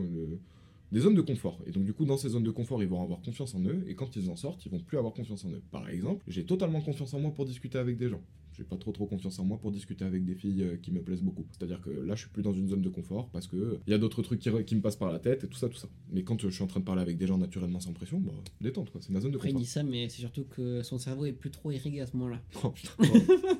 des 0.92 1.00
zones 1.00 1.16
de 1.16 1.20
confort. 1.20 1.58
Et 1.66 1.72
donc, 1.72 1.84
du 1.84 1.92
coup, 1.92 2.04
dans 2.04 2.16
ces 2.16 2.28
zones 2.28 2.44
de 2.44 2.50
confort, 2.52 2.80
ils 2.82 2.88
vont 2.88 3.02
avoir 3.02 3.20
confiance 3.20 3.54
en 3.56 3.60
eux. 3.64 3.82
Et 3.88 3.94
quand 3.96 4.14
ils 4.14 4.30
en 4.30 4.36
sortent, 4.36 4.64
ils 4.66 4.70
vont 4.70 4.78
plus 4.78 4.98
avoir 4.98 5.12
confiance 5.12 5.44
en 5.44 5.50
eux. 5.50 5.62
Par 5.72 5.88
exemple, 5.88 6.22
j'ai 6.28 6.44
totalement 6.44 6.80
confiance 6.80 7.12
en 7.14 7.18
moi 7.18 7.32
pour 7.32 7.44
discuter 7.44 7.78
avec 7.78 7.96
des 7.96 8.08
gens. 8.08 8.22
J'ai 8.52 8.64
pas 8.64 8.76
trop 8.76 8.92
trop 8.92 9.06
confiance 9.06 9.38
en 9.38 9.44
moi 9.44 9.58
pour 9.58 9.70
discuter 9.70 10.04
avec 10.04 10.24
des 10.24 10.34
filles 10.34 10.62
euh, 10.62 10.76
qui 10.76 10.90
me 10.92 11.00
plaisent 11.02 11.22
beaucoup. 11.22 11.46
C'est-à-dire 11.52 11.80
que 11.80 11.90
là, 11.90 12.14
je 12.14 12.20
suis 12.22 12.30
plus 12.30 12.42
dans 12.42 12.52
une 12.52 12.68
zone 12.68 12.82
de 12.82 12.88
confort 12.88 13.28
parce 13.30 13.46
que 13.46 13.78
il 13.86 13.90
y 13.90 13.94
a 13.94 13.98
d'autres 13.98 14.22
trucs 14.22 14.40
qui, 14.40 14.74
me 14.74 14.80
passent 14.80 14.96
par 14.96 15.12
la 15.12 15.18
tête 15.18 15.44
et 15.44 15.48
tout 15.48 15.56
ça, 15.58 15.68
tout 15.68 15.76
ça. 15.76 15.88
Mais 16.12 16.22
quand 16.22 16.44
euh, 16.44 16.50
je 16.50 16.54
suis 16.54 16.64
en 16.64 16.66
train 16.66 16.80
de 16.80 16.84
parler 16.84 17.02
avec 17.02 17.16
des 17.16 17.26
gens 17.26 17.38
naturellement 17.38 17.80
sans 17.80 17.92
pression, 17.92 18.18
bah, 18.20 18.32
détente 18.60 18.90
quoi. 18.90 19.00
C'est 19.02 19.10
ma 19.12 19.20
zone 19.20 19.32
de 19.32 19.36
Après 19.36 19.48
il 19.50 19.52
confort. 19.52 19.64
dit 19.64 19.70
ça, 19.70 19.82
mais 19.82 20.08
c'est 20.08 20.20
surtout 20.20 20.44
que 20.44 20.82
son 20.82 20.98
cerveau 20.98 21.24
est 21.26 21.32
plus 21.32 21.50
trop 21.50 21.70
irrigué 21.70 22.00
à 22.00 22.06
ce 22.06 22.16
moment-là. 22.16 22.40
Oh, 22.62 22.70
putain. 22.70 22.92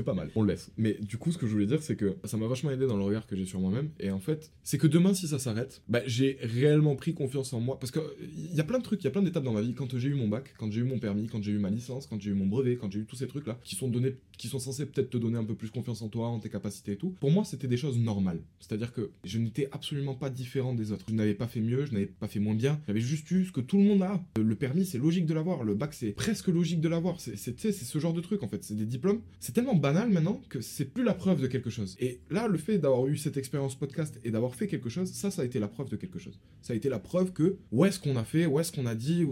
c'est 0.00 0.04
pas 0.04 0.14
mal, 0.14 0.30
on 0.34 0.42
le 0.42 0.48
laisse. 0.52 0.70
Mais 0.78 0.96
du 1.00 1.18
coup, 1.18 1.30
ce 1.30 1.36
que 1.36 1.46
je 1.46 1.52
voulais 1.52 1.66
dire, 1.66 1.82
c'est 1.82 1.96
que 1.96 2.16
ça 2.24 2.38
m'a 2.38 2.46
vachement 2.46 2.70
aidé 2.70 2.86
dans 2.86 2.96
le 2.96 3.02
regard 3.02 3.26
que 3.26 3.36
j'ai 3.36 3.44
sur 3.44 3.60
moi-même. 3.60 3.90
Et 4.00 4.10
en 4.10 4.18
fait, 4.18 4.50
c'est 4.62 4.78
que 4.78 4.86
demain, 4.86 5.12
si 5.12 5.28
ça 5.28 5.38
s'arrête, 5.38 5.82
bah, 5.88 6.00
j'ai 6.06 6.38
réellement 6.40 6.96
pris 6.96 7.12
confiance 7.12 7.52
en 7.52 7.60
moi. 7.60 7.78
Parce 7.78 7.92
qu'il 7.92 8.54
y 8.54 8.60
a 8.60 8.64
plein 8.64 8.78
de 8.78 8.82
trucs, 8.82 9.02
il 9.02 9.04
y 9.04 9.08
a 9.08 9.10
plein 9.10 9.22
d'étapes 9.22 9.44
dans 9.44 9.52
ma 9.52 9.60
vie. 9.60 9.74
Quand 9.74 9.96
j'ai 9.96 10.08
eu 10.08 10.14
mon 10.14 10.28
bac, 10.28 10.54
quand 10.58 10.70
j'ai 10.70 10.80
eu 10.80 10.84
mon 10.84 10.98
permis, 10.98 11.26
quand 11.26 11.42
j'ai 11.42 11.52
eu 11.52 11.58
ma 11.58 11.68
licence, 11.68 12.06
quand 12.06 12.20
j'ai 12.20 12.30
eu 12.30 12.34
mon 12.34 12.46
brevet, 12.46 12.76
quand 12.76 12.90
j'ai 12.90 13.00
eu 13.00 13.04
tous 13.04 13.16
ces 13.16 13.26
trucs-là, 13.26 13.58
qui 13.62 13.74
sont 13.74 13.88
donnés, 13.88 14.16
qui 14.38 14.48
sont 14.48 14.58
censés 14.58 14.86
peut-être 14.86 15.10
te 15.10 15.18
donner 15.18 15.36
un 15.36 15.44
peu 15.44 15.54
plus 15.54 15.70
confiance 15.70 16.00
en 16.00 16.08
toi, 16.08 16.28
en 16.28 16.38
tes 16.38 16.48
capacités 16.48 16.92
et 16.92 16.96
tout. 16.96 17.14
Pour 17.20 17.30
moi, 17.30 17.44
c'était 17.44 17.68
des 17.68 17.76
choses 17.76 17.98
normales. 17.98 18.40
C'est-à-dire 18.58 18.94
que 18.94 19.10
je 19.24 19.38
n'étais 19.38 19.68
absolument 19.72 20.14
pas 20.14 20.30
différent 20.30 20.74
des 20.74 20.92
autres. 20.92 21.04
Je 21.08 21.14
n'avais 21.14 21.34
pas 21.34 21.46
fait 21.46 21.60
mieux, 21.60 21.84
je 21.84 21.92
n'avais 21.92 22.06
pas 22.06 22.28
fait 22.28 22.40
moins 22.40 22.54
bien. 22.54 22.80
J'avais 22.86 23.00
juste 23.00 23.30
eu 23.30 23.44
ce 23.44 23.52
que 23.52 23.60
tout 23.60 23.76
le 23.76 23.84
monde 23.84 24.02
a. 24.02 24.22
Le 24.38 24.54
permis, 24.54 24.86
c'est 24.86 24.98
logique 24.98 25.26
de 25.26 25.34
l'avoir. 25.34 25.62
Le 25.62 25.74
bac, 25.74 25.92
c'est 25.92 26.12
presque 26.12 26.48
logique 26.48 26.80
de 26.80 26.88
l'avoir. 26.88 27.20
C'est 27.20 27.36
ce 27.36 27.98
genre 27.98 28.14
de 28.14 28.20
truc 28.20 28.42
en 28.42 28.48
fait. 28.48 28.64
C'est 28.64 28.76
des 28.76 28.86
diplômes. 28.86 29.20
C'est 29.40 29.52
tellement 29.52 29.74
banal 29.92 30.10
maintenant 30.10 30.40
que 30.48 30.60
c'est 30.60 30.84
plus 30.84 31.04
la 31.04 31.14
preuve 31.14 31.40
de 31.40 31.46
quelque 31.46 31.70
chose. 31.70 31.96
Et 31.98 32.20
là, 32.30 32.46
le 32.48 32.58
fait 32.58 32.78
d'avoir 32.78 33.06
eu 33.06 33.16
cette 33.16 33.36
expérience 33.36 33.74
podcast 33.74 34.20
et 34.24 34.30
d'avoir 34.30 34.54
fait 34.54 34.66
quelque 34.66 34.88
chose, 34.88 35.10
ça, 35.12 35.30
ça 35.30 35.42
a 35.42 35.44
été 35.44 35.58
la 35.58 35.68
preuve 35.68 35.88
de 35.90 35.96
quelque 35.96 36.18
chose. 36.18 36.38
Ça 36.62 36.72
a 36.72 36.76
été 36.76 36.88
la 36.88 36.98
preuve 36.98 37.32
que 37.32 37.56
où 37.72 37.84
est-ce 37.84 37.98
qu'on 38.00 38.16
a 38.16 38.24
fait, 38.24 38.46
où 38.46 38.60
est-ce 38.60 38.72
qu'on 38.72 38.86
a 38.86 38.94
dit, 38.94 39.26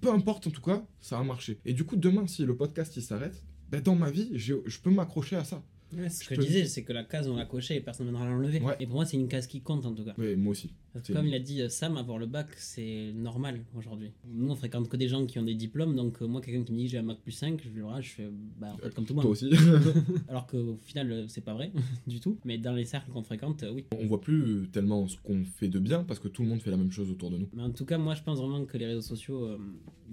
peu 0.00 0.10
importe 0.10 0.46
en 0.46 0.50
tout 0.50 0.62
cas, 0.62 0.84
ça 1.00 1.18
a 1.18 1.24
marché. 1.24 1.58
Et 1.64 1.72
du 1.72 1.84
coup, 1.84 1.96
demain, 1.96 2.26
si 2.26 2.44
le 2.44 2.56
podcast 2.56 2.96
il 2.96 3.02
s'arrête, 3.02 3.42
ben, 3.70 3.80
dans 3.80 3.94
ma 3.94 4.10
vie, 4.10 4.30
je 4.34 4.54
peux 4.82 4.90
m'accrocher 4.90 5.36
à 5.36 5.44
ça. 5.44 5.62
Ouais, 5.96 6.08
ce 6.08 6.22
Je 6.22 6.28
que 6.28 6.34
peux- 6.36 6.42
je 6.42 6.46
disais, 6.46 6.66
c'est 6.66 6.84
que 6.84 6.92
la 6.92 7.02
case, 7.02 7.26
on 7.28 7.34
l'a 7.36 7.46
cochée 7.46 7.74
et 7.74 7.80
personne 7.80 8.06
ne 8.06 8.12
viendra 8.12 8.30
l'enlever. 8.30 8.60
Ouais. 8.60 8.76
Et 8.78 8.86
pour 8.86 8.94
moi, 8.96 9.06
c'est 9.06 9.16
une 9.16 9.26
case 9.26 9.48
qui 9.48 9.60
compte 9.60 9.84
en 9.86 9.92
tout 9.92 10.04
cas. 10.04 10.14
Ouais, 10.18 10.36
moi 10.36 10.52
aussi. 10.52 10.72
Comme 11.12 11.26
il 11.26 11.34
a 11.34 11.38
dit 11.38 11.62
euh, 11.62 11.68
Sam, 11.68 11.96
avoir 11.96 12.18
le 12.18 12.26
bac, 12.26 12.48
c'est 12.56 13.12
normal 13.14 13.60
aujourd'hui. 13.76 14.10
Nous, 14.28 14.50
on 14.50 14.56
fréquente 14.56 14.88
que 14.88 14.96
des 14.96 15.08
gens 15.08 15.24
qui 15.26 15.38
ont 15.38 15.42
des 15.42 15.54
diplômes, 15.54 15.94
donc 15.94 16.20
euh, 16.20 16.26
moi, 16.26 16.40
quelqu'un 16.40 16.64
qui 16.64 16.72
me 16.72 16.78
dit 16.78 16.88
j'ai 16.88 16.98
un 16.98 17.04
bac 17.04 17.18
plus 17.22 17.32
5, 17.32 17.60
je 17.62 17.68
lui 17.70 17.82
je 18.00 18.08
fais 18.08 18.28
bah, 18.58 18.72
en 18.74 18.78
fait, 18.78 18.94
comme 18.94 19.04
tout 19.04 19.14
le 19.14 19.22
Toi 19.22 19.24
monde. 19.24 19.32
aussi. 19.32 19.50
Alors 20.28 20.46
qu'au 20.46 20.76
final, 20.84 21.10
euh, 21.12 21.24
c'est 21.28 21.40
pas 21.44 21.54
vrai 21.54 21.72
du 22.06 22.20
tout. 22.20 22.38
Mais 22.44 22.58
dans 22.58 22.72
les 22.72 22.84
cercles 22.84 23.10
qu'on 23.10 23.22
fréquente, 23.22 23.64
oui. 23.72 23.86
on 23.96 24.06
voit 24.06 24.20
plus 24.20 24.68
tellement 24.72 25.06
ce 25.06 25.16
qu'on 25.18 25.44
fait 25.44 25.68
de 25.68 25.78
bien 25.78 26.04
parce 26.04 26.18
que 26.18 26.28
tout 26.28 26.42
le 26.42 26.48
monde 26.48 26.60
fait 26.60 26.70
la 26.70 26.76
même 26.76 26.90
chose 26.90 27.10
autour 27.10 27.30
de 27.30 27.38
nous. 27.38 27.48
Mais 27.52 27.62
en 27.62 27.70
tout 27.70 27.84
cas, 27.84 27.98
moi, 27.98 28.14
je 28.14 28.22
pense 28.22 28.38
vraiment 28.38 28.64
que 28.64 28.76
les 28.76 28.86
réseaux 28.86 29.00
sociaux, 29.00 29.44
euh, 29.44 29.58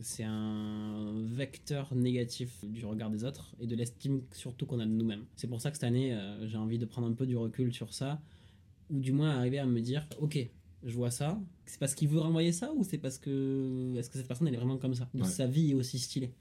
c'est 0.02 0.24
un 0.24 1.13
vecteur 1.34 1.94
négatif 1.96 2.63
du 2.63 2.86
regard 2.86 3.10
des 3.10 3.24
autres 3.24 3.56
et 3.60 3.66
de 3.68 3.76
l'estime 3.76 4.22
surtout 4.32 4.66
qu'on 4.66 4.80
a 4.80 4.86
de 4.86 4.92
nous-mêmes. 4.92 5.26
C'est 5.36 5.48
pour 5.48 5.60
ça 5.62 5.72
que 5.72 5.78
cette 5.78 5.84
année, 5.86 6.13
euh, 6.13 6.48
j'ai 6.48 6.58
envie 6.58 6.78
de 6.78 6.86
prendre 6.86 7.08
un 7.08 7.13
peu 7.13 7.26
du 7.26 7.36
recul 7.36 7.74
sur 7.74 7.94
ça, 7.94 8.22
ou 8.90 9.00
du 9.00 9.12
moins 9.12 9.32
arriver 9.32 9.60
à 9.60 9.66
me 9.66 9.82
dire, 9.82 10.08
ok, 10.20 10.38
je 10.84 10.94
vois 10.96 11.12
ça, 11.12 11.40
c'est 11.66 11.80
parce 11.80 11.96
qu'il 11.96 12.08
veut 12.08 12.20
renvoyer 12.20 12.52
ça 12.52 12.72
ou 12.74 12.84
c'est 12.84 12.98
parce 12.98 13.18
que 13.18 13.96
est-ce 13.98 14.10
que 14.10 14.18
cette 14.18 14.28
personne 14.28 14.48
elle 14.48 14.54
est 14.54 14.58
vraiment 14.58 14.78
comme 14.78 14.94
ça? 14.96 15.10
Ou 15.13 15.20
Ouais. 15.20 15.26
sa 15.26 15.48
vie 15.48 15.72
est 15.72 15.76
aussi 15.76 16.00
stylée. 16.00 16.32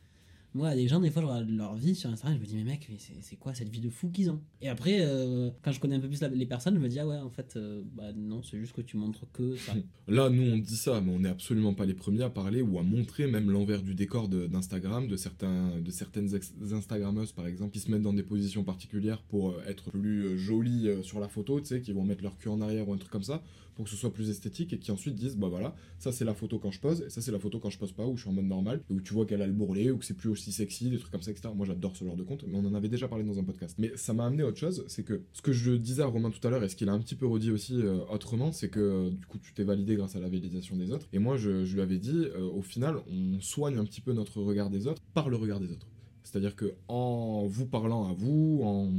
Moi, 0.54 0.74
des 0.74 0.88
gens, 0.88 1.00
des 1.00 1.10
fois, 1.10 1.20
je 1.20 1.26
regarde 1.26 1.50
leur 1.50 1.74
vie 1.74 1.94
sur 1.94 2.08
Instagram, 2.08 2.38
je 2.38 2.40
me 2.42 2.46
dis, 2.48 2.56
mais 2.56 2.64
mec, 2.64 2.86
mais 2.90 2.96
c'est 3.20 3.36
quoi 3.36 3.52
cette 3.52 3.68
vie 3.68 3.80
de 3.80 3.90
fou 3.90 4.08
qu'ils 4.08 4.30
ont? 4.30 4.40
Et 4.62 4.70
après, 4.70 5.00
euh, 5.02 5.50
quand 5.60 5.70
je 5.70 5.78
connais 5.80 5.96
un 5.96 6.00
peu 6.00 6.08
plus 6.08 6.22
la- 6.22 6.28
les 6.28 6.46
personnes, 6.46 6.76
je 6.76 6.80
me 6.80 6.88
dis, 6.88 6.98
ah 6.98 7.06
ouais, 7.06 7.18
en 7.18 7.28
fait, 7.28 7.54
euh, 7.56 7.82
bah 7.94 8.10
non, 8.14 8.42
c'est 8.42 8.58
juste 8.58 8.72
que 8.72 8.80
tu 8.80 8.96
montres 8.96 9.30
que 9.34 9.54
ça. 9.56 9.74
Là, 10.08 10.30
nous, 10.30 10.42
on 10.52 10.56
dit 10.56 10.76
ça, 10.76 11.02
mais 11.02 11.12
on 11.12 11.18
n'est 11.20 11.28
absolument 11.28 11.74
pas 11.74 11.84
les 11.84 11.92
premiers 11.92 12.22
à 12.22 12.30
parler 12.30 12.62
ou 12.62 12.78
à 12.78 12.82
montrer 12.82 13.26
même 13.26 13.50
l'envers 13.50 13.82
du 13.82 13.94
décor 13.94 14.28
d'Instagram, 14.28 15.08
de, 15.08 15.16
certains, 15.16 15.78
de 15.78 15.90
certaines 15.90 16.30
Instagrammeuses, 16.72 17.32
par 17.32 17.46
exemple, 17.46 17.72
qui 17.72 17.80
se 17.80 17.90
mettent 17.90 18.02
dans 18.02 18.14
des 18.14 18.22
positions 18.22 18.64
particulières 18.64 19.20
pour 19.24 19.50
euh, 19.50 19.62
être 19.66 19.90
plus 19.90 20.38
jolies 20.38 20.88
sur 21.02 21.20
la 21.20 21.28
photo, 21.28 21.60
tu 21.60 21.66
sais, 21.66 21.80
qui 21.82 21.92
vont 21.92 22.04
mettre 22.04 22.22
leur 22.22 22.38
cul 22.38 22.48
en 22.48 22.62
arrière 22.62 22.88
ou 22.88 22.94
un 22.94 22.98
truc 22.98 23.10
comme 23.12 23.24
ça, 23.24 23.42
pour 23.76 23.84
que 23.84 23.90
ce 23.90 23.96
soit 23.96 24.12
plus 24.12 24.30
esthétique, 24.30 24.72
et 24.72 24.78
qui 24.78 24.90
ensuite 24.90 25.14
disent, 25.14 25.36
bah 25.36 25.48
voilà, 25.48 25.74
ça 25.98 26.10
c'est 26.10 26.24
la 26.24 26.34
photo 26.34 26.58
quand 26.58 26.70
je 26.70 26.80
pose, 26.80 27.02
et 27.02 27.10
ça 27.10 27.20
c'est 27.20 27.30
la 27.30 27.38
photo 27.38 27.60
quand 27.60 27.70
je 27.70 27.78
pose 27.78 27.92
pas, 27.92 28.06
où 28.06 28.16
je 28.16 28.22
suis 28.22 28.30
en 28.30 28.32
mode 28.32 28.46
normal, 28.46 28.80
et 28.90 28.94
où 28.94 29.00
tu 29.00 29.12
vois 29.12 29.26
qu'elle 29.26 29.42
a 29.42 29.46
le 29.46 29.52
bourrelet, 29.52 29.90
ou 29.90 29.98
que 29.98 30.04
c'est 30.04 30.16
plus 30.16 30.30
aussi 30.30 30.50
sexy, 30.50 30.90
des 30.90 30.98
trucs 30.98 31.12
comme 31.12 31.22
ça, 31.22 31.30
etc. 31.30 31.50
Moi, 31.54 31.66
j'adore 31.66 31.94
ce 31.94 32.04
genre 32.04 32.16
de 32.16 32.24
compte, 32.24 32.44
mais 32.48 32.58
on 32.58 32.66
en 32.66 32.74
avait 32.74 32.88
déjà 32.88 33.06
parlé 33.06 33.24
dans 33.24 33.38
un 33.38 33.44
podcast. 33.44 33.76
Mais 33.78 33.92
ça 33.96 34.12
m'a 34.14 34.26
amené 34.26 34.42
à 34.42 34.46
autre 34.46 34.58
chose, 34.58 34.84
c'est 34.88 35.04
que 35.04 35.22
ce 35.32 35.42
que 35.42 35.52
je 35.52 35.72
disais 35.72 36.02
à 36.02 36.06
Romain 36.06 36.30
tout 36.30 36.46
à 36.46 36.50
l'heure, 36.50 36.64
et 36.64 36.68
ce 36.68 36.76
qu'il 36.76 36.88
a 36.88 36.92
un 36.92 36.98
petit 36.98 37.14
peu 37.14 37.26
redit 37.26 37.50
aussi 37.50 37.80
euh, 37.80 37.98
autrement, 38.10 38.52
c'est 38.52 38.70
que 38.70 38.80
euh, 38.80 39.10
du 39.10 39.26
coup, 39.26 39.38
tu 39.38 39.52
t'es 39.52 39.64
validé 39.64 39.96
grâce 39.96 40.16
à 40.16 40.20
la 40.20 40.28
validation 40.28 40.76
des 40.76 40.90
autres. 40.90 41.06
Et 41.12 41.18
moi, 41.18 41.36
je, 41.36 41.50
lui 41.74 41.80
avais 41.80 41.98
dit, 41.98 42.26
euh, 42.34 42.48
au 42.50 42.62
final, 42.62 42.96
on 43.10 43.40
soigne 43.40 43.76
un 43.78 43.84
petit 43.84 44.00
peu 44.00 44.12
notre 44.12 44.40
regard 44.40 44.70
des 44.70 44.86
autres 44.86 45.02
par 45.14 45.28
le 45.28 45.36
regard 45.36 45.60
des 45.60 45.70
autres. 45.70 45.86
C'est-à-dire 46.22 46.56
que 46.56 46.74
en 46.88 47.46
vous 47.46 47.66
parlant 47.66 48.08
à 48.10 48.12
vous, 48.12 48.60
en 48.64 48.90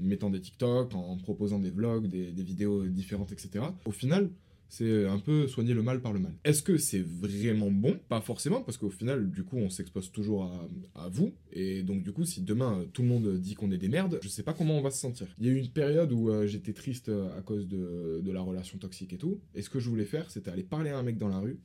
mettant 0.00 0.30
des 0.30 0.40
TikTok, 0.40 0.94
en 0.94 1.16
proposant 1.16 1.58
des 1.58 1.70
vlogs, 1.70 2.06
des, 2.06 2.30
vidéos 2.42 2.86
différentes, 2.86 3.32
etc. 3.32 3.64
Au 3.84 3.90
final, 3.90 4.30
c'est 4.68 5.06
un 5.06 5.18
peu 5.18 5.46
soigner 5.46 5.72
le 5.72 5.82
mal 5.82 6.00
par 6.00 6.12
le 6.12 6.20
mal. 6.20 6.34
Est-ce 6.44 6.62
que 6.62 6.76
c'est 6.76 7.00
vraiment 7.00 7.70
bon? 7.70 7.98
Pas 8.08 8.20
forcément, 8.20 8.60
parce 8.60 8.76
qu'au 8.76 8.90
final, 8.90 9.30
du 9.30 9.44
coup, 9.44 9.56
on 9.56 9.70
s'expose 9.70 10.12
toujours 10.12 10.52
à, 10.94 11.08
vous. 11.08 11.32
Et 11.52 11.82
donc, 11.82 12.02
du 12.02 12.12
coup, 12.12 12.24
si 12.24 12.42
demain, 12.42 12.84
tout 12.92 13.02
le 13.02 13.08
monde 13.08 13.38
dit 13.38 13.54
qu'on 13.54 13.70
est 13.70 13.78
des 13.78 13.88
merdes, 13.88 14.18
je 14.22 14.28
sais 14.28 14.42
pas 14.42 14.52
comment 14.52 14.78
on 14.78 14.82
va 14.82 14.90
se 14.90 15.00
sentir. 15.00 15.26
Il 15.38 15.46
y 15.46 15.48
a 15.48 15.52
eu 15.52 15.58
une 15.58 15.70
période 15.70 16.12
où 16.12 16.28
euh, 16.28 16.46
j'étais 16.46 16.74
triste 16.74 17.08
euh, 17.08 17.36
à 17.38 17.40
cause 17.40 17.66
de 17.66 18.30
la 18.30 18.40
relation 18.40 18.78
toxique 18.78 19.12
et 19.12 19.18
tout. 19.18 19.40
Et 19.54 19.62
ce 19.62 19.70
que 19.70 19.80
je 19.80 19.88
voulais 19.88 20.04
faire, 20.04 20.30
c'était 20.30 20.50
aller 20.50 20.62
parler 20.62 20.90
à 20.90 20.98
un 20.98 21.02
mec 21.02 21.16
dans 21.16 21.28
la 21.28 21.38
rue 21.38 21.58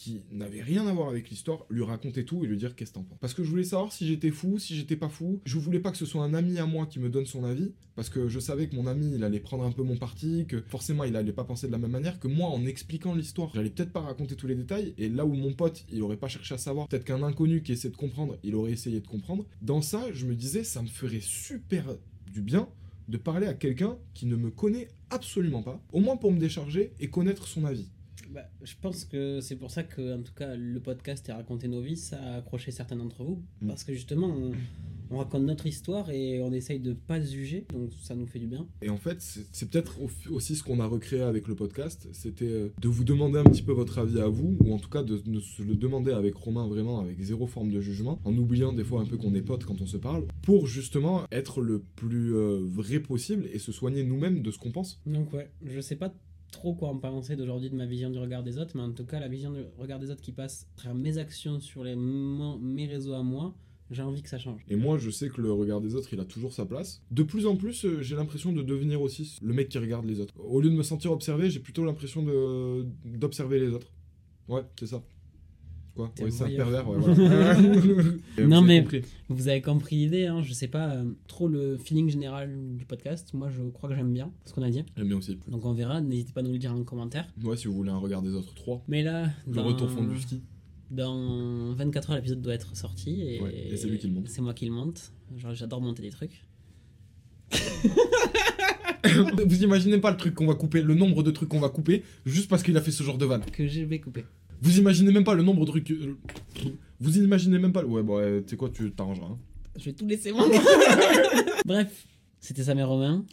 qui 0.00 0.22
n'avait 0.30 0.62
rien 0.62 0.86
à 0.86 0.94
voir 0.94 1.10
avec 1.10 1.28
l'histoire, 1.28 1.66
lui 1.68 1.84
raconter 1.84 2.24
tout 2.24 2.42
et 2.42 2.46
lui 2.46 2.56
dire 2.56 2.74
qu'est-ce 2.74 2.92
que 2.92 2.94
t'en 2.94 3.02
penses. 3.02 3.18
Parce 3.20 3.34
que 3.34 3.44
je 3.44 3.50
voulais 3.50 3.64
savoir 3.64 3.92
si 3.92 4.06
j'étais 4.06 4.30
fou, 4.30 4.58
si 4.58 4.74
j'étais 4.74 4.96
pas 4.96 5.10
fou. 5.10 5.42
Je 5.44 5.58
voulais 5.58 5.78
pas 5.78 5.90
que 5.90 5.98
ce 5.98 6.06
soit 6.06 6.24
un 6.24 6.32
ami 6.32 6.58
à 6.58 6.64
moi 6.64 6.86
qui 6.86 6.98
me 7.00 7.10
donne 7.10 7.26
son 7.26 7.44
avis, 7.44 7.74
parce 7.96 8.08
que 8.08 8.26
je 8.26 8.40
savais 8.40 8.66
que 8.66 8.76
mon 8.76 8.86
ami, 8.86 9.12
il 9.14 9.24
allait 9.24 9.40
prendre 9.40 9.62
un 9.62 9.72
peu 9.72 9.82
mon 9.82 9.98
parti, 9.98 10.46
que 10.48 10.62
forcément 10.62 11.04
il 11.04 11.16
allait 11.16 11.34
pas 11.34 11.44
penser 11.44 11.66
de 11.66 11.72
la 11.72 11.76
même 11.76 11.90
manière, 11.90 12.18
que 12.18 12.28
moi, 12.28 12.48
en 12.48 12.64
expliquant 12.64 13.14
l'histoire, 13.14 13.50
j'allais 13.54 13.68
peut-être 13.68 13.92
pas 13.92 14.00
raconter 14.00 14.36
tous 14.36 14.46
les 14.46 14.54
détails, 14.54 14.94
et 14.96 15.10
là 15.10 15.26
où 15.26 15.34
mon 15.34 15.52
pote, 15.52 15.84
il 15.92 16.00
aurait 16.02 16.16
pas 16.16 16.28
cherché 16.28 16.54
à 16.54 16.58
savoir, 16.58 16.88
peut-être 16.88 17.04
qu'un 17.04 17.22
inconnu 17.22 17.62
qui 17.62 17.72
essaie 17.72 17.90
de 17.90 17.96
comprendre, 17.96 18.38
il 18.42 18.54
aurait 18.54 18.72
essayé 18.72 19.00
de 19.00 19.06
comprendre. 19.06 19.44
Dans 19.60 19.82
ça, 19.82 20.06
je 20.14 20.24
me 20.24 20.34
disais, 20.34 20.64
ça 20.64 20.80
me 20.80 20.88
ferait 20.88 21.20
super 21.20 21.84
du 22.32 22.40
bien 22.40 22.70
de 23.08 23.18
parler 23.18 23.46
à 23.46 23.52
quelqu'un 23.52 23.98
qui 24.14 24.24
ne 24.24 24.36
me 24.36 24.50
connaît 24.50 24.88
absolument 25.10 25.62
pas, 25.62 25.78
au 25.92 26.00
moins 26.00 26.16
pour 26.16 26.32
me 26.32 26.38
décharger 26.38 26.94
et 27.00 27.10
connaître 27.10 27.46
son 27.46 27.66
avis. 27.66 27.90
Bah, 28.32 28.48
je 28.62 28.74
pense 28.80 29.04
que 29.04 29.40
c'est 29.40 29.56
pour 29.56 29.70
ça 29.70 29.82
que, 29.82 30.16
en 30.18 30.22
tout 30.22 30.34
cas, 30.34 30.54
le 30.54 30.78
podcast 30.80 31.28
et 31.28 31.32
raconter 31.32 31.66
nos 31.68 31.80
vies, 31.80 31.96
ça 31.96 32.16
a 32.22 32.36
accroché 32.38 32.70
certains 32.70 32.96
d'entre 32.96 33.24
vous. 33.24 33.42
Mm. 33.60 33.66
Parce 33.68 33.82
que 33.84 33.92
justement, 33.92 34.28
on, 34.28 34.52
on 35.10 35.18
raconte 35.18 35.42
notre 35.42 35.66
histoire 35.66 36.10
et 36.10 36.40
on 36.40 36.52
essaye 36.52 36.78
de 36.78 36.92
pas 36.92 37.20
se 37.20 37.32
juger, 37.32 37.66
donc 37.72 37.90
ça 38.00 38.14
nous 38.14 38.26
fait 38.26 38.38
du 38.38 38.46
bien. 38.46 38.68
Et 38.82 38.88
en 38.88 38.96
fait, 38.98 39.16
c'est 39.20 39.68
peut-être 39.68 40.00
au- 40.00 40.32
aussi 40.34 40.54
ce 40.54 40.62
qu'on 40.62 40.78
a 40.78 40.86
recréé 40.86 41.22
avec 41.22 41.48
le 41.48 41.56
podcast, 41.56 42.06
c'était 42.12 42.44
euh, 42.46 42.68
de 42.80 42.86
vous 42.88 43.02
demander 43.02 43.40
un 43.40 43.44
petit 43.44 43.62
peu 43.62 43.72
votre 43.72 43.98
avis 43.98 44.20
à 44.20 44.28
vous, 44.28 44.56
ou 44.60 44.72
en 44.72 44.78
tout 44.78 44.90
cas 44.90 45.02
de, 45.02 45.18
de 45.18 45.40
se 45.40 45.62
le 45.62 45.74
demander 45.74 46.12
avec 46.12 46.36
Romain 46.36 46.68
vraiment 46.68 47.00
avec 47.00 47.20
zéro 47.20 47.48
forme 47.48 47.72
de 47.72 47.80
jugement, 47.80 48.20
en 48.24 48.36
oubliant 48.38 48.72
des 48.72 48.84
fois 48.84 49.00
un 49.00 49.06
peu 49.06 49.16
qu'on 49.16 49.34
est 49.34 49.42
potes 49.42 49.64
quand 49.64 49.80
on 49.80 49.86
se 49.86 49.96
parle, 49.96 50.24
pour 50.42 50.68
justement 50.68 51.24
être 51.32 51.60
le 51.60 51.80
plus 51.96 52.34
euh, 52.36 52.60
vrai 52.62 53.00
possible 53.00 53.48
et 53.52 53.58
se 53.58 53.72
soigner 53.72 54.04
nous-mêmes 54.04 54.42
de 54.42 54.50
ce 54.52 54.58
qu'on 54.58 54.70
pense. 54.70 55.00
Donc 55.06 55.32
ouais, 55.32 55.50
je 55.64 55.80
sais 55.80 55.96
pas 55.96 56.14
trop 56.50 56.74
quoi 56.74 56.88
en 56.88 56.96
penser 56.96 57.36
d'aujourd'hui 57.36 57.70
de 57.70 57.76
ma 57.76 57.86
vision 57.86 58.10
du 58.10 58.18
regard 58.18 58.42
des 58.42 58.58
autres, 58.58 58.76
mais 58.76 58.82
en 58.82 58.92
tout 58.92 59.04
cas, 59.04 59.20
la 59.20 59.28
vision 59.28 59.52
du 59.52 59.60
regard 59.78 59.98
des 59.98 60.10
autres 60.10 60.22
qui 60.22 60.32
passe 60.32 60.66
à 60.84 60.94
mes 60.94 61.18
actions 61.18 61.60
sur 61.60 61.84
les, 61.84 61.96
mes 61.96 62.86
réseaux 62.86 63.14
à 63.14 63.22
moi, 63.22 63.54
j'ai 63.90 64.02
envie 64.02 64.22
que 64.22 64.28
ça 64.28 64.38
change. 64.38 64.60
Et 64.68 64.76
moi, 64.76 64.98
je 64.98 65.10
sais 65.10 65.28
que 65.28 65.40
le 65.40 65.52
regard 65.52 65.80
des 65.80 65.94
autres, 65.94 66.12
il 66.12 66.20
a 66.20 66.24
toujours 66.24 66.52
sa 66.52 66.64
place. 66.64 67.02
De 67.10 67.22
plus 67.22 67.46
en 67.46 67.56
plus, 67.56 67.84
euh, 67.84 68.02
j'ai 68.02 68.14
l'impression 68.14 68.52
de 68.52 68.62
devenir 68.62 69.02
aussi 69.02 69.38
le 69.42 69.52
mec 69.52 69.68
qui 69.68 69.78
regarde 69.78 70.04
les 70.04 70.20
autres. 70.20 70.34
Au 70.38 70.60
lieu 70.60 70.70
de 70.70 70.74
me 70.74 70.82
sentir 70.82 71.10
observé, 71.12 71.50
j'ai 71.50 71.60
plutôt 71.60 71.84
l'impression 71.84 72.24
d'observer 73.04 73.58
les 73.58 73.70
autres. 73.70 73.92
Ouais, 74.48 74.62
c'est 74.78 74.86
ça. 74.86 75.02
Quoi 76.00 76.12
T'es 76.14 76.22
Ouais, 76.24 76.28
un 76.28 76.32
c'est 76.32 76.42
un 76.44 76.46
voyeur. 76.46 76.70
pervers, 76.70 76.88
ouais, 76.88 76.98
voilà. 77.14 77.58
Et 78.38 78.46
Non, 78.46 78.62
vous 78.62 78.64
avez 78.64 78.66
mais- 78.66 78.80
compris. 78.82 79.02
Vous 79.28 79.48
avez 79.48 79.60
compris 79.62 79.96
l'idée, 79.96 80.26
hein, 80.26 80.42
je 80.42 80.52
sais 80.54 80.66
pas 80.68 80.90
euh, 80.94 81.04
trop 81.28 81.46
le 81.46 81.76
feeling 81.76 82.08
général 82.08 82.56
du 82.76 82.84
podcast. 82.86 83.34
Moi, 83.34 83.48
je 83.50 83.62
crois 83.70 83.90
que 83.90 83.94
j'aime 83.96 84.12
bien 84.12 84.32
ce 84.46 84.52
qu'on 84.54 84.62
a 84.62 84.70
dit. 84.70 84.82
J'aime 84.96 85.08
bien 85.08 85.18
aussi. 85.18 85.38
Donc 85.48 85.64
on 85.66 85.72
verra, 85.72 86.00
n'hésitez 86.00 86.32
pas 86.32 86.40
à 86.40 86.42
nous 86.42 86.52
le 86.52 86.58
dire 86.58 86.72
en 86.74 86.82
commentaire. 86.84 87.26
Ouais, 87.44 87.56
si 87.56 87.68
vous 87.68 87.74
voulez 87.74 87.90
un 87.90 87.98
regard 87.98 88.22
des 88.22 88.30
autres 88.30 88.54
3. 88.54 88.82
Mais 88.88 89.02
là, 89.02 89.28
Le 89.46 89.54
dans- 89.54 89.64
retour 89.64 89.90
fond 89.90 90.04
du 90.04 90.18
ski. 90.18 90.42
Dans 90.90 91.72
24 91.74 92.10
heures, 92.10 92.16
l'épisode 92.16 92.40
doit 92.42 92.54
être 92.54 92.74
sorti. 92.76 93.20
Et, 93.22 93.40
Ouais, 93.40 93.68
et 93.72 93.76
c'est 93.76 93.88
lui 93.88 93.98
qui 93.98 94.08
le 94.08 94.14
monte. 94.14 94.28
C'est 94.28 94.40
moi 94.42 94.54
qui 94.54 94.64
le 94.66 94.72
monte. 94.72 95.12
Genre, 95.36 95.54
j'adore 95.54 95.80
monter 95.80 96.02
des 96.02 96.10
trucs. 96.10 96.44
vous 99.46 99.62
imaginez 99.64 99.98
pas 99.98 100.10
le 100.10 100.16
truc 100.16 100.34
qu'on 100.34 100.46
va 100.46 100.54
couper, 100.54 100.82
le 100.82 100.94
nombre 100.94 101.22
de 101.22 101.30
trucs 101.30 101.48
qu'on 101.48 101.60
va 101.60 101.68
couper, 101.68 102.02
juste 102.26 102.48
parce 102.48 102.62
qu'il 102.62 102.76
a 102.76 102.80
fait 102.80 102.90
ce 102.90 103.02
genre 103.02 103.18
de 103.18 103.24
vanne. 103.26 103.42
Que 103.52 103.66
je 103.66 103.82
vais 103.82 104.00
couper. 104.00 104.24
Vous 104.60 104.78
imaginez 104.78 105.12
même 105.12 105.24
pas 105.24 105.34
le 105.34 105.42
nombre 105.42 105.64
de 105.64 105.70
trucs. 105.70 105.90
euh, 105.90 106.16
Vous 107.00 107.18
imaginez 107.18 107.58
même 107.58 107.72
pas. 107.72 107.84
Ouais, 107.84 108.02
bon, 108.02 108.16
ouais, 108.18 108.42
tu 108.42 108.50
sais 108.50 108.56
quoi, 108.56 108.68
tu 108.70 108.90
t'arrangeras. 108.92 109.26
hein. 109.28 109.38
Je 109.78 109.84
vais 109.86 109.92
tout 109.92 110.06
laisser 110.06 110.32
moi. 110.32 110.46
Bref, 111.64 112.06
c'était 112.40 112.64
Sam 112.64 112.78
et 112.78 112.82
Romain. 112.84 113.24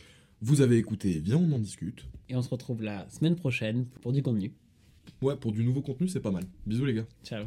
Vous 0.41 0.61
avez 0.61 0.77
écouté, 0.77 1.19
viens, 1.23 1.37
on 1.37 1.51
en 1.51 1.59
discute. 1.59 2.05
Et 2.29 2.35
on 2.35 2.41
se 2.41 2.49
retrouve 2.49 2.83
la 2.83 3.09
semaine 3.09 3.35
prochaine 3.35 3.85
pour 4.01 4.11
du 4.13 4.21
contenu. 4.21 4.53
Ouais, 5.21 5.35
pour 5.35 5.51
du 5.51 5.63
nouveau 5.63 5.81
contenu, 5.81 6.07
c'est 6.07 6.19
pas 6.19 6.31
mal. 6.31 6.43
Bisous 6.65 6.85
les 6.85 6.93
gars. 6.93 7.05
Ciao. 7.23 7.45